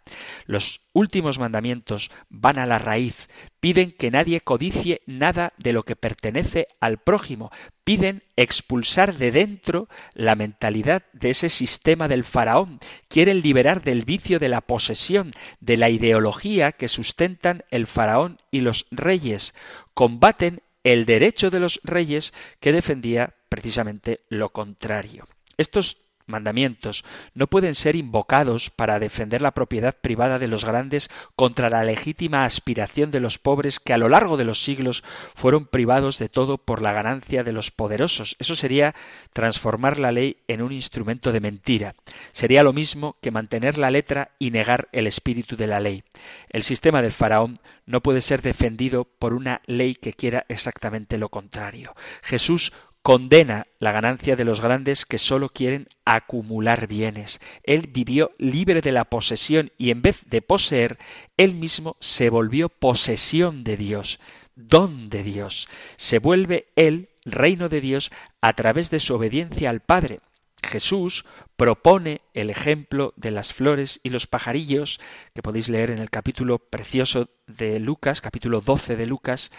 Los 0.46 0.80
últimos 0.94 1.38
mandamientos 1.38 2.10
van 2.30 2.58
a 2.58 2.66
la 2.66 2.78
raíz, 2.78 3.28
piden 3.60 3.92
que 3.92 4.10
nadie 4.10 4.40
codicie 4.40 5.02
nada 5.06 5.52
de 5.58 5.72
lo 5.72 5.84
que 5.84 5.96
pertenece 5.96 6.68
al 6.80 6.98
prójimo, 6.98 7.50
piden 7.84 8.22
expulsar 8.36 9.18
de 9.18 9.32
dentro 9.32 9.88
la 10.14 10.34
mentalidad 10.34 11.02
de 11.12 11.30
ese 11.30 11.50
sistema 11.50 12.08
del 12.08 12.24
faraón, 12.24 12.80
quieren 13.08 13.42
liberar 13.42 13.82
del 13.82 14.04
vicio 14.04 14.38
de 14.38 14.48
la 14.48 14.62
posesión, 14.62 15.32
de 15.60 15.76
la 15.76 15.90
ideología 15.90 16.72
que 16.72 16.88
sustentan 16.88 17.64
el 17.70 17.86
faraón 17.86 18.38
y 18.50 18.60
los 18.60 18.86
reyes, 18.90 19.54
combaten 19.94 20.62
el 20.84 21.04
derecho 21.06 21.50
de 21.50 21.60
los 21.60 21.80
reyes 21.84 22.32
que 22.60 22.72
defendía 22.72 23.34
precisamente 23.48 24.24
lo 24.28 24.50
contrario. 24.50 25.28
Estos 25.56 25.98
mandamientos 26.26 27.04
no 27.34 27.46
pueden 27.46 27.74
ser 27.74 27.96
invocados 27.96 28.70
para 28.70 28.98
defender 28.98 29.42
la 29.42 29.52
propiedad 29.52 29.96
privada 30.00 30.38
de 30.38 30.48
los 30.48 30.64
grandes 30.64 31.10
contra 31.36 31.70
la 31.70 31.84
legítima 31.84 32.44
aspiración 32.44 33.10
de 33.10 33.20
los 33.20 33.38
pobres 33.38 33.80
que 33.80 33.92
a 33.92 33.98
lo 33.98 34.08
largo 34.08 34.36
de 34.36 34.44
los 34.44 34.62
siglos 34.62 35.04
fueron 35.34 35.66
privados 35.66 36.18
de 36.18 36.28
todo 36.28 36.58
por 36.58 36.82
la 36.82 36.92
ganancia 36.92 37.44
de 37.44 37.52
los 37.52 37.70
poderosos. 37.70 38.36
Eso 38.38 38.56
sería 38.56 38.94
transformar 39.32 39.98
la 39.98 40.12
ley 40.12 40.38
en 40.48 40.62
un 40.62 40.72
instrumento 40.72 41.32
de 41.32 41.40
mentira. 41.40 41.94
Sería 42.32 42.62
lo 42.62 42.72
mismo 42.72 43.16
que 43.20 43.30
mantener 43.30 43.78
la 43.78 43.90
letra 43.90 44.30
y 44.38 44.50
negar 44.50 44.88
el 44.92 45.06
espíritu 45.06 45.56
de 45.56 45.66
la 45.66 45.80
ley. 45.80 46.04
El 46.48 46.62
sistema 46.62 47.02
del 47.02 47.12
faraón 47.12 47.58
no 47.86 48.02
puede 48.02 48.20
ser 48.20 48.42
defendido 48.42 49.04
por 49.04 49.34
una 49.34 49.60
ley 49.66 49.94
que 49.94 50.12
quiera 50.12 50.44
exactamente 50.48 51.18
lo 51.18 51.28
contrario. 51.28 51.94
Jesús 52.22 52.72
condena 53.02 53.66
la 53.78 53.92
ganancia 53.92 54.36
de 54.36 54.44
los 54.44 54.60
grandes 54.60 55.04
que 55.04 55.18
sólo 55.18 55.48
quieren 55.48 55.88
acumular 56.04 56.86
bienes. 56.86 57.40
Él 57.64 57.88
vivió 57.92 58.32
libre 58.38 58.80
de 58.80 58.92
la 58.92 59.04
posesión 59.04 59.72
y 59.76 59.90
en 59.90 60.02
vez 60.02 60.22
de 60.26 60.42
poseer, 60.42 60.98
él 61.36 61.54
mismo 61.54 61.96
se 62.00 62.30
volvió 62.30 62.68
posesión 62.68 63.64
de 63.64 63.76
Dios, 63.76 64.20
don 64.54 65.10
de 65.10 65.22
Dios. 65.24 65.68
Se 65.96 66.18
vuelve 66.18 66.68
él 66.76 67.08
reino 67.24 67.68
de 67.68 67.80
Dios 67.80 68.10
a 68.40 68.52
través 68.52 68.90
de 68.90 69.00
su 69.00 69.14
obediencia 69.14 69.70
al 69.70 69.80
Padre. 69.80 70.20
Jesús 70.64 71.24
propone 71.56 72.22
el 72.34 72.50
ejemplo 72.50 73.12
de 73.16 73.30
las 73.30 73.52
flores 73.52 74.00
y 74.02 74.10
los 74.10 74.26
pajarillos, 74.26 75.00
que 75.34 75.42
podéis 75.42 75.68
leer 75.68 75.90
en 75.90 75.98
el 75.98 76.10
capítulo 76.10 76.58
precioso 76.58 77.30
de 77.46 77.78
Lucas, 77.78 78.20
capítulo 78.20 78.60
12 78.60 78.96
de 78.96 79.06
Lucas, 79.06 79.50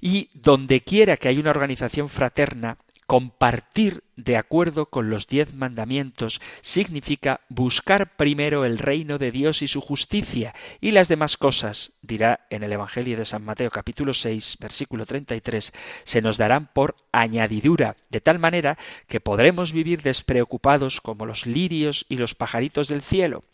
y 0.00 0.30
donde 0.34 0.80
quiera 0.80 1.16
que 1.16 1.28
haya 1.28 1.40
una 1.40 1.50
organización 1.50 2.08
fraterna, 2.08 2.78
compartir 3.06 4.02
de 4.16 4.36
acuerdo 4.36 4.86
con 4.86 5.10
los 5.10 5.26
diez 5.26 5.54
mandamientos 5.54 6.40
significa 6.60 7.40
buscar 7.48 8.16
primero 8.16 8.64
el 8.64 8.78
reino 8.78 9.18
de 9.18 9.30
Dios 9.30 9.62
y 9.62 9.68
su 9.68 9.80
justicia, 9.80 10.54
y 10.80 10.92
las 10.92 11.08
demás 11.08 11.36
cosas, 11.36 11.92
dirá 12.02 12.46
en 12.50 12.62
el 12.62 12.72
Evangelio 12.72 13.16
de 13.16 13.24
San 13.24 13.44
Mateo 13.44 13.70
capítulo 13.70 14.14
6, 14.14 14.58
versículo 14.60 15.06
33, 15.06 15.72
se 16.04 16.22
nos 16.22 16.38
darán 16.38 16.70
por 16.72 16.96
añadidura, 17.12 17.96
de 18.10 18.20
tal 18.20 18.38
manera 18.38 18.78
que 19.08 19.20
podremos 19.20 19.72
vivir 19.72 20.02
despreocupados 20.02 21.00
como 21.00 21.26
los 21.26 21.46
lirios 21.46 22.06
y 22.08 22.16
los 22.16 22.34
pajaritos 22.34 22.88
del 22.88 23.02
cielo. 23.02 23.44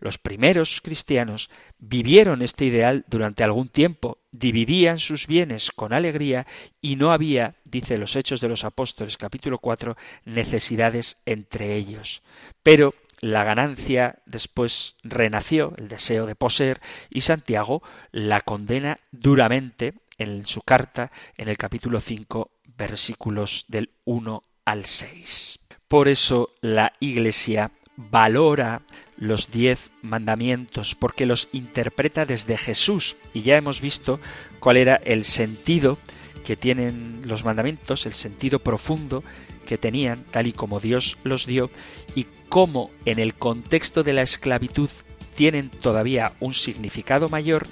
Los 0.00 0.18
primeros 0.18 0.80
cristianos 0.80 1.50
vivieron 1.78 2.42
este 2.42 2.66
ideal 2.66 3.04
durante 3.08 3.44
algún 3.44 3.68
tiempo, 3.68 4.18
dividían 4.32 4.98
sus 4.98 5.26
bienes 5.26 5.70
con 5.70 5.92
alegría 5.92 6.46
y 6.80 6.96
no 6.96 7.12
había, 7.12 7.54
dice 7.64 7.98
los 7.98 8.16
Hechos 8.16 8.40
de 8.40 8.48
los 8.48 8.64
Apóstoles 8.64 9.16
capítulo 9.16 9.58
4, 9.58 9.96
necesidades 10.24 11.18
entre 11.26 11.76
ellos. 11.76 12.22
Pero 12.62 12.94
la 13.20 13.44
ganancia 13.44 14.18
después 14.24 14.96
renació, 15.02 15.74
el 15.76 15.88
deseo 15.88 16.26
de 16.26 16.34
poseer, 16.34 16.80
y 17.10 17.20
Santiago 17.20 17.82
la 18.12 18.40
condena 18.40 18.98
duramente 19.10 19.94
en 20.16 20.46
su 20.46 20.62
carta 20.62 21.10
en 21.36 21.48
el 21.48 21.56
capítulo 21.56 22.00
5, 22.00 22.50
versículos 22.76 23.64
del 23.68 23.90
1 24.04 24.42
al 24.64 24.86
6. 24.86 25.58
Por 25.88 26.08
eso 26.08 26.54
la 26.60 26.92
Iglesia 27.00 27.72
valora 28.10 28.82
los 29.16 29.50
diez 29.50 29.90
mandamientos, 30.02 30.94
porque 30.94 31.26
los 31.26 31.48
interpreta 31.52 32.24
desde 32.24 32.56
Jesús, 32.56 33.16
y 33.34 33.42
ya 33.42 33.56
hemos 33.56 33.80
visto 33.80 34.20
cuál 34.58 34.76
era 34.76 34.96
el 34.96 35.24
sentido 35.24 35.98
que 36.44 36.56
tienen 36.56 37.22
los 37.26 37.44
mandamientos, 37.44 38.06
el 38.06 38.14
sentido 38.14 38.60
profundo 38.60 39.22
que 39.66 39.76
tenían, 39.76 40.24
tal 40.30 40.46
y 40.46 40.52
como 40.52 40.80
Dios 40.80 41.18
los 41.22 41.46
dio, 41.46 41.70
y 42.14 42.26
cómo 42.48 42.90
en 43.04 43.18
el 43.18 43.34
contexto 43.34 44.02
de 44.02 44.14
la 44.14 44.22
esclavitud 44.22 44.88
tienen 45.36 45.68
todavía 45.68 46.32
un 46.40 46.54
significado 46.54 47.28
mayor 47.28 47.66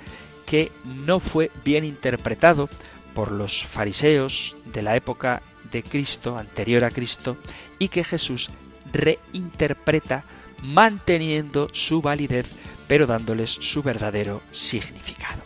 que 0.47 0.71
no 0.85 1.21
fue 1.21 1.51
bien 1.65 1.85
interpretado 1.85 2.69
por 3.15 3.33
los 3.33 3.65
fariseos 3.65 4.57
de 4.73 4.83
la 4.83 4.97
época 4.97 5.43
de 5.71 5.83
Cristo, 5.83 6.39
anterior 6.39 6.85
a 6.85 6.91
Cristo, 6.91 7.37
y 7.79 7.89
que 7.89 8.05
Jesús 8.05 8.51
reinterpreta 8.93 10.25
manteniendo 10.63 11.69
su 11.73 12.03
validez, 12.03 12.47
pero 12.87 13.07
dándoles 13.07 13.51
su 13.51 13.83
verdadero 13.83 14.43
significado. 14.51 15.38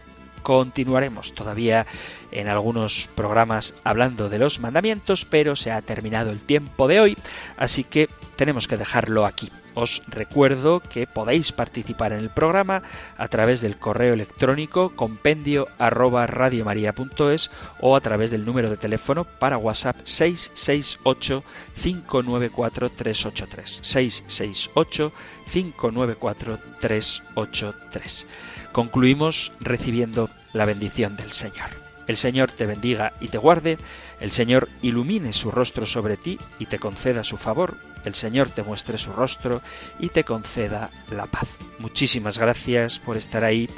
Continuaremos 0.43 1.35
todavía 1.35 1.87
en 2.31 2.49
algunos 2.49 3.09
programas 3.15 3.75
hablando 3.85 4.29
de 4.29 4.39
los 4.39 4.61
mandamientos, 4.61 5.25
pero 5.25 5.57
se 5.57 5.71
ha 5.71 5.83
terminado 5.83 6.31
el 6.31 6.41
tiempo 6.41 6.89
de 6.89 7.01
hoy, 7.01 7.17
así 7.57 7.85
que 7.85 8.09
tenemos 8.37 8.67
que 8.67 8.77
dejarlo 8.77 9.27
aquí. 9.27 9.51
Os 9.75 10.03
recuerdo 10.07 10.81
que 10.81 11.07
podéis 11.07 11.53
participar 11.53 12.13
en 12.13 12.19
el 12.19 12.31
programa 12.31 12.83
a 13.17 13.29
través 13.29 13.61
del 13.61 13.79
correo 13.79 14.13
electrónico 14.13 14.95
compendio 14.95 15.69
arroba 15.79 16.27
radiomaria.es 16.27 17.51
o 17.81 17.97
a 17.97 18.01
través 18.01 18.31
del 18.31 18.45
número 18.45 18.69
de 18.69 18.77
teléfono 18.77 19.25
para 19.25 19.57
WhatsApp 19.57 19.97
668 20.05 21.43
594 21.81 22.91
383 22.91 23.81
668 23.83 25.13
594 25.51 26.59
383. 26.81 28.27
Concluimos 28.73 29.53
recibiendo 29.61 30.31
la 30.53 30.65
bendición 30.65 31.17
del 31.17 31.33
Señor. 31.33 31.71
El 32.07 32.17
Señor 32.17 32.51
te 32.51 32.67
bendiga 32.67 33.13
y 33.21 33.29
te 33.29 33.39
guarde, 33.39 33.79
el 34.21 34.33
Señor 34.33 34.69
ilumine 34.83 35.33
su 35.33 35.51
rostro 35.51 35.87
sobre 35.87 36.17
ti 36.17 36.39
y 36.59 36.67
te 36.67 36.79
conceda 36.79 37.23
su 37.23 37.37
favor 37.37 37.77
el 38.05 38.15
Señor 38.15 38.51
te 38.51 38.63
muestre 38.63 38.99
su 38.99 39.13
rostro 39.13 39.63
y 39.99 40.09
te 40.09 40.25
conceda 40.25 40.91
la 41.11 41.27
paz. 41.27 41.49
Muchísimas 41.79 42.39
gracias 42.39 42.99
por 42.99 43.17
estar 43.17 43.45
ahí, 43.45 43.69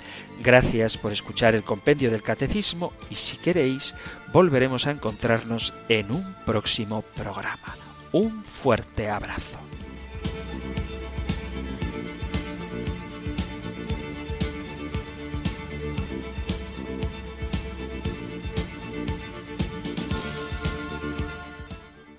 gracias 0.40 0.97
por 0.97 1.12
escuchar 1.12 1.55
el 1.55 1.64
compendio 1.64 2.11
del 2.11 2.22
catecismo 2.22 2.92
y 3.11 3.14
si 3.16 3.36
queréis 3.36 3.95
volveremos 4.32 4.86
a 4.86 4.92
encontrarnos 4.92 5.72
en 5.88 6.11
un 6.11 6.34
próximo 6.45 7.03
programa. 7.14 7.76
Un 8.12 8.45
fuerte 8.45 9.11
abrazo. 9.11 9.64